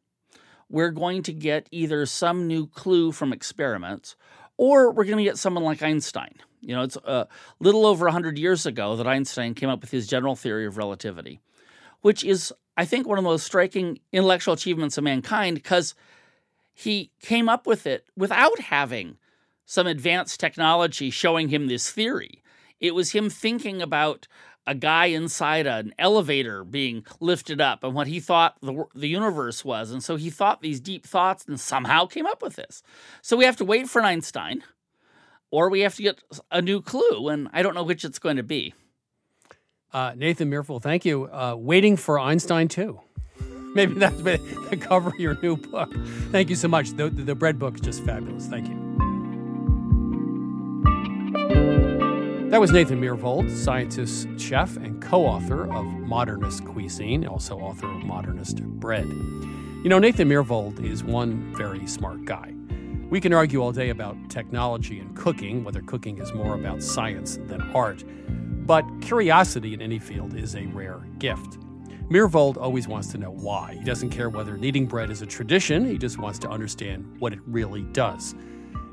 we're 0.68 0.90
going 0.90 1.22
to 1.24 1.32
get 1.32 1.68
either 1.70 2.06
some 2.06 2.46
new 2.46 2.66
clue 2.66 3.12
from 3.12 3.32
experiments 3.32 4.14
or 4.56 4.92
we're 4.92 5.04
going 5.04 5.18
to 5.18 5.24
get 5.24 5.38
someone 5.38 5.64
like 5.64 5.82
Einstein. 5.82 6.34
You 6.60 6.76
know, 6.76 6.82
it's 6.82 6.96
a 6.96 7.26
little 7.58 7.86
over 7.86 8.04
100 8.04 8.38
years 8.38 8.66
ago 8.66 8.96
that 8.96 9.06
Einstein 9.06 9.54
came 9.54 9.70
up 9.70 9.80
with 9.80 9.90
his 9.90 10.06
general 10.06 10.36
theory 10.36 10.66
of 10.66 10.76
relativity, 10.76 11.40
which 12.02 12.22
is, 12.22 12.52
I 12.80 12.86
think, 12.86 13.06
one 13.06 13.18
of 13.18 13.24
the 13.24 13.28
most 13.28 13.44
striking 13.44 14.00
intellectual 14.10 14.54
achievements 14.54 14.96
of 14.96 15.04
mankind 15.04 15.54
because 15.54 15.94
he 16.72 17.10
came 17.20 17.46
up 17.46 17.66
with 17.66 17.86
it 17.86 18.06
without 18.16 18.58
having 18.58 19.18
some 19.66 19.86
advanced 19.86 20.40
technology 20.40 21.10
showing 21.10 21.50
him 21.50 21.66
this 21.66 21.90
theory. 21.90 22.42
It 22.80 22.94
was 22.94 23.12
him 23.12 23.28
thinking 23.28 23.82
about 23.82 24.28
a 24.66 24.74
guy 24.74 25.06
inside 25.06 25.66
an 25.66 25.92
elevator 25.98 26.64
being 26.64 27.04
lifted 27.20 27.60
up 27.60 27.84
and 27.84 27.94
what 27.94 28.06
he 28.06 28.18
thought 28.18 28.56
the, 28.62 28.86
the 28.94 29.08
universe 29.08 29.62
was. 29.62 29.90
And 29.90 30.02
so 30.02 30.16
he 30.16 30.30
thought 30.30 30.62
these 30.62 30.80
deep 30.80 31.04
thoughts 31.04 31.44
and 31.46 31.60
somehow 31.60 32.06
came 32.06 32.24
up 32.24 32.40
with 32.40 32.56
this. 32.56 32.82
So 33.20 33.36
we 33.36 33.44
have 33.44 33.56
to 33.58 33.64
wait 33.66 33.90
for 33.90 34.00
Einstein 34.00 34.64
or 35.50 35.68
we 35.68 35.80
have 35.80 35.96
to 35.96 36.02
get 36.02 36.22
a 36.50 36.62
new 36.62 36.80
clue. 36.80 37.28
And 37.28 37.50
I 37.52 37.60
don't 37.60 37.74
know 37.74 37.82
which 37.82 38.06
it's 38.06 38.18
going 38.18 38.38
to 38.38 38.42
be. 38.42 38.72
Uh, 39.92 40.12
Nathan 40.16 40.50
Myhrvold, 40.50 40.82
thank 40.82 41.04
you. 41.04 41.24
Uh, 41.24 41.56
waiting 41.56 41.96
for 41.96 42.18
Einstein 42.18 42.68
too. 42.68 43.00
Maybe 43.74 43.94
that's 43.94 44.20
the 44.22 44.78
cover 44.80 45.10
of 45.10 45.18
your 45.18 45.36
new 45.42 45.56
book. 45.56 45.92
Thank 46.30 46.50
you 46.50 46.56
so 46.56 46.68
much. 46.68 46.90
The, 46.90 47.08
the 47.08 47.34
bread 47.34 47.58
book 47.58 47.76
is 47.76 47.80
just 47.80 48.04
fabulous. 48.04 48.46
Thank 48.46 48.68
you. 48.68 48.90
That 52.50 52.60
was 52.60 52.72
Nathan 52.72 53.00
Myhrvold, 53.00 53.56
scientist, 53.56 54.28
chef, 54.36 54.76
and 54.76 55.00
co 55.00 55.24
author 55.24 55.72
of 55.72 55.86
Modernist 55.86 56.64
Cuisine, 56.64 57.24
also 57.24 57.56
author 57.60 57.88
of 57.88 58.02
Modernist 58.02 58.60
Bread. 58.60 59.06
You 59.06 59.88
know, 59.88 60.00
Nathan 60.00 60.28
Myhrvold 60.28 60.84
is 60.84 61.04
one 61.04 61.54
very 61.54 61.86
smart 61.86 62.24
guy. 62.24 62.52
We 63.08 63.20
can 63.20 63.32
argue 63.32 63.62
all 63.62 63.70
day 63.70 63.90
about 63.90 64.16
technology 64.28 64.98
and 64.98 65.16
cooking, 65.16 65.62
whether 65.62 65.80
cooking 65.82 66.18
is 66.18 66.32
more 66.32 66.54
about 66.56 66.82
science 66.82 67.38
than 67.46 67.62
art, 67.72 68.02
but 68.70 68.84
curiosity 69.00 69.74
in 69.74 69.82
any 69.82 69.98
field 69.98 70.36
is 70.36 70.54
a 70.54 70.64
rare 70.66 71.04
gift. 71.18 71.58
Myhrvold 72.08 72.56
always 72.56 72.86
wants 72.86 73.08
to 73.08 73.18
know 73.18 73.32
why. 73.32 73.74
He 73.76 73.84
doesn't 73.84 74.10
care 74.10 74.30
whether 74.30 74.56
kneading 74.56 74.86
bread 74.86 75.10
is 75.10 75.22
a 75.22 75.26
tradition, 75.26 75.84
he 75.84 75.98
just 75.98 76.18
wants 76.18 76.38
to 76.38 76.48
understand 76.48 77.16
what 77.18 77.32
it 77.32 77.40
really 77.48 77.82
does. 77.82 78.36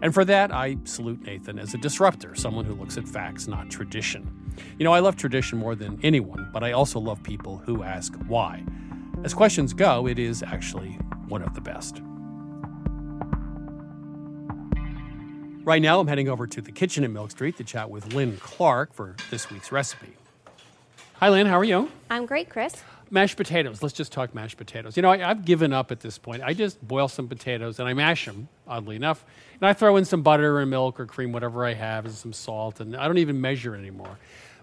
And 0.02 0.12
for 0.16 0.26
that, 0.26 0.52
I 0.52 0.78
salute 0.86 1.22
Nathan 1.22 1.60
as 1.60 1.76
a 1.76 1.78
disruptor, 1.78 2.34
someone 2.34 2.66
who 2.66 2.74
looks 2.74 2.98
at 2.98 3.08
facts, 3.08 3.48
not 3.48 3.70
tradition. 3.70 4.52
You 4.80 4.84
know, 4.84 4.94
I 4.94 5.00
love 5.00 5.16
tradition 5.16 5.60
more 5.60 5.76
than 5.76 6.00
anyone, 6.02 6.50
but 6.52 6.64
I 6.64 6.72
also 6.72 7.00
love 7.00 7.22
people 7.22 7.60
who 7.60 7.84
ask 7.84 8.16
why. 8.26 8.64
As 9.24 9.36
questions 9.36 9.74
go, 9.74 10.08
it 10.08 10.18
is 10.18 10.42
actually 10.42 10.94
one 11.28 11.44
of 11.44 11.54
the 11.54 11.62
best. 11.62 12.02
Right 15.68 15.82
now, 15.82 16.00
I'm 16.00 16.08
heading 16.08 16.30
over 16.30 16.48
to 16.48 16.62
the 16.62 16.72
kitchen 16.72 17.04
in 17.04 17.12
Milk 17.12 17.32
Street 17.32 17.58
to 17.58 17.64
chat 17.66 17.90
with 17.90 18.14
Lynn 18.14 18.38
Clark 18.38 18.94
for 18.94 19.18
this 19.30 19.52
week's 19.52 19.70
recipe. 19.70 20.14
Hi, 21.16 21.28
Lynn. 21.28 21.46
How 21.46 21.60
are 21.60 21.64
you? 21.66 21.92
I'm 22.10 22.26
great, 22.26 22.50
Chris. 22.50 22.82
Mashed 23.12 23.36
potatoes. 23.36 23.84
Let's 23.84 23.94
just 23.94 24.14
talk 24.14 24.34
mashed 24.34 24.56
potatoes. 24.56 24.96
You 24.96 25.02
know, 25.02 25.12
I, 25.12 25.18
have 25.18 25.44
given 25.44 25.74
up 25.74 25.92
at 25.92 26.00
this 26.00 26.18
point. 26.18 26.42
I 26.42 26.54
just 26.54 26.82
boil 26.88 27.10
some 27.10 27.28
potatoes 27.28 27.80
and 27.80 27.90
I 27.90 27.94
mash 27.94 28.28
them, 28.28 28.48
oddly 28.66 28.96
enough. 28.96 29.26
And 29.60 29.68
I 29.68 29.74
throw 29.74 29.98
in 29.98 30.06
some 30.06 30.22
butter 30.22 30.62
and 30.62 30.72
milk 30.72 31.02
or 31.02 31.06
cream, 31.06 31.34
whatever 31.34 31.66
I 31.66 31.74
have, 31.74 32.06
and 32.06 32.14
some 32.14 32.32
salt. 32.32 32.80
And 32.80 32.96
I 32.96 33.06
don't 33.06 33.18
even 33.18 33.42
measure 33.42 33.76
anymore. 33.76 34.18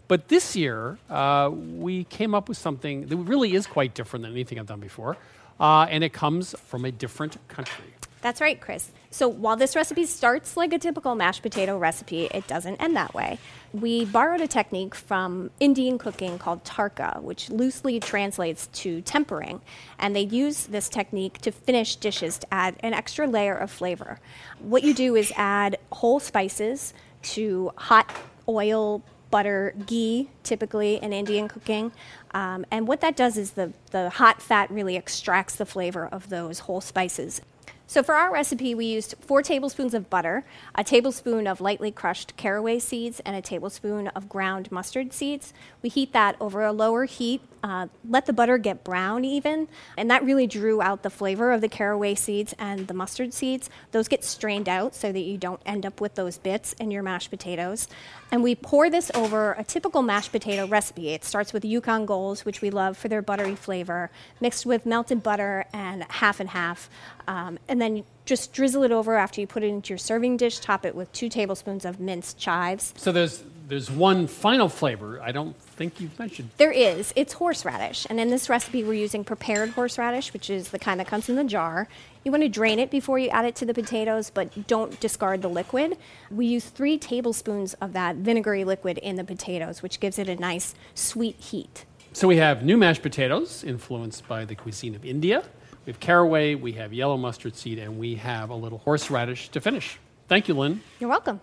But 0.09 0.29
this 0.29 0.57
year, 0.57 0.97
uh, 1.11 1.51
we 1.53 2.05
came 2.05 2.35
up 2.35 2.49
with 2.49 2.57
something 2.57 3.09
that 3.09 3.17
really 3.19 3.53
is 3.55 3.67
quite 3.67 3.93
different 3.93 4.23
than 4.23 4.33
anything 4.33 4.59
I've 4.59 4.65
done 4.65 4.81
before. 4.81 5.19
Uh, 5.61 5.83
and 5.83 6.03
it 6.03 6.15
comes 6.15 6.55
from 6.65 6.87
a 6.87 6.91
different 6.91 7.37
country. 7.49 7.93
That's 8.25 8.41
right, 8.41 8.59
Chris. 8.59 8.91
So 9.11 9.29
while 9.29 9.55
this 9.55 9.77
recipe 9.77 10.07
starts 10.07 10.57
like 10.57 10.73
a 10.73 10.79
typical 10.79 11.15
mashed 11.15 11.43
potato 11.43 11.77
recipe, 11.77 12.25
it 12.33 12.47
doesn't 12.47 12.77
end 12.77 12.97
that 12.97 13.13
way. 13.13 13.39
We 13.75 14.07
borrowed 14.07 14.41
a 14.41 14.49
technique 14.49 14.95
from 14.95 15.51
Indian 15.61 15.99
cooking 15.99 16.39
called 16.39 16.65
tarka, 16.65 17.21
which 17.21 17.51
loosely 17.51 18.01
translates 18.01 18.69
to 18.69 19.03
tempering. 19.03 19.61
And 19.99 20.17
they 20.17 20.23
use 20.23 20.65
this 20.65 20.89
technique 20.89 21.37
to 21.43 21.53
finish 21.53 21.97
dishes 21.97 22.39
to 22.39 22.47
add 22.51 22.77
an 22.81 22.95
extra 22.95 23.27
layer 23.27 23.55
of 23.55 23.71
flavor. 23.71 24.21
What 24.59 24.85
you 24.85 24.95
do 24.95 25.17
is 25.17 25.31
add 25.37 25.77
whole 25.93 26.19
spices 26.19 26.95
to 27.35 27.73
hot 27.77 28.11
oil, 28.49 29.03
butter, 29.31 29.75
ghee, 29.85 30.31
typically 30.45 30.97
in 30.97 31.13
Indian 31.13 31.47
cooking. 31.47 31.93
Um, 32.33 32.65
and 32.71 32.89
what 32.89 33.03
that 33.03 33.17
does 33.17 33.37
is 33.37 33.51
the, 33.51 33.75
the 33.91 34.09
hot 34.09 34.41
fat 34.41 34.71
really 34.71 34.97
extracts 34.97 35.57
the 35.57 35.67
flavor 35.67 36.07
of 36.07 36.31
those 36.31 36.61
whole 36.61 36.81
spices. 36.81 37.43
So 37.87 38.03
for 38.03 38.15
our 38.15 38.33
recipe, 38.33 38.75
we 38.75 38.87
used 38.87 39.15
four 39.21 39.43
tablespoons 39.43 39.93
of 39.93 40.09
butter, 40.09 40.45
a 40.75 40.83
tablespoon 40.83 41.47
of 41.47 41.61
lightly 41.61 41.91
crushed 41.91 42.35
caraway 42.37 42.79
seeds, 42.79 43.21
and 43.27 43.37
a 43.37 43.43
tablespoon 43.43 44.09
of 44.09 44.29
ground 44.29 44.73
mustard 44.73 45.13
seeds. 45.13 45.53
We 45.83 45.91
heat 45.91 46.13
that 46.15 46.37
over 46.41 46.65
a 46.65 46.73
lower 46.73 47.05
heat, 47.05 47.43
uh, 47.63 47.89
let 48.09 48.27
the 48.27 48.33
butter 48.33 48.59
get 48.59 48.85
brown 48.85 49.25
even, 49.25 49.69
and 49.97 50.11
that 50.11 50.23
really 50.23 50.47
drew 50.47 50.83
out 50.83 51.03
the 51.03 51.09
flavor 51.09 51.51
of 51.51 51.63
the 51.63 51.69
caraway 51.69 52.15
seeds 52.15 52.55
and 52.59 52.89
the 52.89 52.95
mustard 52.95 53.33
seeds. 53.33 53.71
Those 53.93 54.07
get 54.07 54.23
strained 54.23 54.69
out 54.69 54.95
so 54.95 55.13
that 55.13 55.21
you 55.21 55.39
don't 55.39 55.61
end 55.65 55.87
up 55.87 55.99
with 55.99 56.15
those 56.15 56.37
bits 56.37 56.75
in 56.75 56.91
your 56.91 57.03
mashed 57.03 57.31
potatoes. 57.31 57.89
And 58.31 58.43
we 58.43 58.55
pour 58.55 58.91
this 58.91 59.11
over 59.15 59.53
a 59.53 59.65
typical 59.65 60.03
mashed 60.03 60.33
potato 60.33 60.67
recipe. 60.67 61.11
It 61.11 61.25
starts 61.25 61.53
with 61.53 61.65
Yukon 61.65 62.05
Golds, 62.05 62.45
which 62.45 62.61
we 62.61 62.69
love 62.69 62.99
for 62.99 63.09
their 63.09 63.23
buttery 63.23 63.55
flavor, 63.55 64.11
mixed 64.41 64.67
with 64.67 64.85
melted 64.85 65.23
butter 65.23 65.65
and 65.73 66.05
half 66.11 66.41
and 66.41 66.51
half. 66.51 66.91
Um, 67.27 67.59
and 67.69 67.81
then 67.81 68.05
just 68.25 68.53
drizzle 68.53 68.83
it 68.85 68.93
over 68.93 69.17
after 69.17 69.41
you 69.41 69.47
put 69.47 69.63
it 69.63 69.69
into 69.69 69.91
your 69.91 69.99
serving 69.99 70.37
dish. 70.37 70.59
Top 70.59 70.85
it 70.85 70.95
with 70.95 71.13
two 71.13 71.29
tablespoons 71.29 71.85
of 71.85 72.01
minced 72.01 72.39
chives. 72.39 72.95
So 72.97 73.13
there's 73.13 73.43
there's 73.67 73.91
one 73.91 74.27
final 74.27 74.69
flavor 74.69 75.21
I 75.23 75.33
don't 75.33 75.57
think 75.57 76.01
you've 76.01 76.19
mentioned. 76.19 76.51
There 76.59 76.73
is. 76.73 77.13
It's 77.17 77.33
horseradish, 77.33 78.07
and 78.11 78.21
in 78.21 78.29
this 78.29 78.49
recipe 78.49 78.85
we're 78.85 78.95
using 78.95 79.25
prepared 79.25 79.71
horseradish, 79.71 80.33
which 80.33 80.51
is 80.51 80.69
the 80.69 80.79
kind 80.79 81.01
that 81.01 81.07
comes 81.07 81.29
in 81.29 81.37
the 81.37 81.45
jar. 81.45 81.89
You 82.25 82.31
want 82.31 82.43
to 82.43 82.49
drain 82.49 82.79
it 82.79 82.91
before 82.91 83.19
you 83.19 83.29
add 83.29 83.45
it 83.45 83.55
to 83.57 83.67
the 83.67 83.75
potatoes, 83.75 84.31
but 84.31 84.67
don't 84.67 84.99
discard 85.01 85.43
the 85.43 85.49
liquid. 85.49 85.99
We 86.31 86.47
use 86.47 86.67
three 86.67 86.99
tablespoons 86.99 87.75
of 87.75 87.93
that 87.93 88.17
vinegary 88.17 88.65
liquid 88.65 88.99
in 88.99 89.17
the 89.17 89.25
potatoes, 89.25 89.83
which 89.83 90.01
gives 90.01 90.19
it 90.19 90.29
a 90.29 90.37
nice 90.37 90.75
sweet 90.95 91.37
heat. 91.37 91.85
So 92.13 92.29
we 92.29 92.37
have 92.37 92.65
new 92.65 92.77
mashed 92.77 93.03
potatoes, 93.03 93.65
influenced 93.65 94.29
by 94.29 94.45
the 94.45 94.55
cuisine 94.55 94.95
of 94.95 95.05
India. 95.05 95.43
We 95.87 95.93
have 95.93 96.01
caraway, 96.01 96.55
we 96.55 96.73
have 96.73 96.93
yellow 96.93 97.17
mustard 97.17 97.57
seed, 97.57 97.79
and 97.79 97.99
we 97.99 98.15
have 98.17 98.51
a 98.51 98.55
little 98.55 98.79
horseradish 98.79 99.51
to 99.51 99.61
finish. 99.61 99.99
Thank 100.29 100.49
you, 100.49 100.55
Lynn. 100.55 100.81
You're 100.99 101.11
welcome. 101.11 101.41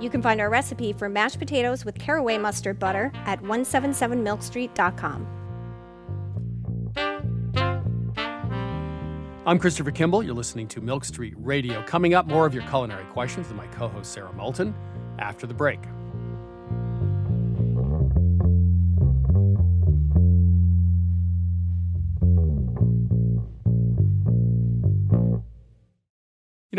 You 0.00 0.08
can 0.08 0.22
find 0.22 0.40
our 0.40 0.48
recipe 0.48 0.92
for 0.92 1.08
mashed 1.08 1.38
potatoes 1.38 1.84
with 1.84 1.98
caraway 1.98 2.38
mustard 2.38 2.78
butter 2.78 3.12
at 3.26 3.42
177milkstreet.com. 3.42 5.26
I'm 9.46 9.58
Christopher 9.58 9.90
Kimball. 9.90 10.22
You're 10.22 10.34
listening 10.34 10.68
to 10.68 10.80
Milk 10.80 11.04
Street 11.04 11.34
Radio. 11.38 11.82
Coming 11.82 12.14
up, 12.14 12.26
more 12.26 12.46
of 12.46 12.54
your 12.54 12.62
culinary 12.64 13.04
questions 13.06 13.48
with 13.48 13.56
my 13.56 13.66
co 13.68 13.88
host 13.88 14.12
Sara 14.12 14.32
Moulton 14.32 14.74
after 15.18 15.46
the 15.46 15.54
break. 15.54 15.80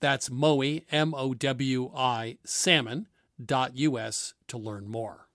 That's 0.00 0.28
Mowi, 0.28 0.84
M 0.92 1.14
O 1.14 1.34
W 1.34 1.90
I, 1.96 2.38
salmon.us 2.44 4.34
to 4.48 4.58
learn 4.58 4.88
more. 4.88 5.28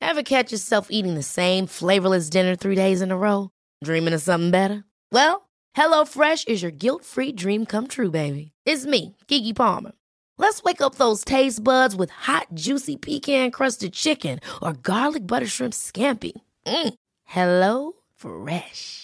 Ever 0.00 0.22
catch 0.22 0.52
yourself 0.52 0.88
eating 0.90 1.14
the 1.14 1.22
same 1.22 1.66
flavorless 1.66 2.28
dinner 2.30 2.56
three 2.56 2.74
days 2.76 3.00
in 3.02 3.10
a 3.10 3.16
row? 3.16 3.50
Dreaming 3.82 4.14
of 4.14 4.22
something 4.22 4.50
better? 4.50 4.84
Well, 5.10 5.48
HelloFresh 5.76 6.46
is 6.46 6.62
your 6.62 6.70
guilt 6.70 7.04
free 7.04 7.32
dream 7.32 7.66
come 7.66 7.86
true, 7.88 8.10
baby. 8.10 8.52
It's 8.64 8.86
me, 8.86 9.16
Keke 9.28 9.56
Palmer. 9.56 9.92
Let's 10.38 10.62
wake 10.62 10.80
up 10.80 10.96
those 10.96 11.24
taste 11.24 11.64
buds 11.64 11.96
with 11.96 12.10
hot, 12.10 12.48
juicy 12.54 12.96
pecan 12.96 13.50
crusted 13.50 13.92
chicken 13.92 14.40
or 14.62 14.72
garlic 14.74 15.26
butter 15.26 15.46
shrimp 15.46 15.72
scampi. 15.74 16.32
Mm. 16.66 16.94
Hello 17.24 17.92
Fresh. 18.14 19.03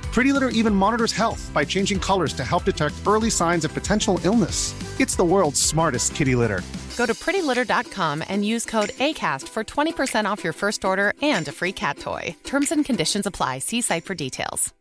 Pretty 0.11 0.33
Litter 0.33 0.49
even 0.49 0.75
monitors 0.75 1.13
health 1.13 1.49
by 1.53 1.63
changing 1.63 1.99
colors 1.99 2.33
to 2.33 2.43
help 2.43 2.65
detect 2.65 2.95
early 3.07 3.29
signs 3.29 3.63
of 3.63 3.73
potential 3.73 4.19
illness. 4.23 4.75
It's 4.99 5.15
the 5.15 5.23
world's 5.23 5.61
smartest 5.61 6.15
kitty 6.15 6.35
litter. 6.35 6.61
Go 6.97 7.05
to 7.05 7.13
prettylitter.com 7.13 8.23
and 8.27 8.43
use 8.45 8.65
code 8.65 8.89
ACAST 8.89 9.47
for 9.47 9.63
20% 9.63 10.25
off 10.25 10.43
your 10.43 10.53
first 10.53 10.83
order 10.83 11.13
and 11.21 11.47
a 11.47 11.51
free 11.51 11.71
cat 11.71 11.97
toy. 11.97 12.35
Terms 12.43 12.71
and 12.71 12.83
conditions 12.83 13.25
apply. 13.25 13.59
See 13.59 13.81
site 13.81 14.03
for 14.05 14.13
details. 14.13 14.73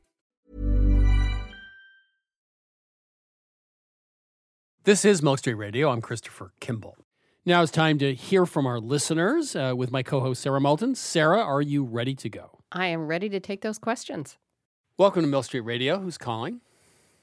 This 4.85 5.05
is 5.05 5.22
Milk 5.22 5.39
Street 5.39 5.55
Radio. 5.55 5.91
I'm 5.91 6.01
Christopher 6.01 6.53
Kimball. 6.59 6.97
Now 7.45 7.62
it's 7.62 7.70
time 7.70 7.99
to 7.99 8.14
hear 8.14 8.47
from 8.47 8.66
our 8.66 8.81
listeners 8.81 9.55
uh, 9.55 9.74
with 9.76 9.93
my 9.93 10.03
co 10.03 10.20
host, 10.20 10.43
Sara 10.43 10.61
Moulton. 10.61 10.95
Sara, 10.95 11.39
are 11.41 11.62
you 11.62 11.85
ready 11.85 12.14
to 12.14 12.28
go? 12.28 12.59
I 12.72 12.87
am 12.87 13.07
ready 13.07 13.28
to 13.28 13.41
take 13.41 13.61
those 13.61 13.78
questions. 13.78 14.39
Welcome 14.97 15.22
to 15.22 15.28
Milk 15.28 15.45
Street 15.45 15.61
Radio. 15.61 15.99
Who's 15.99 16.18
calling? 16.18 16.61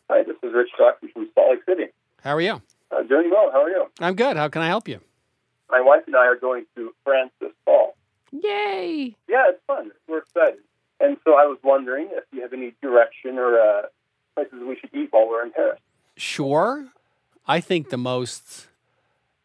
Hi, 0.10 0.24
this 0.24 0.36
is 0.44 0.54
Rich 0.54 0.70
talking 0.78 1.10
from 1.14 1.30
Salt 1.36 1.50
Lake 1.52 1.60
City. 1.68 1.92
How 2.24 2.32
are 2.36 2.42
you? 2.42 2.62
Uh, 2.92 3.04
doing 3.04 3.30
well. 3.30 3.50
How 3.52 3.64
are 3.64 3.70
you? 3.70 3.86
I'm 4.00 4.16
good. 4.16 4.38
How 4.38 4.48
can 4.48 4.62
I 4.62 4.68
help 4.68 4.88
you? 4.88 5.00
My 5.70 5.82
wife 5.82 6.04
and 6.08 6.16
I 6.16 6.26
are 6.26 6.36
going 6.38 6.66
to 6.76 6.94
France 7.04 7.32
this 7.40 7.52
fall. 7.66 7.96
Yay! 8.32 9.16
Yeah, 9.28 9.44
it's 9.50 9.60
fun. 9.68 9.92
We're 10.08 10.20
excited. 10.20 10.60
And 11.00 11.18
so 11.24 11.32
I 11.34 11.46
was 11.46 11.60
wondering 11.64 12.10
if 12.12 12.24
you 12.32 12.42
have 12.42 12.54
any 12.54 12.74
direction 12.82 13.38
or 13.38 13.60
uh, 13.60 13.82
places 14.36 14.60
we 14.68 14.78
should 14.80 14.90
eat 14.94 15.10
while 15.12 15.28
we're 15.28 15.44
in 15.46 15.52
Paris. 15.52 15.80
Sure. 16.16 16.88
I 17.46 17.60
think 17.60 17.90
the 17.90 17.98
most 17.98 18.68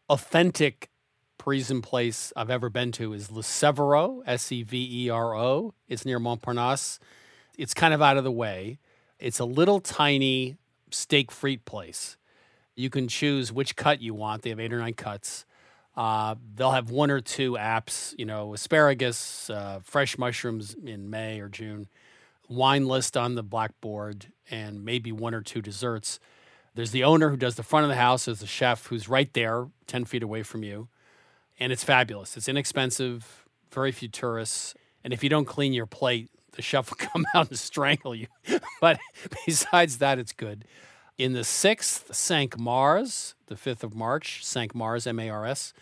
authentic 0.09 0.89
Parisian 1.37 1.81
place 1.81 2.33
I've 2.35 2.49
ever 2.49 2.69
been 2.69 2.91
to 2.93 3.13
is 3.13 3.29
Le 3.31 3.43
Severo, 3.43 4.23
S 4.25 4.51
E 4.51 4.63
V 4.63 5.05
E 5.05 5.09
R 5.09 5.35
O. 5.35 5.73
It's 5.87 6.05
near 6.05 6.19
Montparnasse. 6.19 6.99
It's 7.57 7.73
kind 7.73 7.93
of 7.93 8.01
out 8.01 8.17
of 8.17 8.23
the 8.23 8.31
way. 8.31 8.79
It's 9.19 9.39
a 9.39 9.45
little 9.45 9.79
tiny 9.79 10.57
steak 10.91 11.31
frite 11.31 11.65
place. 11.65 12.17
You 12.75 12.89
can 12.89 13.07
choose 13.07 13.51
which 13.51 13.75
cut 13.75 14.01
you 14.01 14.13
want. 14.13 14.41
They 14.41 14.49
have 14.49 14.59
eight 14.59 14.73
or 14.73 14.79
nine 14.79 14.93
cuts. 14.93 15.45
Uh, 15.95 16.35
they'll 16.55 16.71
have 16.71 16.89
one 16.89 17.11
or 17.11 17.21
two 17.21 17.53
apps, 17.53 18.15
you 18.17 18.25
know, 18.25 18.53
asparagus, 18.53 19.49
uh, 19.49 19.79
fresh 19.83 20.17
mushrooms 20.17 20.75
in 20.83 21.09
May 21.09 21.39
or 21.39 21.49
June, 21.49 21.87
wine 22.49 22.87
list 22.87 23.15
on 23.15 23.35
the 23.35 23.43
blackboard, 23.43 24.27
and 24.49 24.83
maybe 24.83 25.11
one 25.11 25.35
or 25.35 25.41
two 25.41 25.61
desserts. 25.61 26.19
There's 26.73 26.91
the 26.91 27.03
owner 27.03 27.29
who 27.29 27.37
does 27.37 27.55
the 27.55 27.63
front 27.63 27.83
of 27.83 27.89
the 27.89 27.95
house. 27.95 28.25
There's 28.25 28.39
the 28.39 28.47
chef 28.47 28.87
who's 28.87 29.07
right 29.07 29.31
there, 29.33 29.67
10 29.85 30.05
feet 30.05 30.23
away 30.23 30.41
from 30.41 30.63
you. 30.63 30.87
And 31.59 31.71
it's 31.71 31.83
fabulous. 31.83 32.35
It's 32.35 32.49
inexpensive, 32.49 33.45
very 33.71 33.91
few 33.91 34.07
tourists. 34.07 34.73
And 35.03 35.13
if 35.13 35.23
you 35.23 35.29
don't 35.29 35.45
clean 35.45 35.73
your 35.73 35.85
plate, 35.85 36.31
the 36.53 36.61
chef 36.61 36.89
will 36.89 36.97
come 37.13 37.25
out 37.35 37.49
and 37.49 37.59
strangle 37.59 38.15
you. 38.15 38.27
but 38.81 38.99
besides 39.45 39.97
that, 39.99 40.19
it's 40.19 40.33
good. 40.33 40.65
In 41.17 41.33
the 41.33 41.41
6th, 41.41 42.13
Cinq-Mars, 42.13 43.35
the 43.47 43.55
5th 43.55 43.83
of 43.83 43.93
March, 43.93 44.43
Cinq-Mars, 44.43 45.05
M 45.05 45.19
A 45.19 45.29
R 45.29 45.45
S. 45.45 45.73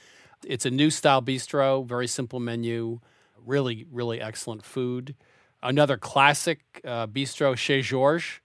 It's 0.46 0.66
a 0.66 0.72
new 0.72 0.90
style 0.90 1.22
bistro, 1.22 1.86
very 1.86 2.08
simple 2.08 2.40
menu, 2.40 3.00
really, 3.46 3.86
really 3.92 4.20
excellent 4.20 4.64
food. 4.64 5.16
Another 5.64 5.98
classic 5.98 6.82
uh, 6.84 7.08
bistro, 7.08 7.56
Chez 7.56 7.84
Georges. 7.84 8.40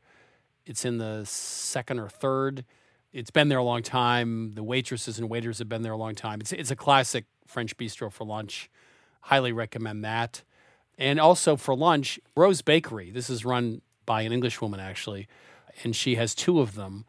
It's 0.66 0.84
in 0.84 0.98
the 0.98 1.22
second 1.24 2.00
or 2.00 2.08
third. 2.08 2.64
It's 3.12 3.30
been 3.30 3.48
there 3.48 3.58
a 3.58 3.64
long 3.64 3.82
time. 3.82 4.52
The 4.54 4.62
waitresses 4.62 5.18
and 5.18 5.30
waiters 5.30 5.58
have 5.58 5.68
been 5.68 5.82
there 5.82 5.92
a 5.92 5.96
long 5.96 6.14
time. 6.14 6.40
It's, 6.40 6.52
it's 6.52 6.70
a 6.70 6.76
classic 6.76 7.24
French 7.46 7.76
bistro 7.76 8.12
for 8.12 8.24
lunch. 8.24 8.68
Highly 9.22 9.52
recommend 9.52 10.04
that. 10.04 10.42
And 10.98 11.20
also 11.20 11.56
for 11.56 11.74
lunch, 11.76 12.18
Rose 12.34 12.62
Bakery. 12.62 13.10
This 13.10 13.28
is 13.28 13.44
run 13.44 13.82
by 14.06 14.22
an 14.22 14.32
English 14.32 14.60
woman, 14.60 14.80
actually, 14.80 15.28
and 15.82 15.94
she 15.94 16.14
has 16.14 16.34
two 16.34 16.60
of 16.60 16.74
them. 16.74 17.04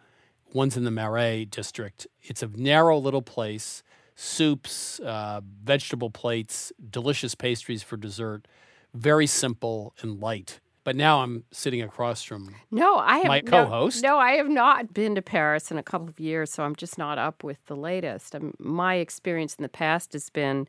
One's 0.53 0.75
in 0.75 0.83
the 0.83 0.91
Marais 0.91 1.45
district. 1.45 2.07
It's 2.21 2.41
a 2.41 2.47
narrow 2.47 2.97
little 2.97 3.21
place, 3.21 3.83
soups, 4.15 4.99
uh, 4.99 5.41
vegetable 5.63 6.09
plates, 6.09 6.71
delicious 6.89 7.35
pastries 7.35 7.83
for 7.83 7.97
dessert. 7.97 8.47
Very 8.93 9.27
simple 9.27 9.93
and 10.01 10.19
light. 10.19 10.59
But 10.83 10.95
now 10.95 11.21
I'm 11.21 11.43
sitting 11.51 11.81
across 11.81 12.23
from 12.23 12.55
No, 12.71 12.95
I 12.95 13.17
have 13.17 13.27
my 13.27 13.41
co-host. 13.41 14.01
No, 14.01 14.17
I 14.17 14.31
have 14.37 14.47
not 14.47 14.93
been 14.93 15.15
to 15.15 15.21
Paris 15.21 15.69
in 15.69 15.77
a 15.77 15.83
couple 15.83 16.07
of 16.07 16.17
years, 16.17 16.49
so 16.49 16.63
I'm 16.63 16.77
just 16.77 16.97
not 16.97 17.17
up 17.17 17.43
with 17.43 17.57
the 17.65 17.75
latest. 17.75 18.33
Um 18.33 18.53
my 18.57 18.95
experience 18.95 19.55
in 19.55 19.63
the 19.63 19.69
past 19.69 20.13
has 20.13 20.29
been 20.29 20.65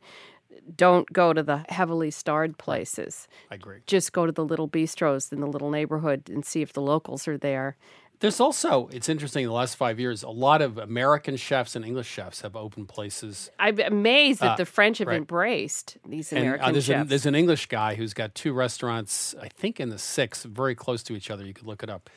don't 0.75 1.11
go 1.13 1.33
to 1.33 1.41
the 1.43 1.65
heavily 1.69 2.11
starred 2.11 2.57
places. 2.57 3.27
I 3.51 3.55
agree. 3.55 3.79
Just 3.87 4.13
go 4.13 4.25
to 4.25 4.31
the 4.31 4.45
little 4.45 4.67
bistros 4.67 5.31
in 5.31 5.39
the 5.41 5.47
little 5.47 5.69
neighborhood 5.69 6.29
and 6.29 6.45
see 6.45 6.61
if 6.61 6.73
the 6.73 6.81
locals 6.81 7.27
are 7.27 7.37
there. 7.37 7.77
There's 8.21 8.41
also, 8.41 8.89
it's 8.91 9.07
interesting, 9.07 9.45
the 9.45 9.53
last 9.53 9.75
five 9.77 9.97
years, 9.97 10.23
a 10.23 10.29
lot 10.29 10.61
of 10.61 10.77
American 10.77 11.37
chefs 11.37 11.77
and 11.77 11.85
English 11.85 12.07
chefs 12.09 12.41
have 12.41 12.53
opened 12.53 12.89
places. 12.89 13.49
I'm 13.57 13.79
amazed 13.79 14.41
that 14.41 14.51
Uh, 14.53 14.55
the 14.57 14.65
French 14.65 14.97
have 14.97 15.07
right. 15.07 15.15
embraced 15.15 15.97
these 16.05 16.33
And 16.33 16.41
American 16.41 16.67
uh, 16.67 16.71
there's, 16.73 16.83
chefs. 16.85 17.09
there's 17.09 17.25
an 17.25 17.33
English 17.35 17.67
guy 17.67 17.95
who's 17.95 18.13
got 18.13 18.35
two 18.35 18.51
restaurants, 18.51 19.35
I 19.41 19.47
think 19.47 19.79
in 19.79 19.87
the 19.87 19.97
six, 19.97 20.43
very 20.43 20.75
close 20.75 21.01
to 21.03 21.13
each 21.13 21.31
other. 21.31 21.45
You 21.45 21.53
could 21.53 21.65
look 21.65 21.81
it 21.81 21.89
up. 21.89 22.09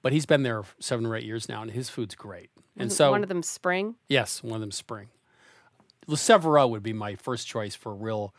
But 0.00 0.12
he's 0.14 0.24
been 0.24 0.44
there 0.44 0.62
seven 0.78 1.04
or 1.04 1.14
eight 1.14 1.24
years 1.24 1.46
now, 1.46 1.60
and 1.60 1.70
his 1.72 1.90
food's 1.90 2.14
great. 2.14 2.48
And 2.78 2.90
so, 2.90 3.10
one 3.10 3.22
of 3.22 3.28
them 3.28 3.42
spring. 3.42 3.96
yes, 4.08 4.42
one 4.42 4.54
of 4.54 4.60
them 4.62 4.70
spring. 4.70 5.08
Le 6.06 6.16
Severo 6.16 6.68
would 6.68 6.82
be 6.82 6.92
my 6.92 7.14
first 7.14 7.46
choice 7.46 7.74
for 7.74 7.92
a 7.92 7.94
real 7.94 8.34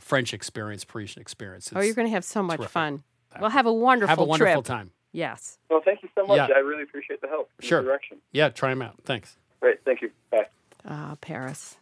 French 0.00 0.32
experience, 0.32 0.84
Parisian 0.84 1.20
experience. 1.20 1.70
oh, 1.74 1.80
you're 1.80 1.94
going 1.94 2.06
to 2.08 2.12
have 2.12 2.24
so 2.24 2.42
much 2.42 2.56
terrific. 2.58 2.72
fun. 2.72 3.02
We'll 3.40 3.50
have 3.50 3.66
a 3.66 3.72
wonderful 3.72 4.08
Have 4.08 4.18
a 4.18 4.24
wonderful 4.24 4.62
trip. 4.62 4.64
time. 4.64 4.90
Yes. 5.12 5.58
Well, 5.68 5.82
thank 5.84 6.02
you 6.02 6.08
so 6.14 6.24
much. 6.26 6.36
Yeah. 6.36 6.54
I 6.54 6.60
really 6.60 6.82
appreciate 6.82 7.20
the 7.20 7.28
help. 7.28 7.50
and 7.58 7.62
the 7.64 7.66
Sure. 7.66 7.82
direction. 7.82 8.18
Yeah, 8.32 8.48
try 8.48 8.70
them 8.70 8.82
out. 8.82 8.96
Thanks. 9.04 9.36
Great. 9.60 9.84
Thank 9.84 10.02
you. 10.02 10.10
Bye. 10.30 10.46
Ah, 10.84 11.16
Paris. 11.20 11.76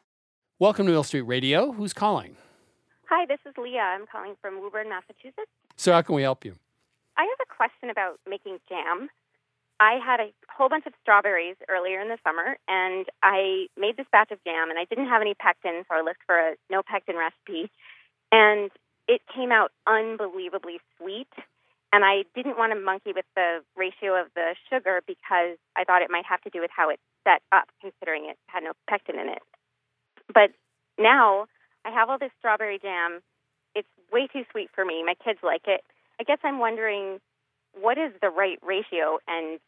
Welcome 0.59 0.87
to 0.87 0.93
Milk 0.93 1.07
Street 1.07 1.21
Radio. 1.23 1.73
Who's 1.73 1.93
calling? 1.93 2.37
Hi, 3.09 3.25
this 3.27 3.39
is 3.47 3.55
Leah. 3.57 3.81
I'm 3.81 4.07
calling 4.11 4.35
from 4.43 4.61
Woburn, 4.61 4.89
Massachusetts. 4.89 5.51
So, 5.77 5.93
how 5.93 6.03
can 6.03 6.15
we 6.17 6.23
help 6.23 6.45
you? 6.45 6.55
I 7.17 7.23
have 7.23 7.47
a 7.51 7.55
question 7.55 7.91
about 7.91 8.19
making 8.29 8.59
jam. 8.69 9.09
I 9.81 9.99
had 10.05 10.21
a 10.21 10.33
whole 10.51 10.69
bunch 10.69 10.87
of 10.87 10.93
strawberries 11.03 11.57
earlier 11.69 12.01
in 12.01 12.09
the 12.09 12.19
summer, 12.25 12.59
and 12.67 13.07
I 13.23 13.67
made 13.79 13.97
this 13.97 14.07
batch 14.11 14.33
of 14.33 14.43
jam, 14.45 14.71
and 14.71 14.79
I 14.79 14.85
didn't 14.85 15.09
have 15.09 15.23
any 15.23 15.35
pectin, 15.35 15.85
so 15.89 15.95
I 15.97 16.03
looked 16.03 16.23
for 16.27 16.37
a 16.37 16.57
no 16.71 16.83
pectin 16.83 17.17
recipe, 17.17 17.71
and 18.33 18.71
it 19.07 19.23
came 19.35 19.53
out 19.53 19.71
unbelievably 19.87 20.81
sweet. 20.99 21.29
And 21.91 22.05
I 22.05 22.25
didn't 22.35 22.59
want 22.59 22.73
to 22.73 22.79
monkey 22.79 23.13
with 23.15 23.25
the 23.35 23.61
ratio 23.75 24.21
of 24.21 24.27
the 24.35 24.55
sugar 24.69 25.01
because 25.07 25.57
I 25.75 25.85
thought 25.85 26.03
it 26.03 26.11
might 26.11 26.27
have 26.27 26.43
to 26.43 26.51
do 26.51 26.61
with 26.61 26.71
how 26.75 26.91
it's 26.91 27.03
set 27.25 27.41
up, 27.51 27.65
considering 27.81 28.29
it 28.29 28.37
had 28.47 28.63
no 28.63 28.73
pectin 28.91 29.19
in 29.19 29.29
it. 29.29 29.43
But 30.35 30.51
now 30.99 31.47
I 31.87 31.91
have 31.91 32.11
all 32.11 32.19
this 32.19 32.33
strawberry 32.39 32.79
jam. 32.79 33.21
It's 33.75 33.89
way 34.13 34.27
too 34.27 34.45
sweet 34.53 34.69
for 34.75 34.85
me. 34.85 35.03
My 35.03 35.15
kids 35.25 35.39
like 35.43 35.63
it. 35.67 35.81
I 36.21 36.25
guess 36.25 36.39
I'm 36.45 36.59
wondering 36.59 37.21
what 37.81 37.97
is 37.97 38.13
the 38.21 38.29
right 38.29 38.59
ratio 38.63 39.19
and 39.27 39.59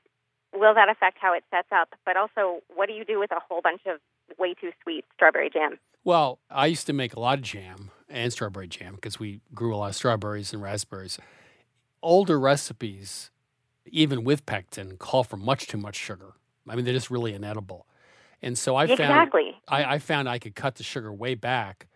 will 0.55 0.75
that 0.75 0.89
affect 0.89 1.19
how 1.21 1.35
it 1.35 1.45
sets 1.51 1.69
up? 1.73 1.91
But 2.05 2.17
also, 2.17 2.61
what 2.75 2.87
do 2.87 2.93
you 2.95 3.05
do 3.05 3.19
with 3.19 3.31
a 3.33 3.41
whole 3.49 3.61
bunch 3.61 3.83
of 3.87 4.01
way 4.39 4.55
too 4.55 4.71
sweet 4.83 5.05
strawberry 5.15 5.51
jam? 5.51 5.79
Well, 6.05 6.39
I 6.51 6.67
used 6.67 6.87
to 6.87 6.93
make 6.93 7.15
a 7.15 7.21
lot 7.21 7.39
of 7.39 7.45
jam, 7.45 7.91
and 8.09 8.33
strawberry 8.33 8.69
jam 8.69 8.95
because 8.95 9.19
we 9.21 9.41
grew 9.55 9.75
a 9.75 9.79
lot 9.79 9.91
of 9.91 9.97
strawberries 9.97 10.53
and 10.53 10.63
raspberries. 10.63 11.19
Older 12.03 12.41
recipes, 12.41 13.31
even 13.87 14.25
with 14.25 14.47
pectin, 14.47 14.97
call 14.97 15.25
for 15.25 15.37
much 15.37 15.67
too 15.67 15.77
much 15.77 15.97
sugar. 15.97 16.33
I 16.69 16.75
mean, 16.77 16.85
they're 16.85 16.95
just 16.95 17.11
really 17.11 17.35
inedible. 17.35 17.87
And 18.43 18.57
so 18.57 18.77
I 18.77 18.87
found 18.97 19.31
I, 19.69 19.85
I 19.95 19.99
found 19.99 20.29
I 20.29 20.39
could 20.39 20.55
cut 20.55 20.77
the 20.77 20.83
sugar 20.83 21.13
way 21.13 21.35
back, 21.35 21.87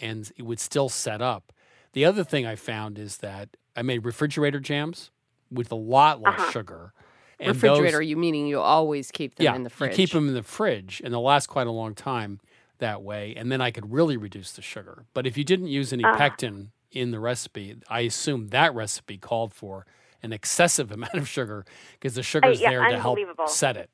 and 0.00 0.30
it 0.36 0.42
would 0.42 0.58
still 0.58 0.88
set 0.88 1.22
up. 1.22 1.52
The 1.92 2.04
other 2.04 2.24
thing 2.24 2.44
I 2.44 2.56
found 2.56 2.98
is 2.98 3.18
that 3.18 3.56
I 3.76 3.82
made 3.82 4.04
refrigerator 4.04 4.58
jams 4.58 5.12
with 5.52 5.70
a 5.70 5.76
lot 5.76 6.20
less 6.20 6.40
Uh-huh. 6.40 6.50
sugar. 6.50 6.92
And 7.40 7.54
those- 7.54 7.62
Refrigerator, 7.62 8.02
you 8.02 8.16
meaning 8.16 8.46
you 8.46 8.60
always 8.60 9.10
keep 9.10 9.34
them 9.36 9.44
yeah, 9.44 9.54
in 9.54 9.64
the 9.64 9.70
fridge? 9.70 9.92
You 9.92 9.96
keep 9.96 10.10
them 10.12 10.28
in 10.28 10.34
the 10.34 10.42
fridge, 10.42 11.00
and 11.04 11.12
they'll 11.12 11.22
last 11.22 11.46
quite 11.48 11.66
a 11.66 11.72
long 11.72 11.94
time 11.94 12.40
that 12.78 13.02
way. 13.02 13.34
And 13.36 13.50
then 13.50 13.60
I 13.60 13.70
could 13.70 13.92
really 13.92 14.16
reduce 14.16 14.52
the 14.52 14.62
sugar. 14.62 15.04
But 15.14 15.26
if 15.26 15.36
you 15.36 15.44
didn't 15.44 15.68
use 15.68 15.92
any 15.92 16.04
Ah. 16.04 16.16
pectin 16.16 16.70
in 16.92 17.10
the 17.10 17.20
recipe, 17.20 17.76
I 17.88 18.00
assume 18.00 18.48
that 18.48 18.74
recipe 18.74 19.18
called 19.18 19.52
for 19.52 19.86
an 20.22 20.32
excessive 20.32 20.90
amount 20.92 21.14
of 21.14 21.28
sugar 21.28 21.64
because 21.94 22.14
the 22.14 22.22
sugar's 22.22 22.60
yeah, 22.60 22.70
there 22.70 22.88
to 22.88 22.98
help 22.98 23.18
set 23.48 23.76
it. 23.76 23.90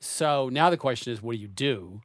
So 0.00 0.48
now 0.50 0.70
the 0.70 0.76
question 0.76 1.12
is, 1.12 1.22
what 1.22 1.32
do 1.32 1.38
you 1.38 1.48
do? 1.48 2.02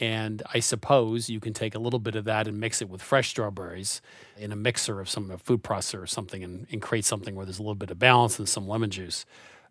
And 0.00 0.42
I 0.52 0.60
suppose 0.60 1.28
you 1.28 1.40
can 1.40 1.52
take 1.52 1.74
a 1.74 1.78
little 1.78 1.98
bit 2.00 2.16
of 2.16 2.24
that 2.24 2.48
and 2.48 2.58
mix 2.58 2.80
it 2.82 2.88
with 2.88 3.02
fresh 3.02 3.28
strawberries 3.28 4.00
in 4.36 4.50
a 4.50 4.56
mixer 4.56 4.98
of 5.00 5.08
some 5.08 5.30
a 5.30 5.38
food 5.38 5.62
processor 5.62 6.02
or 6.02 6.06
something 6.06 6.42
and, 6.42 6.66
and 6.72 6.80
create 6.82 7.04
something 7.04 7.34
where 7.34 7.44
there's 7.44 7.58
a 7.58 7.62
little 7.62 7.74
bit 7.74 7.90
of 7.90 7.98
balance 7.98 8.38
and 8.38 8.48
some 8.48 8.66
lemon 8.66 8.90
juice. 8.90 9.24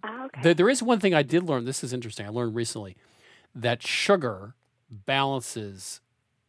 Ah, 0.04 0.28
there, 0.42 0.54
there 0.54 0.70
is 0.70 0.84
one 0.84 1.00
thing 1.00 1.14
I 1.14 1.24
did 1.24 1.44
learn. 1.44 1.66
This 1.66 1.84
is 1.84 1.94
interesting. 1.94 2.26
I 2.26 2.30
learned 2.30 2.56
recently 2.56 2.96
that 3.56 3.82
sugar 3.86 4.56
balances 4.90 6.02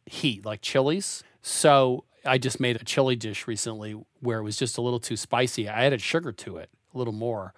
heat, 0.05 0.45
like 0.45 0.61
chilies. 0.61 1.23
So 1.41 2.03
I 2.25 2.37
just 2.37 2.59
made 2.59 2.75
a 2.75 2.83
chili 2.83 3.15
dish 3.15 3.47
recently 3.47 3.95
where 4.19 4.39
it 4.39 4.43
was 4.43 4.57
just 4.57 4.77
a 4.77 4.81
little 4.81 4.99
too 4.99 5.15
spicy. 5.17 5.69
I 5.69 5.85
added 5.85 6.01
sugar 6.01 6.31
to 6.31 6.57
it, 6.57 6.69
a 6.93 6.97
little 6.97 7.13
more, 7.13 7.53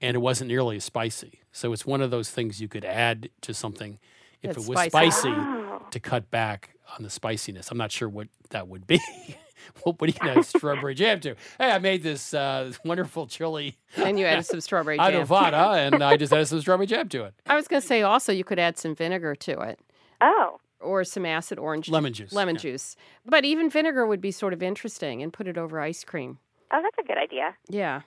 and 0.00 0.14
it 0.14 0.18
wasn't 0.20 0.48
nearly 0.48 0.76
as 0.76 0.84
spicy. 0.84 1.40
So 1.52 1.72
it's 1.72 1.86
one 1.86 2.00
of 2.00 2.10
those 2.10 2.30
things 2.30 2.60
you 2.60 2.68
could 2.68 2.84
add 2.84 3.30
to 3.42 3.54
something 3.54 3.98
if 4.42 4.54
That's 4.54 4.66
it 4.66 4.70
was 4.70 4.78
spicy. 4.86 4.90
spicy 5.20 5.28
Oh. 5.36 5.86
to 5.90 6.00
cut 6.00 6.30
back 6.30 6.74
on 6.96 7.02
the 7.04 7.10
spiciness. 7.10 7.70
I'm 7.70 7.78
not 7.78 7.92
sure 7.92 8.08
what 8.08 8.28
that 8.50 8.68
would 8.68 8.86
be. 8.86 9.00
what, 9.82 10.00
what 10.00 10.08
are 10.08 10.12
you 10.12 10.18
going 10.18 10.34
to 10.34 10.40
add 10.40 10.46
strawberry 10.46 10.94
jam 10.94 11.20
to? 11.20 11.34
Hey, 11.58 11.70
I 11.70 11.78
made 11.78 12.02
this 12.02 12.34
uh, 12.34 12.72
wonderful 12.84 13.26
chili. 13.26 13.78
And 13.96 14.18
you 14.18 14.26
added 14.26 14.46
some 14.46 14.60
strawberry 14.60 14.96
jam. 14.98 15.12
Adovada, 15.26 15.76
and 15.86 16.02
I 16.02 16.16
just 16.16 16.32
added 16.32 16.46
some 16.46 16.60
strawberry 16.60 16.86
jam 16.86 17.08
to 17.10 17.24
it. 17.24 17.34
I 17.46 17.56
was 17.56 17.68
going 17.68 17.80
to 17.80 17.86
say 17.86 18.02
also 18.02 18.32
you 18.32 18.44
could 18.44 18.58
add 18.58 18.78
some 18.78 18.94
vinegar 18.94 19.34
to 19.34 19.60
it. 19.60 19.78
Oh. 20.20 20.58
Or 20.80 21.04
some 21.04 21.26
acid 21.26 21.58
orange 21.58 21.88
Lemon 21.90 22.12
juice, 22.12 22.32
Lemon 22.32 22.54
yeah. 22.54 22.60
juice. 22.62 22.96
But 23.26 23.44
even 23.44 23.68
vinegar 23.68 24.06
would 24.06 24.20
be 24.20 24.30
sort 24.30 24.52
of 24.52 24.62
interesting 24.62 25.22
and 25.22 25.32
put 25.32 25.46
it 25.46 25.58
over 25.58 25.78
ice 25.80 26.04
cream. 26.04 26.38
Oh, 26.72 26.80
that's 26.82 26.96
a 26.98 27.02
good 27.02 27.18
idea. 27.18 27.54
Yeah. 27.68 28.02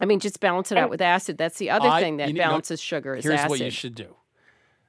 I 0.00 0.04
mean, 0.06 0.20
just 0.20 0.40
balance 0.40 0.72
it 0.72 0.78
out 0.78 0.90
with 0.90 1.00
acid. 1.00 1.38
That's 1.38 1.58
the 1.58 1.70
other 1.70 1.88
I- 1.88 2.00
thing 2.00 2.16
that 2.18 2.28
you 2.28 2.34
know- 2.34 2.44
balances 2.44 2.80
sugar 2.80 3.14
is 3.14 3.24
Here's 3.24 3.40
acid. 3.40 3.50
what 3.50 3.60
you 3.60 3.70
should 3.70 3.94
do. 3.94 4.16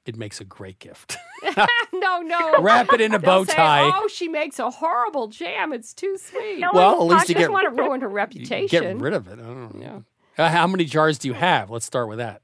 It 0.06 0.16
makes 0.18 0.42
a 0.42 0.44
great 0.46 0.80
gift. 0.80 1.18
no, 1.94 2.22
no. 2.22 2.60
Wrap 2.60 2.92
it 2.94 3.02
in 3.02 3.14
a 3.14 3.20
They'll 3.20 3.42
bow 3.42 3.44
say, 3.46 3.54
tie. 3.54 3.92
oh, 3.96 4.08
she 4.08 4.28
makes 4.28 4.58
a 4.60 4.70
horrible 4.72 5.28
jam. 5.28 5.74
It's 5.74 5.94
too 5.94 6.18
sweet. 6.18 6.64
Well, 6.74 7.02
at 7.02 7.08
least 7.08 7.14
I 7.14 7.18
you 7.30 7.36
just 7.36 7.38
get- 7.38 7.52
want 7.52 7.76
to 7.76 7.82
ruin 7.84 8.02
her 8.02 8.10
reputation. 8.10 8.68
Get 8.68 8.98
rid 8.98 9.14
of 9.14 9.28
it. 9.28 9.34
I 9.40 9.44
don't 9.44 9.76
know. 9.76 10.04
Uh, 10.38 10.50
how 10.50 10.66
many 10.66 10.86
jars 10.86 11.20
do 11.20 11.28
you 11.28 11.34
have? 11.36 11.70
Let's 11.70 11.86
start 11.86 12.08
with 12.08 12.18
that. 12.20 12.42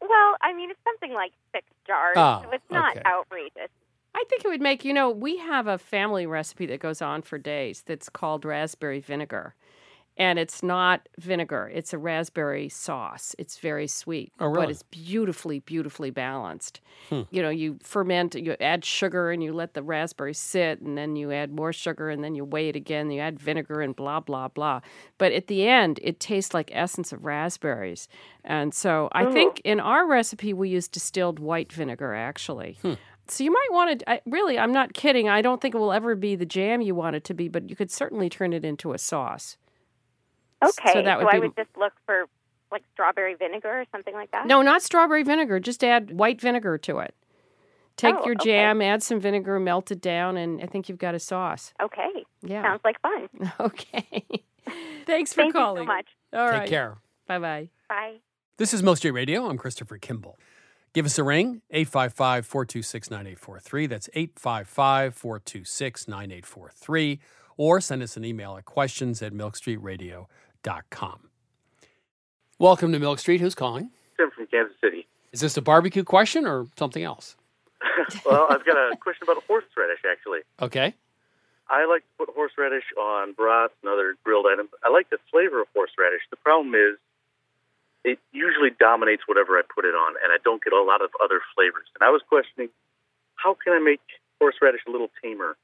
Well, 0.00 0.36
I 0.42 0.52
mean, 0.52 0.70
it's 0.70 0.80
something 0.84 1.12
like 1.12 1.32
six 1.54 1.66
jars, 1.86 2.14
Oh, 2.16 2.42
so 2.44 2.50
it's 2.52 2.64
not 2.70 2.96
okay. 2.96 3.02
outrageous. 3.06 3.70
I 4.14 4.24
think 4.28 4.44
it 4.44 4.48
would 4.48 4.60
make, 4.60 4.84
you 4.84 4.92
know, 4.92 5.10
we 5.10 5.38
have 5.38 5.66
a 5.66 5.78
family 5.78 6.26
recipe 6.26 6.66
that 6.66 6.80
goes 6.80 7.00
on 7.00 7.22
for 7.22 7.38
days 7.38 7.82
that's 7.86 8.08
called 8.08 8.44
raspberry 8.44 9.00
vinegar. 9.00 9.54
And 10.18 10.38
it's 10.38 10.62
not 10.62 11.08
vinegar, 11.18 11.70
it's 11.72 11.94
a 11.94 11.98
raspberry 11.98 12.68
sauce. 12.68 13.34
It's 13.38 13.58
very 13.58 13.86
sweet, 13.86 14.30
Oh, 14.38 14.46
really? 14.46 14.58
but 14.66 14.70
it's 14.70 14.82
beautifully, 14.82 15.60
beautifully 15.60 16.10
balanced. 16.10 16.80
Hmm. 17.08 17.22
You 17.30 17.40
know, 17.40 17.48
you 17.48 17.78
ferment, 17.82 18.34
you 18.34 18.54
add 18.60 18.84
sugar 18.84 19.30
and 19.30 19.42
you 19.42 19.54
let 19.54 19.72
the 19.72 19.82
raspberry 19.82 20.34
sit, 20.34 20.82
and 20.82 20.98
then 20.98 21.16
you 21.16 21.32
add 21.32 21.50
more 21.50 21.72
sugar, 21.72 22.10
and 22.10 22.22
then 22.22 22.34
you 22.34 22.44
weigh 22.44 22.68
it 22.68 22.76
again, 22.76 23.10
you 23.10 23.20
add 23.20 23.40
vinegar, 23.40 23.80
and 23.80 23.96
blah, 23.96 24.20
blah, 24.20 24.48
blah. 24.48 24.80
But 25.16 25.32
at 25.32 25.46
the 25.46 25.66
end, 25.66 25.98
it 26.02 26.20
tastes 26.20 26.52
like 26.52 26.70
essence 26.74 27.10
of 27.12 27.24
raspberries. 27.24 28.06
And 28.44 28.74
so 28.74 29.08
I 29.12 29.24
Oh. 29.24 29.32
think 29.32 29.62
in 29.64 29.80
our 29.80 30.06
recipe, 30.06 30.52
we 30.52 30.68
use 30.68 30.88
distilled 30.88 31.38
white 31.38 31.72
vinegar, 31.72 32.12
actually. 32.14 32.76
Hmm. 32.82 32.94
So 33.28 33.44
you 33.44 33.50
might 33.50 33.68
want 33.70 34.00
to, 34.00 34.10
I, 34.10 34.20
really, 34.26 34.58
I'm 34.58 34.72
not 34.72 34.92
kidding. 34.92 35.28
I 35.30 35.40
don't 35.40 35.60
think 35.62 35.74
it 35.74 35.78
will 35.78 35.92
ever 35.92 36.14
be 36.14 36.34
the 36.36 36.44
jam 36.44 36.82
you 36.82 36.94
want 36.94 37.16
it 37.16 37.24
to 37.24 37.34
be, 37.34 37.48
but 37.48 37.70
you 37.70 37.76
could 37.76 37.90
certainly 37.90 38.28
turn 38.28 38.52
it 38.52 38.62
into 38.64 38.92
a 38.92 38.98
sauce. 38.98 39.56
Okay, 40.62 40.92
So 40.92 41.02
that 41.02 41.18
would 41.18 41.28
I 41.28 41.32
be- 41.34 41.40
would 41.40 41.56
just 41.56 41.70
look 41.76 41.92
for 42.06 42.26
like 42.70 42.82
strawberry 42.94 43.34
vinegar 43.34 43.80
or 43.80 43.84
something 43.92 44.14
like 44.14 44.30
that. 44.30 44.46
No, 44.46 44.62
not 44.62 44.82
strawberry 44.82 45.22
vinegar. 45.22 45.60
Just 45.60 45.84
add 45.84 46.10
white 46.12 46.40
vinegar 46.40 46.78
to 46.78 46.98
it. 47.00 47.14
Take 47.96 48.14
Oh, 48.16 48.24
your 48.24 48.34
okay. 48.36 48.50
jam, 48.52 48.80
add 48.80 49.02
some 49.02 49.20
vinegar, 49.20 49.60
melt 49.60 49.90
it 49.90 50.00
down, 50.00 50.38
and 50.38 50.62
I 50.62 50.66
think 50.66 50.88
you've 50.88 50.98
got 50.98 51.14
a 51.14 51.18
sauce. 51.18 51.74
Okay. 51.82 52.24
Yeah. 52.40 52.62
Sounds 52.62 52.80
like 52.84 52.98
fun. 53.02 53.28
Okay. 53.60 54.24
Thanks 55.06 55.32
for 55.34 55.42
Thank 55.42 55.54
calling. 55.54 55.82
you 55.82 55.88
so 55.88 55.92
much. 55.94 56.06
All 56.32 56.48
Take 56.48 56.58
right. 56.60 56.68
care. 56.68 56.96
Bye 57.26 57.38
bye. 57.38 57.68
Bye. 57.88 58.16
This 58.56 58.72
is 58.72 58.82
Milk 58.82 58.96
Street 58.98 59.10
Radio. 59.10 59.46
I'm 59.46 59.58
Christopher 59.58 59.98
Kimball. 59.98 60.38
Give 60.94 61.04
us 61.04 61.18
a 61.18 61.24
ring, 61.24 61.62
855 61.70 62.46
426 62.46 63.10
9843. 63.10 63.86
That's 63.86 64.08
855 64.14 65.14
426 65.14 66.08
9843. 66.08 67.20
Or 67.58 67.80
send 67.80 68.02
us 68.02 68.16
an 68.16 68.24
email 68.24 68.56
at 68.56 68.64
questions 68.64 69.20
at 69.22 69.32
milkstreetradio.com. 69.34 70.26
Welcome 72.58 72.92
to 72.92 72.98
Milk 72.98 73.18
Street. 73.18 73.40
Who's 73.40 73.54
calling? 73.54 73.90
Tim 74.16 74.30
from 74.30 74.46
Kansas 74.46 74.76
City. 74.80 75.06
Is 75.32 75.40
this 75.40 75.56
a 75.56 75.62
barbecue 75.62 76.04
question 76.04 76.46
or 76.46 76.66
something 76.78 77.02
else? 77.02 77.36
well, 78.26 78.46
I've 78.48 78.64
got 78.64 78.76
a 78.76 78.96
question 78.96 79.24
about 79.24 79.42
horseradish, 79.48 80.00
actually. 80.08 80.40
Okay. 80.60 80.94
I 81.68 81.86
like 81.86 82.02
to 82.02 82.26
put 82.26 82.34
horseradish 82.34 82.84
on 83.00 83.32
broths 83.32 83.74
and 83.82 83.90
other 83.90 84.14
grilled 84.24 84.46
items. 84.46 84.70
I 84.84 84.90
like 84.90 85.10
the 85.10 85.18
flavor 85.30 85.62
of 85.62 85.68
horseradish. 85.74 86.22
The 86.30 86.36
problem 86.36 86.74
is 86.74 86.98
it 88.04 88.18
usually 88.32 88.70
dominates 88.78 89.22
whatever 89.26 89.58
I 89.58 89.62
put 89.74 89.84
it 89.84 89.94
on, 89.94 90.14
and 90.22 90.32
I 90.32 90.36
don't 90.44 90.62
get 90.62 90.72
a 90.72 90.82
lot 90.82 91.02
of 91.02 91.10
other 91.22 91.40
flavors. 91.54 91.86
And 91.98 92.06
I 92.06 92.10
was 92.10 92.22
questioning, 92.28 92.68
how 93.36 93.54
can 93.54 93.72
I 93.72 93.80
make 93.80 94.00
horseradish 94.40 94.82
a 94.86 94.90
little 94.90 95.10
tamer? 95.22 95.56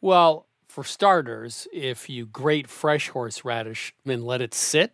Well, 0.00 0.46
for 0.68 0.84
starters, 0.84 1.66
if 1.72 2.08
you 2.08 2.26
grate 2.26 2.68
fresh 2.68 3.08
horseradish 3.08 3.94
and 4.06 4.24
let 4.24 4.40
it 4.40 4.54
sit, 4.54 4.92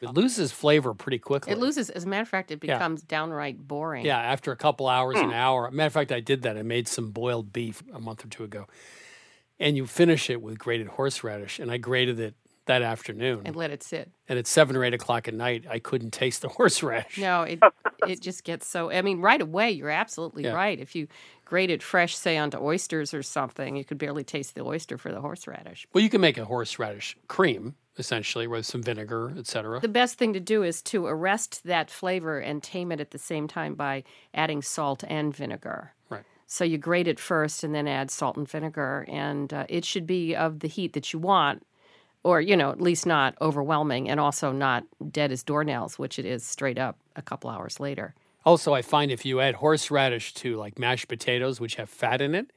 it 0.00 0.10
loses 0.12 0.52
flavor 0.52 0.92
pretty 0.92 1.18
quickly. 1.18 1.52
It 1.52 1.58
loses, 1.58 1.88
as 1.88 2.04
a 2.04 2.08
matter 2.08 2.22
of 2.22 2.28
fact, 2.28 2.50
it 2.50 2.62
Yeah. 2.62 2.74
becomes 2.74 3.02
downright 3.02 3.66
boring. 3.66 4.04
Yeah, 4.04 4.18
after 4.18 4.52
a 4.52 4.56
couple 4.56 4.86
hours, 4.86 5.18
an 5.18 5.30
mm. 5.30 5.34
hour. 5.34 5.70
Matter 5.70 5.86
of 5.86 5.92
fact, 5.94 6.12
I 6.12 6.20
did 6.20 6.42
that. 6.42 6.58
I 6.58 6.62
made 6.62 6.88
some 6.88 7.10
boiled 7.10 7.52
beef 7.52 7.82
a 7.92 8.00
month 8.00 8.24
or 8.24 8.28
two 8.28 8.44
ago, 8.44 8.66
and 9.58 9.76
you 9.76 9.86
finish 9.86 10.28
it 10.28 10.42
with 10.42 10.58
grated 10.58 10.88
horseradish. 10.88 11.58
And 11.58 11.70
I 11.70 11.78
grated 11.78 12.20
it 12.20 12.34
that 12.66 12.82
afternoon. 12.82 13.42
And 13.44 13.56
let 13.56 13.70
it 13.70 13.82
sit. 13.82 14.10
And 14.28 14.38
at 14.38 14.46
seven 14.46 14.74
or 14.76 14.84
eight 14.84 14.94
o'clock 14.94 15.28
at 15.28 15.34
night, 15.34 15.64
I 15.68 15.78
couldn't 15.78 16.12
taste 16.12 16.42
the 16.42 16.48
horseradish. 16.56 17.18
No, 17.18 17.42
it 17.42 17.58
it 18.08 18.20
just 18.20 18.44
gets 18.44 18.66
so. 18.66 18.90
I 18.90 19.02
mean, 19.02 19.20
right 19.20 19.40
away, 19.40 19.70
you're 19.70 19.90
absolutely 19.90 20.44
Yeah. 20.44 20.52
right. 20.52 20.78
If 20.78 20.94
you 20.94 21.08
grate 21.44 21.70
it 21.70 21.82
fresh, 21.82 22.16
say 22.16 22.36
onto 22.38 22.58
oysters 22.58 23.12
or 23.12 23.22
something, 23.22 23.76
you 23.76 23.84
could 23.84 23.98
barely 23.98 24.24
taste 24.24 24.54
the 24.54 24.62
oyster 24.64 24.96
for 24.98 25.12
the 25.12 25.20
horseradish. 25.20 25.86
Well, 25.92 26.02
you 26.02 26.10
can 26.10 26.20
make 26.20 26.38
a 26.38 26.44
horseradish 26.44 27.16
cream 27.28 27.74
essentially 27.96 28.48
with 28.48 28.66
some 28.66 28.82
vinegar, 28.82 29.32
etc. 29.38 29.78
The 29.78 29.86
best 29.88 30.18
thing 30.18 30.32
to 30.32 30.40
do 30.40 30.64
is 30.64 30.82
to 30.82 31.06
arrest 31.06 31.62
that 31.64 31.90
flavor 31.90 32.40
and 32.40 32.60
tame 32.60 32.90
it 32.90 32.98
at 33.00 33.12
the 33.12 33.18
same 33.18 33.46
time 33.46 33.74
by 33.76 34.02
adding 34.34 34.62
salt 34.62 35.04
and 35.06 35.32
vinegar. 35.36 35.92
Right. 36.10 36.24
So 36.48 36.64
you 36.64 36.76
grate 36.76 37.06
it 37.06 37.20
first 37.20 37.62
and 37.62 37.72
then 37.72 37.86
add 37.86 38.10
salt 38.10 38.36
and 38.36 38.48
vinegar, 38.48 39.04
and 39.08 39.52
uh, 39.52 39.66
it 39.68 39.84
should 39.84 40.08
be 40.08 40.34
of 40.34 40.58
the 40.58 40.66
heat 40.66 40.92
that 40.94 41.12
you 41.12 41.20
want, 41.20 41.64
or 42.24 42.40
you 42.40 42.56
know, 42.56 42.70
at 42.70 42.80
least 42.80 43.06
not 43.06 43.36
overwhelming, 43.40 44.08
and 44.08 44.18
also 44.18 44.50
not 44.50 44.84
dead 45.10 45.30
as 45.30 45.44
doornails, 45.44 45.98
which 45.98 46.18
it 46.18 46.24
is 46.24 46.44
straight 46.44 46.78
up 46.78 46.98
a 47.14 47.22
couple 47.22 47.48
hours 47.50 47.78
later. 47.78 48.14
Also, 48.44 48.74
I 48.74 48.82
find 48.82 49.10
if 49.10 49.24
you 49.24 49.40
add 49.40 49.54
horseradish 49.56 50.34
to 50.34 50.56
like 50.56 50.78
mashed 50.78 51.08
potatoes, 51.08 51.60
which 51.60 51.76
have 51.76 51.88
fat 51.88 52.20
in 52.20 52.34
it, 52.34 52.50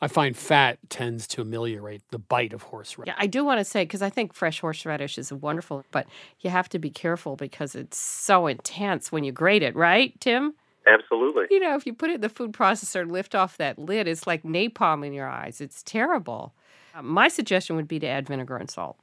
I 0.00 0.08
find 0.08 0.36
fat 0.36 0.78
tends 0.88 1.28
to 1.28 1.42
ameliorate 1.42 2.02
the 2.10 2.18
bite 2.18 2.52
of 2.52 2.62
horseradish. 2.62 3.14
Yeah, 3.14 3.22
I 3.22 3.28
do 3.28 3.44
want 3.44 3.60
to 3.60 3.64
say 3.64 3.84
because 3.84 4.02
I 4.02 4.10
think 4.10 4.34
fresh 4.34 4.60
horseradish 4.60 5.16
is 5.16 5.32
wonderful, 5.32 5.84
but 5.92 6.06
you 6.40 6.50
have 6.50 6.68
to 6.70 6.80
be 6.80 6.90
careful 6.90 7.36
because 7.36 7.76
it's 7.76 7.98
so 7.98 8.48
intense 8.48 9.12
when 9.12 9.22
you 9.22 9.30
grate 9.30 9.62
it, 9.62 9.76
right, 9.76 10.18
Tim? 10.20 10.54
Absolutely. 10.88 11.46
You 11.50 11.60
know, 11.60 11.76
if 11.76 11.86
you 11.86 11.94
put 11.94 12.10
it 12.10 12.16
in 12.16 12.20
the 12.20 12.28
food 12.28 12.52
processor 12.52 13.02
and 13.02 13.12
lift 13.12 13.36
off 13.36 13.56
that 13.58 13.78
lid, 13.78 14.08
it's 14.08 14.26
like 14.26 14.42
napalm 14.42 15.06
in 15.06 15.12
your 15.12 15.28
eyes. 15.28 15.60
It's 15.60 15.84
terrible. 15.84 16.52
Uh, 16.94 17.02
my 17.02 17.28
suggestion 17.28 17.76
would 17.76 17.88
be 17.88 17.98
to 17.98 18.06
add 18.06 18.26
vinegar 18.26 18.56
and 18.56 18.70
salt. 18.70 18.98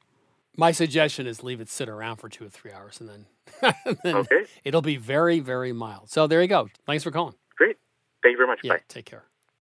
My 0.58 0.72
suggestion 0.72 1.26
is 1.28 1.44
leave 1.44 1.62
it 1.62 1.70
sit 1.70 1.88
around 1.88 2.18
for 2.18 2.28
two 2.30 2.46
or 2.46 2.50
three 2.50 2.72
hours, 2.72 3.00
and 3.00 3.10
then, 3.10 3.26
and 3.86 3.98
then 4.04 4.16
Okay. 4.18 4.46
it'll 4.64 4.82
be 4.82 4.98
very, 4.98 5.40
very 5.40 5.72
mild. 5.72 6.10
So 6.10 6.28
there 6.28 6.42
you 6.42 6.48
go. 6.48 6.68
Thanks 6.86 7.04
for 7.04 7.12
calling. 7.12 7.36
Great. 7.58 7.78
Thank 8.24 8.34
you 8.34 8.38
very 8.38 8.48
much. 8.48 8.60
Yeah, 8.64 8.74
Bye. 8.74 8.82
take 8.90 9.06
care. 9.06 9.24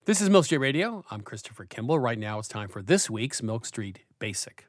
This 0.07 0.21
is 0.23 0.31
Milk 0.31 0.47
Street 0.47 0.59
Radio. 0.59 1.05
I'm 1.11 1.21
Christopher 1.21 1.65
Kimball. 1.67 1.99
Right 1.99 2.19
now 2.19 2.39
it's 2.39 2.49
time 2.49 2.69
for 2.69 2.81
this 2.81 3.11
week's 3.11 3.43
Milk 3.43 3.67
Street 3.67 4.01
Basic. 4.19 4.67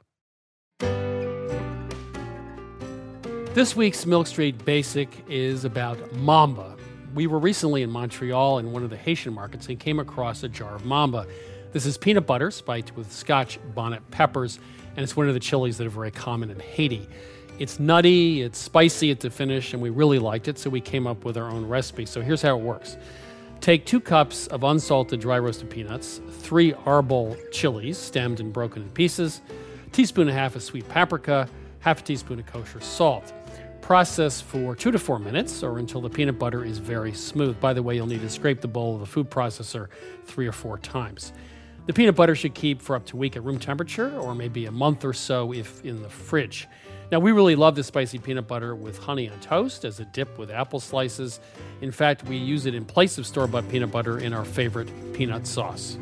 This 3.54 3.76
week's 3.76 4.06
Milk 4.06 4.28
Street 4.28 4.64
Basic 4.66 5.10
is 5.30 5.64
about 5.66 6.14
mamba. 6.14 6.76
We 7.16 7.26
were 7.28 7.40
recently 7.40 7.82
in 7.82 7.90
Montreal 7.90 8.60
in 8.60 8.72
one 8.72 8.84
of 8.84 8.90
the 8.90 8.98
Haitian 8.98 9.34
markets 9.34 9.68
and 9.70 9.80
came 9.80 10.00
across 10.00 10.44
a 10.44 10.50
jar 10.50 10.76
of 10.76 10.86
mamba. 10.86 11.26
This 11.72 11.86
is 11.86 12.00
peanut 12.00 12.26
butter 12.26 12.50
spiked 12.50 12.96
with 12.96 13.12
scotch 13.12 13.60
bonnet 13.76 14.02
peppers, 14.10 14.60
and 14.96 15.04
it's 15.04 15.16
one 15.16 15.28
of 15.28 15.36
the 15.36 15.40
chilies 15.40 15.78
that 15.78 15.86
are 15.86 15.92
very 15.92 16.10
common 16.10 16.50
in 16.50 16.60
Haiti. 16.60 17.08
It's 17.60 17.80
nutty, 17.80 18.42
it's 18.42 18.58
spicy 18.58 19.12
at 19.12 19.20
the 19.20 19.30
finish, 19.30 19.74
and 19.74 19.82
we 19.82 19.92
really 19.92 20.18
liked 20.18 20.48
it, 20.48 20.58
so 20.58 20.72
we 20.72 20.82
came 20.82 21.06
up 21.06 21.26
with 21.26 21.38
our 21.38 21.48
own 21.48 21.68
recipe. 21.68 22.08
So 22.08 22.22
here's 22.22 22.42
how 22.42 22.58
it 22.58 22.64
works 22.64 22.98
Take 23.62 23.86
two 23.86 24.00
cups 24.00 24.48
of 24.48 24.64
unsalted 24.64 25.20
dry 25.20 25.38
roasted 25.38 25.70
peanuts, 25.70 26.22
three 26.32 26.74
arbol 26.74 27.38
chilies 27.52 28.00
stemmed 28.00 28.40
and 28.40 28.52
broken 28.52 28.82
in 28.82 28.90
pieces, 28.90 29.42
teaspoon 29.92 30.28
and 30.28 30.36
a 30.36 30.40
half 30.40 30.56
of 30.56 30.64
sweet 30.64 30.90
paprika, 30.90 31.48
half 31.82 32.00
a 32.00 32.04
teaspoon 32.04 32.40
of 32.40 32.48
kosher 32.48 32.82
salt. 32.82 33.32
Process 33.82 34.42
for 34.42 34.76
two 34.76 34.92
to 34.92 34.98
four 34.98 35.20
minutes 35.20 35.62
or 35.62 35.78
until 35.78 36.02
the 36.02 36.10
peanut 36.10 36.40
butter 36.40 36.64
is 36.64 36.80
very 36.80 37.14
smooth. 37.14 37.60
By 37.60 37.74
the 37.74 37.84
way, 37.84 37.96
you'll 37.96 38.08
need 38.08 38.22
to 38.22 38.30
scrape 38.30 38.62
the 38.62 38.68
bowl 38.68 38.96
of 38.96 39.02
the 39.02 39.06
food 39.06 39.30
processor 39.30 39.88
three 40.26 40.48
or 40.48 40.52
four 40.52 40.78
times. 40.80 41.32
The 41.90 41.94
peanut 41.94 42.16
butter 42.16 42.36
should 42.36 42.54
keep 42.54 42.84
for 42.84 42.96
up 42.96 43.08
to 43.08 43.18
a 43.18 43.20
week 43.20 43.36
at 43.36 43.44
room 43.44 43.58
temperature 43.58 44.16
or 44.20 44.36
maybe 44.36 44.68
a 44.68 44.72
month 44.72 45.04
or 45.04 45.12
so 45.12 45.52
if 45.52 45.84
in 45.84 46.04
the 46.04 46.10
fridge. 46.10 46.68
Now, 47.12 47.18
we 47.18 47.32
really 47.32 47.56
love 47.56 47.74
the 47.74 47.84
spicy 47.84 48.20
peanut 48.20 48.48
butter 48.48 48.76
with 48.76 49.00
honey 49.00 49.28
on 49.28 49.40
toast 49.40 49.86
as 49.86 50.00
a 50.00 50.06
dip 50.06 50.38
with 50.38 50.52
apple 50.52 50.80
slices. 50.80 51.40
In 51.82 51.92
fact, 51.92 52.26
we 52.26 52.38
use 52.38 52.68
it 52.68 52.76
in 52.76 52.86
place 52.86 53.18
of 53.18 53.26
store 53.26 53.48
bought 53.48 53.68
peanut 53.70 53.90
butter 53.90 54.20
in 54.20 54.34
our 54.34 54.46
favorite 54.46 54.88
peanut 55.14 55.48
sauce. 55.48 55.98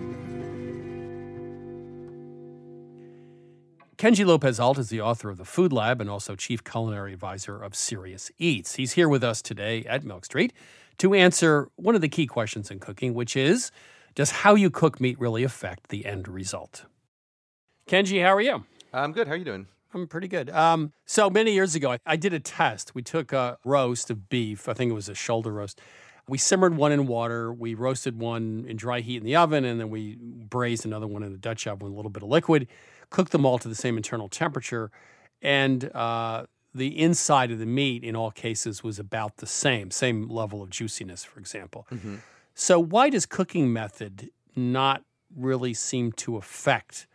Kenji 3.95 4.25
Lopez 4.25 4.59
Alt 4.59 4.79
is 4.79 4.89
the 4.89 4.99
author 4.99 5.29
of 5.29 5.38
The 5.38 5.45
Food 5.45 5.71
Lab 5.71 6.01
and 6.01 6.09
also 6.09 6.35
chief 6.35 6.65
culinary 6.65 7.13
advisor 7.13 7.63
of 7.63 7.75
Serious 7.75 8.29
Eats. 8.38 8.75
He's 8.75 8.91
here 8.91 9.07
with 9.07 9.23
us 9.23 9.41
today 9.41 9.85
at 9.85 10.03
Milk 10.03 10.25
Street 10.25 10.51
to 10.97 11.13
answer 11.13 11.69
one 11.77 11.95
of 11.95 12.01
the 12.01 12.09
key 12.09 12.27
questions 12.27 12.69
in 12.69 12.79
cooking, 12.79 13.13
which 13.13 13.38
is 13.38 13.71
Does 14.18 14.32
how 14.32 14.55
you 14.55 14.72
cook 14.72 14.99
meat 14.99 15.20
really 15.20 15.43
affect 15.43 15.89
the 15.89 16.03
end 16.03 16.28
result? 16.28 16.86
Kenji, 17.88 18.20
how 18.24 18.34
are 18.34 18.41
you? 18.41 18.65
I'm 18.91 19.11
good. 19.11 19.28
How 19.28 19.34
are 19.34 19.38
you 19.38 19.45
doing? 19.45 19.68
I'm 19.93 20.07
pretty 20.07 20.28
good. 20.28 20.49
Um, 20.49 20.91
so 21.05 21.30
many 21.30 21.53
years 21.53 21.76
ago, 21.76 21.91
I, 21.91 21.99
I 22.03 22.15
did 22.15 22.34
a 22.34 22.39
test. 22.39 22.95
We 22.95 23.03
took 23.03 23.32
a 23.32 23.59
roast 23.63 24.09
of 24.09 24.28
beef, 24.28 24.68
I 24.68 24.74
think 24.74 24.89
it 24.89 24.95
was 24.95 25.07
a 25.07 25.13
shoulder 25.13 25.51
roast. 25.51 25.80
We 26.28 26.39
simmered 26.39 26.76
one 26.76 26.91
in 26.91 27.05
water. 27.05 27.53
We 27.53 27.76
roasted 27.76 28.18
one 28.18 28.65
in 28.68 28.76
dry 28.76 29.01
heat 29.01 29.18
in 29.18 29.24
the 29.24 29.36
oven, 29.36 29.63
and 29.63 29.80
then 29.80 29.91
we 29.91 30.18
braised 30.20 30.84
another 30.84 31.05
one 31.05 31.22
in 31.22 31.32
a 31.32 31.38
Dutch 31.38 31.68
oven 31.68 31.86
with 31.86 31.93
a 31.93 31.95
little 31.95 32.09
bit 32.09 32.24
of 32.24 32.30
liquid 32.30 32.68
cooked 33.11 33.32
them 33.32 33.45
all 33.45 33.57
to 33.59 33.68
the 33.68 33.76
same 33.76 33.97
internal 33.97 34.28
temperature, 34.30 34.91
and 35.41 35.91
uh, 35.95 36.45
the 36.74 36.99
inside 36.99 37.51
of 37.51 37.59
the 37.59 37.65
meat 37.65 38.03
in 38.03 38.15
all 38.15 38.32
cases 38.32 38.84
was 38.84 38.99
about 38.99 39.38
the 39.38 39.47
same, 39.47 39.91
same 39.91 40.28
level 40.28 40.61
of 40.61 40.70
juiciness, 40.70 41.24
for 41.24 41.39
example. 41.39 41.88
Mm-hmm. 41.91 42.15
So, 42.60 42.80
why 42.80 43.12
does 43.12 43.28
cooking 43.28 43.72
method 43.72 44.32
not 44.55 45.03
really 45.36 45.76
seem 45.76 46.12
to 46.14 46.38
affect 46.38 47.05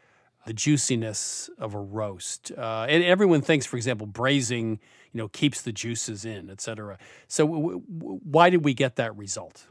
the 0.47 0.53
juiciness 0.53 1.51
of 1.59 1.74
a 1.74 1.80
roast? 1.80 2.53
Uh, 2.57 2.86
and 2.88 3.03
everyone 3.03 3.40
thinks, 3.40 3.66
for 3.66 3.76
example, 3.76 4.07
braising, 4.07 4.78
you 5.11 5.18
know, 5.18 5.26
keeps 5.26 5.61
the 5.61 5.72
juices 5.72 6.24
in, 6.24 6.49
et 6.49 6.61
cetera. 6.61 6.97
So, 7.26 7.49
w- 7.49 7.82
w- 7.93 8.20
why 8.22 8.51
did 8.51 8.64
we 8.64 8.72
get 8.72 8.95
that 8.97 9.16
result? 9.16 9.66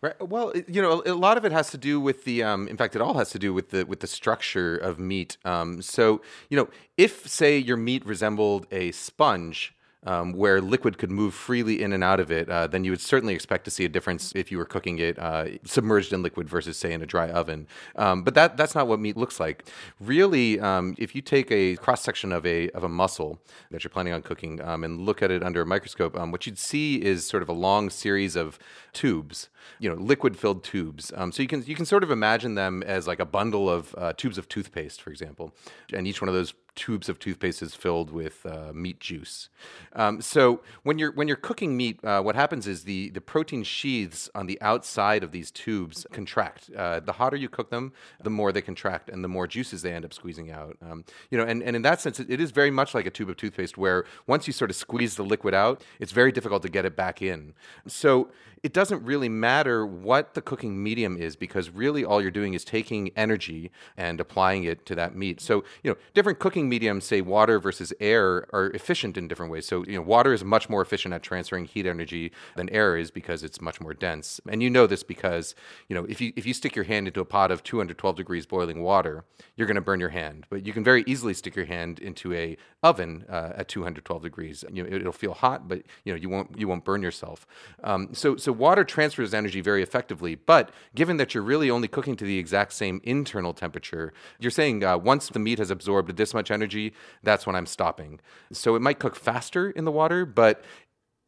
Right. 0.00 0.20
Well, 0.20 0.52
you 0.66 0.82
know, 0.82 1.00
a 1.06 1.14
lot 1.14 1.36
of 1.36 1.44
it 1.44 1.52
has 1.52 1.70
to 1.70 1.78
do 1.78 2.00
with 2.00 2.24
the. 2.24 2.42
Um, 2.42 2.66
in 2.66 2.76
fact, 2.76 2.96
it 2.96 3.00
all 3.00 3.14
has 3.14 3.30
to 3.30 3.38
do 3.38 3.54
with 3.54 3.70
the 3.70 3.84
with 3.86 4.00
the 4.00 4.08
structure 4.08 4.76
of 4.76 4.98
meat. 4.98 5.36
Um, 5.44 5.80
so, 5.80 6.22
you 6.50 6.56
know, 6.56 6.68
if 6.96 7.28
say 7.28 7.56
your 7.56 7.76
meat 7.76 8.04
resembled 8.04 8.66
a 8.72 8.90
sponge. 8.90 9.75
Um, 10.04 10.34
where 10.34 10.60
liquid 10.60 10.98
could 10.98 11.10
move 11.10 11.34
freely 11.34 11.82
in 11.82 11.92
and 11.92 12.04
out 12.04 12.20
of 12.20 12.30
it, 12.30 12.48
uh, 12.48 12.68
then 12.68 12.84
you 12.84 12.92
would 12.92 13.00
certainly 13.00 13.34
expect 13.34 13.64
to 13.64 13.72
see 13.72 13.84
a 13.84 13.88
difference 13.88 14.32
if 14.36 14.52
you 14.52 14.58
were 14.58 14.64
cooking 14.64 15.00
it 15.00 15.18
uh, 15.18 15.58
submerged 15.64 16.12
in 16.12 16.22
liquid 16.22 16.48
versus, 16.48 16.76
say, 16.76 16.92
in 16.92 17.02
a 17.02 17.06
dry 17.06 17.28
oven. 17.28 17.66
Um, 17.96 18.22
but 18.22 18.34
that 18.34 18.56
that's 18.56 18.76
not 18.76 18.86
what 18.86 19.00
meat 19.00 19.16
looks 19.16 19.40
like. 19.40 19.68
Really, 19.98 20.60
um, 20.60 20.94
if 20.96 21.16
you 21.16 21.22
take 21.22 21.50
a 21.50 21.74
cross 21.76 22.02
section 22.02 22.30
of 22.30 22.46
a 22.46 22.68
of 22.70 22.84
a 22.84 22.88
muscle 22.88 23.40
that 23.72 23.82
you're 23.82 23.90
planning 23.90 24.12
on 24.12 24.22
cooking 24.22 24.60
um, 24.60 24.84
and 24.84 25.00
look 25.00 25.22
at 25.22 25.32
it 25.32 25.42
under 25.42 25.62
a 25.62 25.66
microscope, 25.66 26.16
um, 26.16 26.30
what 26.30 26.46
you'd 26.46 26.58
see 26.58 27.02
is 27.02 27.26
sort 27.26 27.42
of 27.42 27.48
a 27.48 27.52
long 27.52 27.90
series 27.90 28.36
of 28.36 28.60
tubes, 28.92 29.48
you 29.80 29.88
know, 29.88 29.96
liquid 29.96 30.36
filled 30.36 30.62
tubes. 30.62 31.12
Um, 31.16 31.32
so 31.32 31.42
you 31.42 31.48
can 31.48 31.64
you 31.64 31.74
can 31.74 31.86
sort 31.86 32.04
of 32.04 32.12
imagine 32.12 32.54
them 32.54 32.84
as 32.84 33.08
like 33.08 33.18
a 33.18 33.26
bundle 33.26 33.68
of 33.68 33.94
uh, 33.98 34.12
tubes 34.12 34.38
of 34.38 34.48
toothpaste, 34.48 35.02
for 35.02 35.10
example, 35.10 35.52
and 35.92 36.06
each 36.06 36.20
one 36.20 36.28
of 36.28 36.34
those 36.34 36.54
tubes 36.76 37.08
of 37.08 37.18
toothpaste 37.18 37.62
is 37.62 37.74
filled 37.74 38.10
with 38.10 38.46
uh, 38.46 38.72
meat 38.72 39.00
juice. 39.00 39.48
Um, 39.94 40.20
so 40.20 40.60
when 40.82 40.98
you're 40.98 41.12
when 41.12 41.26
you're 41.26 41.36
cooking 41.36 41.76
meat, 41.76 41.98
uh, 42.04 42.22
what 42.22 42.36
happens 42.36 42.66
is 42.66 42.84
the 42.84 43.10
the 43.10 43.20
protein 43.20 43.64
sheaths 43.64 44.30
on 44.34 44.46
the 44.46 44.60
outside 44.60 45.24
of 45.24 45.32
these 45.32 45.50
tubes 45.50 46.06
contract. 46.12 46.70
Uh, 46.76 47.00
the 47.00 47.12
hotter 47.12 47.36
you 47.36 47.48
cook 47.48 47.70
them, 47.70 47.92
the 48.22 48.30
more 48.30 48.52
they 48.52 48.62
contract, 48.62 49.08
and 49.08 49.24
the 49.24 49.28
more 49.28 49.46
juices 49.46 49.82
they 49.82 49.92
end 49.92 50.04
up 50.04 50.12
squeezing 50.12 50.50
out. 50.50 50.76
Um, 50.82 51.04
you 51.30 51.38
know, 51.38 51.44
and, 51.44 51.62
and 51.62 51.74
in 51.74 51.82
that 51.82 52.00
sense, 52.00 52.20
it, 52.20 52.30
it 52.30 52.40
is 52.40 52.50
very 52.50 52.70
much 52.70 52.94
like 52.94 53.06
a 53.06 53.10
tube 53.10 53.30
of 53.30 53.36
toothpaste, 53.36 53.76
where 53.78 54.04
once 54.26 54.46
you 54.46 54.52
sort 54.52 54.70
of 54.70 54.76
squeeze 54.76 55.16
the 55.16 55.24
liquid 55.24 55.54
out, 55.54 55.82
it's 55.98 56.12
very 56.12 56.30
difficult 56.30 56.62
to 56.62 56.68
get 56.68 56.84
it 56.84 56.94
back 56.94 57.22
in. 57.22 57.54
So 57.86 58.30
it 58.62 58.72
doesn't 58.72 59.04
really 59.04 59.28
matter 59.28 59.86
what 59.86 60.34
the 60.34 60.42
cooking 60.42 60.82
medium 60.82 61.16
is 61.16 61.36
because 61.36 61.70
really 61.70 62.04
all 62.04 62.20
you're 62.20 62.30
doing 62.30 62.54
is 62.54 62.64
taking 62.64 63.10
energy 63.16 63.70
and 63.96 64.20
applying 64.20 64.64
it 64.64 64.84
to 64.86 64.94
that 64.94 65.14
meat. 65.14 65.40
So, 65.40 65.62
you 65.82 65.90
know, 65.90 65.96
different 66.14 66.38
cooking 66.38 66.65
mediums, 66.68 67.04
say 67.04 67.20
water 67.20 67.58
versus 67.58 67.92
air, 68.00 68.46
are 68.52 68.70
efficient 68.72 69.16
in 69.16 69.28
different 69.28 69.52
ways. 69.52 69.66
So, 69.66 69.84
you 69.84 69.94
know, 69.94 70.02
water 70.02 70.32
is 70.32 70.44
much 70.44 70.68
more 70.68 70.82
efficient 70.82 71.14
at 71.14 71.22
transferring 71.22 71.64
heat 71.64 71.86
energy 71.86 72.32
than 72.56 72.68
air 72.70 72.96
is 72.96 73.10
because 73.10 73.42
it's 73.42 73.60
much 73.60 73.80
more 73.80 73.94
dense. 73.94 74.40
And 74.48 74.62
you 74.62 74.70
know 74.70 74.86
this 74.86 75.02
because, 75.02 75.54
you 75.88 75.94
know, 75.94 76.04
if 76.04 76.20
you 76.20 76.32
if 76.36 76.46
you 76.46 76.54
stick 76.54 76.74
your 76.74 76.84
hand 76.84 77.06
into 77.06 77.20
a 77.20 77.24
pot 77.24 77.50
of 77.50 77.62
212 77.62 78.16
degrees 78.16 78.46
boiling 78.46 78.82
water, 78.82 79.24
you're 79.56 79.66
going 79.66 79.76
to 79.76 79.80
burn 79.80 80.00
your 80.00 80.10
hand. 80.10 80.46
But 80.50 80.66
you 80.66 80.72
can 80.72 80.84
very 80.84 81.04
easily 81.06 81.34
stick 81.34 81.56
your 81.56 81.66
hand 81.66 81.98
into 81.98 82.32
a 82.32 82.56
oven 82.82 83.24
uh, 83.28 83.52
at 83.56 83.68
212 83.68 84.22
degrees. 84.22 84.64
You 84.72 84.82
know, 84.82 84.96
it'll 84.96 85.12
feel 85.12 85.34
hot, 85.34 85.68
but 85.68 85.82
you 86.04 86.12
know, 86.12 86.18
you 86.18 86.28
won't 86.28 86.58
you 86.58 86.68
won't 86.68 86.84
burn 86.84 87.02
yourself. 87.02 87.46
Um, 87.82 88.10
so 88.12 88.36
so 88.36 88.52
water 88.52 88.84
transfers 88.84 89.34
energy 89.34 89.60
very 89.60 89.82
effectively. 89.82 90.34
But 90.34 90.70
given 90.94 91.16
that 91.16 91.34
you're 91.34 91.42
really 91.42 91.70
only 91.70 91.88
cooking 91.88 92.16
to 92.16 92.24
the 92.24 92.38
exact 92.38 92.72
same 92.72 93.00
internal 93.04 93.52
temperature, 93.52 94.12
you're 94.38 94.50
saying 94.50 94.84
uh, 94.84 94.98
once 94.98 95.28
the 95.28 95.38
meat 95.38 95.58
has 95.58 95.70
absorbed 95.70 96.16
this 96.16 96.34
much 96.34 96.50
energy, 96.58 96.86
that's 97.22 97.44
when 97.46 97.54
I'm 97.58 97.66
stopping. 97.66 98.12
So 98.52 98.68
it 98.76 98.82
might 98.86 98.98
cook 99.04 99.16
faster 99.16 99.64
in 99.78 99.84
the 99.88 99.92
water, 100.02 100.20
but 100.42 100.56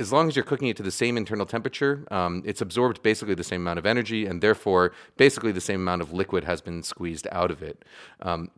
as 0.01 0.13
long 0.15 0.29
as 0.29 0.37
you're 0.37 0.45
cooking 0.45 0.69
it 0.69 0.77
to 0.77 0.83
the 0.91 0.93
same 1.03 1.17
internal 1.23 1.47
temperature, 1.47 1.95
um, 2.19 2.43
it's 2.51 2.61
absorbed 2.67 3.03
basically 3.03 3.35
the 3.35 3.49
same 3.53 3.63
amount 3.65 3.79
of 3.83 3.87
energy, 3.95 4.27
and 4.29 4.41
therefore, 4.41 4.85
basically 5.17 5.53
the 5.53 5.61
same 5.71 5.81
amount 5.87 6.03
of 6.03 6.13
liquid 6.13 6.45
has 6.45 6.61
been 6.61 6.83
squeezed 6.83 7.27
out 7.41 7.51
of 7.51 7.63
it. 7.71 7.85
Um, 8.21 8.51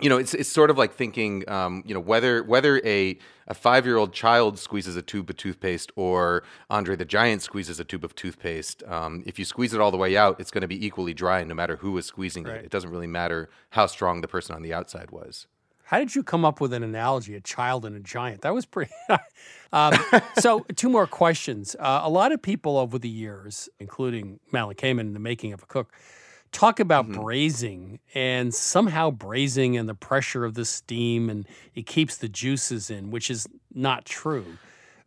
you 0.00 0.08
know, 0.10 0.18
it's 0.18 0.34
it's 0.34 0.48
sort 0.60 0.70
of 0.70 0.76
like 0.82 0.92
thinking, 0.92 1.48
um, 1.48 1.82
you 1.86 1.94
know, 1.94 2.00
whether 2.00 2.42
whether 2.42 2.82
a 2.84 3.16
a 3.46 3.54
five 3.54 3.86
year 3.86 3.96
old 3.96 4.12
child 4.12 4.58
squeezes 4.58 4.96
a 4.96 5.02
tube 5.02 5.30
of 5.30 5.36
toothpaste 5.36 5.92
or 5.94 6.42
Andre 6.68 6.96
the 6.96 7.04
Giant 7.04 7.42
squeezes 7.42 7.78
a 7.78 7.84
tube 7.84 8.04
of 8.04 8.12
toothpaste. 8.16 8.82
Um, 8.96 9.22
if 9.24 9.38
you 9.38 9.44
squeeze 9.44 9.72
it 9.72 9.80
all 9.80 9.92
the 9.92 9.96
way 9.96 10.16
out, 10.16 10.40
it's 10.40 10.50
going 10.50 10.62
to 10.62 10.68
be 10.68 10.84
equally 10.84 11.14
dry, 11.14 11.44
no 11.44 11.54
matter 11.54 11.76
who 11.76 11.96
is 11.96 12.06
squeezing 12.06 12.44
Right. 12.44 12.56
it. 12.56 12.64
It 12.66 12.70
doesn't 12.70 12.90
really 12.90 13.06
matter 13.06 13.48
how 13.70 13.86
strong 13.86 14.20
the 14.20 14.28
person 14.28 14.56
on 14.56 14.62
the 14.62 14.74
outside 14.74 15.10
was. 15.12 15.46
How 15.84 15.98
did 15.98 16.14
you 16.14 16.22
come 16.22 16.44
up 16.44 16.60
with 16.60 16.72
an 16.72 16.82
analogy, 16.82 17.34
a 17.34 17.40
child 17.40 17.84
and 17.84 17.94
a 17.94 18.00
giant? 18.00 18.40
That 18.42 18.54
was 18.54 18.64
pretty. 18.66 18.92
um, 19.72 19.92
so, 20.38 20.60
two 20.76 20.88
more 20.88 21.06
questions. 21.06 21.76
Uh, 21.78 22.00
a 22.04 22.10
lot 22.10 22.32
of 22.32 22.40
people 22.42 22.78
over 22.78 22.98
the 22.98 23.08
years, 23.08 23.68
including 23.78 24.40
Madeleine 24.50 24.76
Kamman 24.76 25.00
in 25.00 25.12
the 25.12 25.20
making 25.20 25.52
of 25.52 25.62
a 25.62 25.66
cook, 25.66 25.92
talk 26.52 26.80
about 26.80 27.08
Mm-hmm. 27.08 27.20
braising 27.20 27.98
and 28.14 28.54
somehow 28.54 29.10
braising 29.10 29.76
and 29.76 29.88
the 29.88 29.94
pressure 29.94 30.44
of 30.44 30.54
the 30.54 30.64
steam 30.64 31.28
and 31.28 31.46
it 31.74 31.84
keeps 31.86 32.16
the 32.16 32.28
juices 32.28 32.90
in, 32.90 33.10
which 33.10 33.30
is 33.30 33.46
not 33.74 34.04
true. 34.04 34.46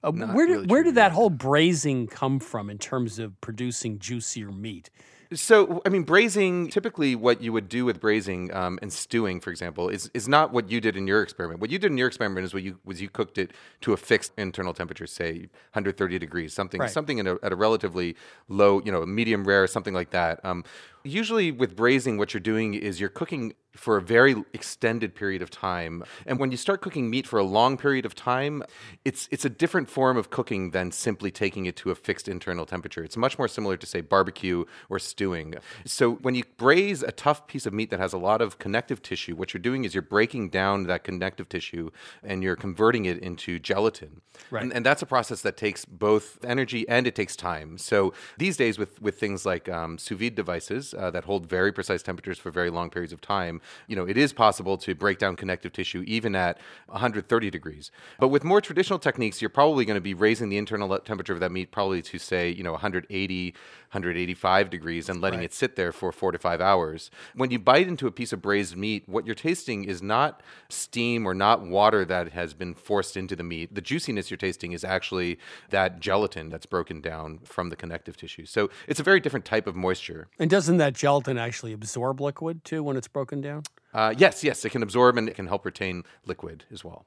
Uh, 0.03 0.11
Not 0.11 0.35
where 0.35 0.45
did, 0.45 0.53
really 0.53 0.67
where 0.67 0.83
did 0.83 0.95
that 0.95 1.11
whole 1.13 1.29
braising 1.31 2.05
come 2.07 2.39
from 2.39 2.69
in 2.69 2.77
terms 2.77 3.17
of 3.17 3.39
producing 3.41 3.97
juicier 3.97 4.51
meat? 4.51 4.89
So, 5.33 5.81
I 5.85 5.89
mean, 5.89 6.03
braising, 6.03 6.69
typically 6.69 7.15
what 7.15 7.41
you 7.41 7.51
would 7.51 7.67
do 7.67 7.83
with 7.83 7.99
braising 7.99 8.53
um, 8.53 8.79
and 8.81 8.91
stewing, 8.93 9.41
for 9.41 9.49
example, 9.49 9.89
is, 9.89 10.09
is 10.13 10.27
not 10.27 10.53
what 10.53 10.69
you 10.71 10.79
did 10.79 10.95
in 10.95 11.05
your 11.05 11.21
experiment. 11.21 11.59
What 11.59 11.69
you 11.69 11.77
did 11.77 11.91
in 11.91 11.97
your 11.97 12.07
experiment 12.07 12.45
is 12.45 12.53
what 12.53 12.63
you 12.63 12.79
was 12.85 13.01
you 13.01 13.09
cooked 13.09 13.37
it 13.37 13.51
to 13.81 13.93
a 13.93 13.97
fixed 13.97 14.31
internal 14.37 14.73
temperature, 14.73 15.05
say 15.05 15.49
130 15.73 16.17
degrees, 16.17 16.53
something 16.53 16.79
Right. 16.79 16.89
something 16.89 17.17
in 17.17 17.27
a, 17.27 17.35
at 17.43 17.51
a 17.51 17.55
relatively 17.55 18.15
low, 18.47 18.81
you 18.83 18.91
know, 18.91 19.05
medium 19.05 19.45
rare, 19.45 19.67
something 19.67 19.93
like 19.93 20.11
that. 20.11 20.43
Um, 20.45 20.63
Usually, 21.07 21.51
with 21.51 21.75
braising, 21.75 22.17
what 22.17 22.33
you're 22.33 22.41
doing 22.41 22.73
is 22.73 22.99
you're 22.99 23.09
cooking 23.09 23.53
for 23.77 23.97
a 23.97 24.01
very 24.01 24.35
extended 24.53 25.15
period 25.15 25.41
of 25.41 25.49
time. 25.49 26.03
And 26.25 26.39
when 26.39 26.51
you 26.51 26.57
start 26.57 26.81
cooking 26.81 27.09
meat 27.09 27.27
for 27.27 27.39
a 27.39 27.43
long 27.43 27.77
period 27.77 28.05
of 28.05 28.15
time, 28.15 28.63
it's 29.05 29.29
it's 29.31 29.45
a 29.45 29.49
different 29.49 29.89
form 29.89 30.17
of 30.17 30.29
cooking 30.29 30.71
than 30.71 30.91
simply 30.91 31.31
taking 31.31 31.65
it 31.65 31.75
to 31.77 31.91
a 31.91 31.95
fixed 31.95 32.27
internal 32.27 32.65
temperature. 32.65 33.03
It's 33.03 33.17
much 33.17 33.37
more 33.37 33.47
similar 33.47 33.77
to 33.77 33.85
say 33.85 34.01
barbecue 34.01 34.65
or 34.89 34.99
stewing. 34.99 35.55
So 35.85 36.13
when 36.15 36.35
you 36.35 36.43
braise 36.57 37.03
a 37.03 37.11
tough 37.11 37.47
piece 37.47 37.65
of 37.65 37.73
meat 37.73 37.89
that 37.91 37.99
has 37.99 38.13
a 38.13 38.17
lot 38.17 38.41
of 38.41 38.57
connective 38.57 39.01
tissue, 39.01 39.35
what 39.35 39.53
you're 39.53 39.61
doing 39.61 39.85
is 39.85 39.93
you're 39.93 40.01
breaking 40.01 40.49
down 40.49 40.83
that 40.83 41.03
connective 41.03 41.47
tissue 41.47 41.91
and 42.23 42.43
you're 42.43 42.55
converting 42.55 43.05
it 43.05 43.19
into 43.19 43.59
gelatin. 43.59 44.21
Right. 44.49 44.63
And, 44.63 44.73
and 44.73 44.85
that's 44.85 45.01
a 45.01 45.05
process 45.05 45.41
that 45.41 45.57
takes 45.57 45.85
both 45.85 46.43
energy 46.43 46.87
and 46.89 47.07
it 47.07 47.15
takes 47.15 47.35
time. 47.35 47.77
So 47.77 48.13
these 48.37 48.57
days 48.57 48.79
with 48.79 49.01
with 49.01 49.19
things 49.19 49.45
like 49.45 49.69
um, 49.69 49.97
sous 49.97 50.17
vide 50.17 50.35
devices 50.35 50.93
uh, 50.97 51.11
that 51.11 51.23
hold 51.25 51.47
very 51.47 51.71
precise 51.71 52.01
temperatures 52.03 52.37
for 52.37 52.51
very 52.51 52.69
long 52.69 52.89
periods 52.89 53.13
of 53.13 53.21
time, 53.21 53.61
you 53.87 53.95
know, 53.95 54.05
it 54.05 54.17
is 54.17 54.33
possible 54.33 54.77
to 54.79 54.95
break 54.95 55.17
down 55.19 55.35
connective 55.35 55.71
tissue 55.71 56.03
even 56.07 56.35
at 56.35 56.57
130 56.87 57.49
degrees. 57.49 57.91
But 58.19 58.29
with 58.29 58.43
more 58.43 58.61
traditional 58.61 58.99
techniques, 58.99 59.41
you're 59.41 59.49
probably 59.49 59.85
going 59.85 59.95
to 59.95 60.01
be 60.01 60.13
raising 60.13 60.49
the 60.49 60.57
internal 60.57 60.97
temperature 60.99 61.33
of 61.33 61.39
that 61.39 61.51
meat 61.51 61.71
probably 61.71 62.01
to 62.01 62.17
say, 62.17 62.49
you 62.49 62.63
know, 62.63 62.71
180, 62.71 63.53
185 63.91 64.69
degrees 64.69 65.09
and 65.09 65.21
letting 65.21 65.39
Right. 65.39 65.45
it 65.45 65.53
sit 65.53 65.75
there 65.75 65.91
for 65.91 66.11
four 66.11 66.31
to 66.31 66.37
five 66.39 66.61
hours. 66.61 67.09
When 67.35 67.51
you 67.51 67.59
bite 67.59 67.87
into 67.87 68.07
a 68.07 68.11
piece 68.11 68.33
of 68.33 68.41
braised 68.41 68.75
meat, 68.75 69.03
what 69.07 69.25
you're 69.25 69.35
tasting 69.35 69.83
is 69.83 70.01
not 70.01 70.41
steam 70.69 71.25
or 71.25 71.33
not 71.33 71.61
water 71.65 72.05
that 72.05 72.31
has 72.33 72.53
been 72.53 72.73
forced 72.73 73.15
into 73.17 73.35
the 73.35 73.43
meat. 73.43 73.73
The 73.73 73.81
juiciness 73.81 74.29
you're 74.29 74.37
tasting 74.37 74.71
is 74.71 74.83
actually 74.83 75.37
that 75.69 75.99
gelatin 75.99 76.49
that's 76.49 76.65
broken 76.65 77.01
down 77.01 77.39
from 77.43 77.69
the 77.69 77.75
connective 77.75 78.17
tissue. 78.17 78.45
So 78.45 78.69
it's 78.87 78.99
a 78.99 79.03
very 79.03 79.19
different 79.19 79.45
type 79.45 79.67
of 79.67 79.75
moisture. 79.75 80.27
And 80.39 80.49
doesn't 80.49 80.76
that 80.77 80.93
gelatin 80.93 81.37
actually 81.37 81.73
absorb 81.73 82.21
liquid 82.21 82.63
too 82.63 82.83
when 82.83 82.97
it's 82.97 83.07
broken 83.07 83.41
down? 83.41 83.63
Uh, 83.93 84.13
yes, 84.17 84.43
yes, 84.43 84.63
it 84.65 84.69
can 84.69 84.83
absorb 84.83 85.17
and 85.17 85.27
it 85.29 85.35
can 85.35 85.47
help 85.47 85.65
retain 85.65 86.03
liquid 86.25 86.65
as 86.71 86.83
well. 86.83 87.05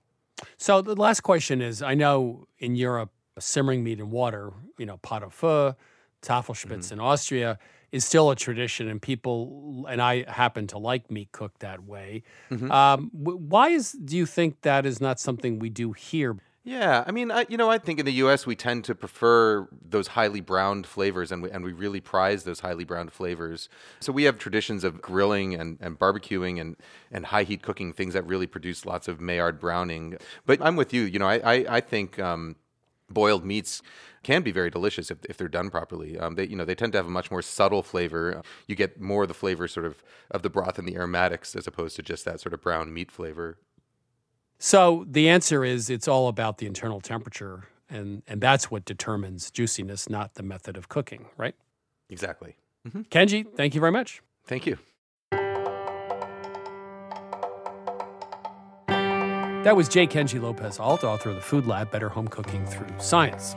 So 0.57 0.81
the 0.83 0.97
last 0.97 1.21
question 1.21 1.61
is 1.61 1.83
I 1.83 1.95
know 1.95 2.47
in 2.59 2.75
Europe, 2.77 3.11
simmering 3.39 3.85
meat 3.85 4.01
in 4.01 4.11
water, 4.11 4.53
you 4.79 4.87
know, 4.87 4.97
pot 4.99 5.23
au 5.23 5.31
feu, 5.31 5.75
Tafelspitz 6.23 6.93
in 6.93 7.01
Austria 7.01 7.59
is 7.93 8.05
still 8.05 8.31
a 8.31 8.37
tradition, 8.37 8.89
and 8.89 9.01
people, 9.03 9.85
and 9.89 10.01
I 10.01 10.31
happen 10.31 10.67
to 10.69 10.79
like 10.79 11.11
meat 11.11 11.33
cooked 11.33 11.61
that 11.61 11.85
way. 11.85 12.23
Mhm. 12.51 12.71
Um, 12.71 13.11
why 13.13 13.71
is, 13.71 13.93
do 13.93 14.17
you 14.17 14.27
think 14.27 14.61
that 14.63 14.87
is 14.87 15.01
not 15.01 15.19
something 15.19 15.59
we 15.59 15.71
do 15.71 15.93
here? 15.93 16.37
Yeah, 16.63 17.05
I 17.07 17.11
mean, 17.11 17.31
I, 17.31 17.47
you 17.49 17.57
know, 17.57 17.71
I 17.71 17.79
think 17.79 18.01
in 18.01 18.05
the 18.05 18.13
U.S. 18.15 18.45
we 18.45 18.55
tend 18.55 18.85
to 18.85 18.95
prefer 18.95 19.67
those 19.83 20.09
highly 20.09 20.43
browned 20.43 20.87
flavors, 20.87 21.33
and 21.33 21.43
we, 21.43 21.51
and 21.51 21.65
we 21.65 21.73
really 21.73 22.01
prize 22.01 22.45
those 22.45 22.61
highly 22.61 22.85
browned 22.85 23.13
flavors. 23.13 23.71
So 23.99 24.13
we 24.13 24.25
have 24.25 24.37
traditions 24.37 24.85
of 24.85 25.01
grilling 25.01 25.55
and, 25.55 25.79
and 25.81 25.99
barbecuing 25.99 26.61
and, 26.61 26.77
and 27.11 27.25
high 27.27 27.45
heat 27.45 27.63
cooking, 27.63 27.95
things 27.95 28.13
that 28.13 28.27
really 28.27 28.47
produce 28.47 28.85
lots 28.85 29.09
of 29.09 29.23
Maillard 29.23 29.59
browning. 29.59 30.19
But 30.45 30.61
I'm 30.61 30.77
with 30.77 30.93
you. 30.93 31.03
You 31.03 31.19
know, 31.19 31.27
I 31.29 31.39
I, 31.39 31.77
I 31.77 31.81
think 31.81 32.19
um, 32.19 32.57
boiled 33.09 33.45
meats 33.45 33.81
can 34.23 34.43
be 34.43 34.53
very 34.53 34.71
delicious 34.71 35.11
if, 35.11 35.19
if 35.31 35.39
they're 35.39 35.49
done 35.49 35.71
properly. 35.71 36.19
Um, 36.19 36.35
they 36.35 36.47
you 36.47 36.57
know 36.57 36.67
they 36.67 36.75
tend 36.75 36.93
to 36.93 36.99
have 36.99 37.07
a 37.07 37.11
much 37.11 37.31
more 37.31 37.41
subtle 37.41 37.83
flavor. 37.83 38.43
You 38.67 38.77
get 38.77 39.01
more 39.01 39.23
of 39.23 39.29
the 39.29 39.35
flavor 39.35 39.67
sort 39.67 39.87
of 39.87 40.05
of 40.31 40.43
the 40.43 40.51
broth 40.51 40.79
and 40.79 40.87
the 40.87 40.97
aromatics 40.97 41.57
as 41.57 41.67
opposed 41.67 41.97
to 41.97 42.03
just 42.03 42.27
that 42.27 42.39
sort 42.41 42.53
of 42.53 42.61
brown 42.61 42.93
meat 42.93 43.11
flavor. 43.11 43.57
So 44.63 45.07
the 45.09 45.27
answer 45.31 45.65
is 45.65 45.89
it's 45.89 46.07
all 46.07 46.29
about 46.29 46.59
the 46.59 46.67
internal 46.67 47.01
temperature, 47.01 47.69
and, 47.89 48.23
and 48.29 48.43
that's 48.43 48.71
what 48.71 48.85
determines 48.85 49.51
juiciness, 49.51 50.11
not 50.11 50.35
the 50.35 50.43
method 50.43 50.77
of 50.77 50.91
cooking, 50.91 51.25
right? 51.39 51.55
Exactly. 52.11 52.57
Mm-hmm. 52.87 53.01
Kenji, 53.05 53.47
thank 53.57 53.75
you 53.75 53.81
very 53.81 53.91
much. 53.91 54.21
Thank 54.45 54.67
you. 54.67 54.77
That 59.65 59.77
was 59.77 59.89
J. 59.89 60.07
Kenji 60.07 60.39
Lopez 60.39 60.79
Alt, 60.79 61.05
author 61.05 61.31
of 61.31 61.37
The 61.37 61.43
Food 61.43 61.67
Lab 61.67 61.91
Better 61.91 62.11
Home 62.11 62.29
Cooking 62.29 62.67
Through 62.67 62.95
Science. 62.99 63.55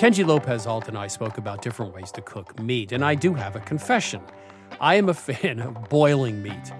Kenji 0.00 0.26
Lopez 0.26 0.66
Alt 0.66 0.88
and 0.88 0.96
I 0.96 1.08
spoke 1.08 1.36
about 1.36 1.60
different 1.60 1.94
ways 1.94 2.10
to 2.12 2.22
cook 2.22 2.58
meat, 2.58 2.90
and 2.92 3.04
I 3.04 3.14
do 3.14 3.34
have 3.34 3.54
a 3.54 3.60
confession. 3.60 4.22
I 4.80 4.94
am 4.94 5.10
a 5.10 5.14
fan 5.28 5.60
of 5.60 5.90
boiling 5.90 6.42
meat. 6.42 6.72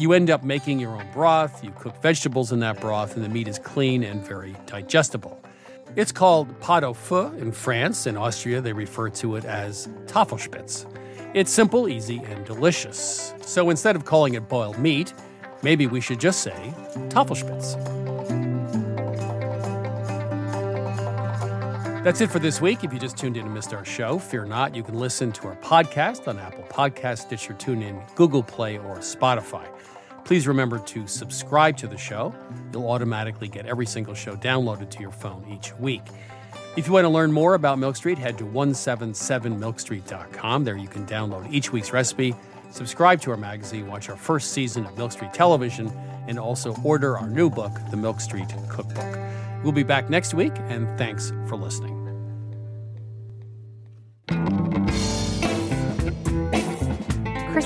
You 0.00 0.14
end 0.14 0.30
up 0.30 0.42
making 0.42 0.80
your 0.80 0.92
own 0.92 1.04
broth, 1.12 1.62
you 1.62 1.72
cook 1.72 2.00
vegetables 2.00 2.52
in 2.52 2.60
that 2.60 2.80
broth, 2.80 3.16
and 3.16 3.24
the 3.24 3.28
meat 3.28 3.46
is 3.46 3.58
clean 3.58 4.02
and 4.02 4.26
very 4.26 4.56
digestible. 4.64 5.38
It's 5.94 6.10
called 6.10 6.58
pot 6.60 6.84
au 6.84 6.94
feu 6.94 7.26
in 7.36 7.52
France. 7.52 8.06
In 8.06 8.16
Austria, 8.16 8.62
they 8.62 8.72
refer 8.72 9.10
to 9.10 9.36
it 9.36 9.44
as 9.44 9.88
Tafelspitz. 10.06 10.86
It's 11.34 11.52
simple, 11.52 11.86
easy, 11.86 12.22
and 12.24 12.46
delicious. 12.46 13.34
So 13.42 13.68
instead 13.68 13.94
of 13.94 14.06
calling 14.06 14.32
it 14.32 14.48
boiled 14.48 14.78
meat, 14.78 15.12
maybe 15.62 15.86
we 15.86 16.00
should 16.00 16.18
just 16.18 16.40
say 16.40 16.72
Tafelspitz. 17.10 17.76
That's 22.02 22.22
it 22.22 22.30
for 22.30 22.38
this 22.38 22.62
week. 22.62 22.82
If 22.82 22.94
you 22.94 22.98
just 22.98 23.18
tuned 23.18 23.36
in 23.36 23.44
and 23.44 23.52
missed 23.52 23.74
our 23.74 23.84
show, 23.84 24.18
fear 24.18 24.46
not. 24.46 24.74
You 24.74 24.82
can 24.82 24.98
listen 24.98 25.32
to 25.32 25.48
our 25.48 25.56
podcast 25.56 26.26
on 26.26 26.38
Apple 26.38 26.64
Podcasts, 26.70 27.18
Stitcher, 27.18 27.52
TuneIn, 27.52 28.14
Google 28.14 28.42
Play, 28.42 28.78
or 28.78 28.96
Spotify. 29.00 29.68
Please 30.30 30.46
remember 30.46 30.78
to 30.78 31.06
subscribe 31.08 31.76
to 31.78 31.88
the 31.88 31.98
show. 31.98 32.32
You'll 32.72 32.88
automatically 32.88 33.48
get 33.48 33.66
every 33.66 33.84
single 33.84 34.14
show 34.14 34.36
downloaded 34.36 34.88
to 34.90 35.00
your 35.00 35.10
phone 35.10 35.44
each 35.50 35.74
week. 35.74 36.02
If 36.76 36.86
you 36.86 36.92
want 36.92 37.04
to 37.04 37.08
learn 37.08 37.32
more 37.32 37.54
about 37.54 37.80
Milk 37.80 37.96
Street, 37.96 38.16
head 38.16 38.38
to 38.38 38.44
177milkstreet.com. 38.44 40.62
There 40.62 40.76
you 40.76 40.86
can 40.86 41.04
download 41.04 41.52
each 41.52 41.72
week's 41.72 41.92
recipe, 41.92 42.36
subscribe 42.70 43.20
to 43.22 43.32
our 43.32 43.36
magazine, 43.36 43.88
watch 43.88 44.08
our 44.08 44.16
first 44.16 44.52
season 44.52 44.86
of 44.86 44.96
Milk 44.96 45.10
Street 45.10 45.34
Television, 45.34 45.90
and 46.28 46.38
also 46.38 46.76
order 46.84 47.18
our 47.18 47.28
new 47.28 47.50
book, 47.50 47.72
The 47.90 47.96
Milk 47.96 48.20
Street 48.20 48.54
Cookbook. 48.68 49.18
We'll 49.64 49.72
be 49.72 49.82
back 49.82 50.10
next 50.10 50.32
week, 50.32 50.52
and 50.68 50.86
thanks 50.96 51.30
for 51.48 51.56
listening. 51.56 51.96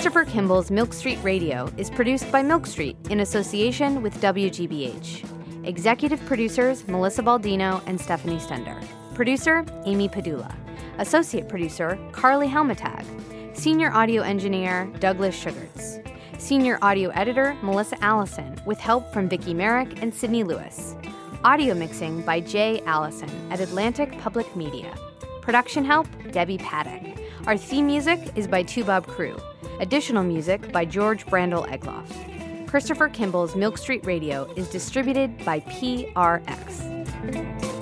Christopher 0.05 0.31
Kimball's 0.31 0.71
Milk 0.71 0.93
Street 0.93 1.19
Radio 1.23 1.73
is 1.79 1.89
produced 1.89 2.31
by 2.31 2.43
Milk 2.43 2.67
Street 2.67 2.95
in 3.09 3.21
association 3.21 4.03
with 4.03 4.13
WGBH. 4.21 5.67
Executive 5.67 6.23
producers 6.27 6.87
Melissa 6.87 7.23
Baldino 7.23 7.83
and 7.87 7.99
Stephanie 7.99 8.37
Stender. 8.37 8.85
Producer 9.15 9.65
Amy 9.87 10.11
Padula. 10.11 10.55
Associate 10.99 11.49
producer 11.49 11.99
Carly 12.13 12.47
Helmetag. 12.47 13.57
Senior 13.57 13.91
audio 13.93 14.21
engineer 14.21 14.93
Douglas 15.01 15.35
Sugars. 15.35 16.01
Senior 16.37 16.79
audio 16.83 17.09
editor 17.13 17.57
Melissa 17.63 17.97
Allison 18.05 18.55
with 18.67 18.79
help 18.79 19.11
from 19.11 19.27
Vicki 19.27 19.55
Merrick 19.55 20.03
and 20.03 20.15
Sydney 20.15 20.45
Lewis. 20.45 20.97
Audio 21.45 21.73
mixing 21.73 22.21
by 22.27 22.41
Jay 22.41 22.83
Allison 22.85 23.31
at 23.51 23.59
Atlantic 23.59 24.13
Public 24.19 24.55
Media. 24.55 24.95
Production 25.41 25.83
help 25.83 26.07
Debbie 26.31 26.59
Paddock. 26.59 27.19
Our 27.47 27.57
theme 27.57 27.87
music 27.87 28.21
is 28.37 28.47
by 28.47 28.65
Toubab 28.65 29.07
Krewe. 29.07 29.43
Additional 29.85 30.25
music 30.25 30.73
by 30.73 30.87
George 30.87 31.27
Brandl 31.27 31.69
Egloff. 31.69 32.67
Christopher 32.67 33.07
Kimball's 33.07 33.55
Milk 33.55 33.77
Street 33.77 34.07
Radio 34.07 34.51
is 34.55 34.71
distributed 34.71 35.45
by 35.45 35.61
PRX. 35.61 37.74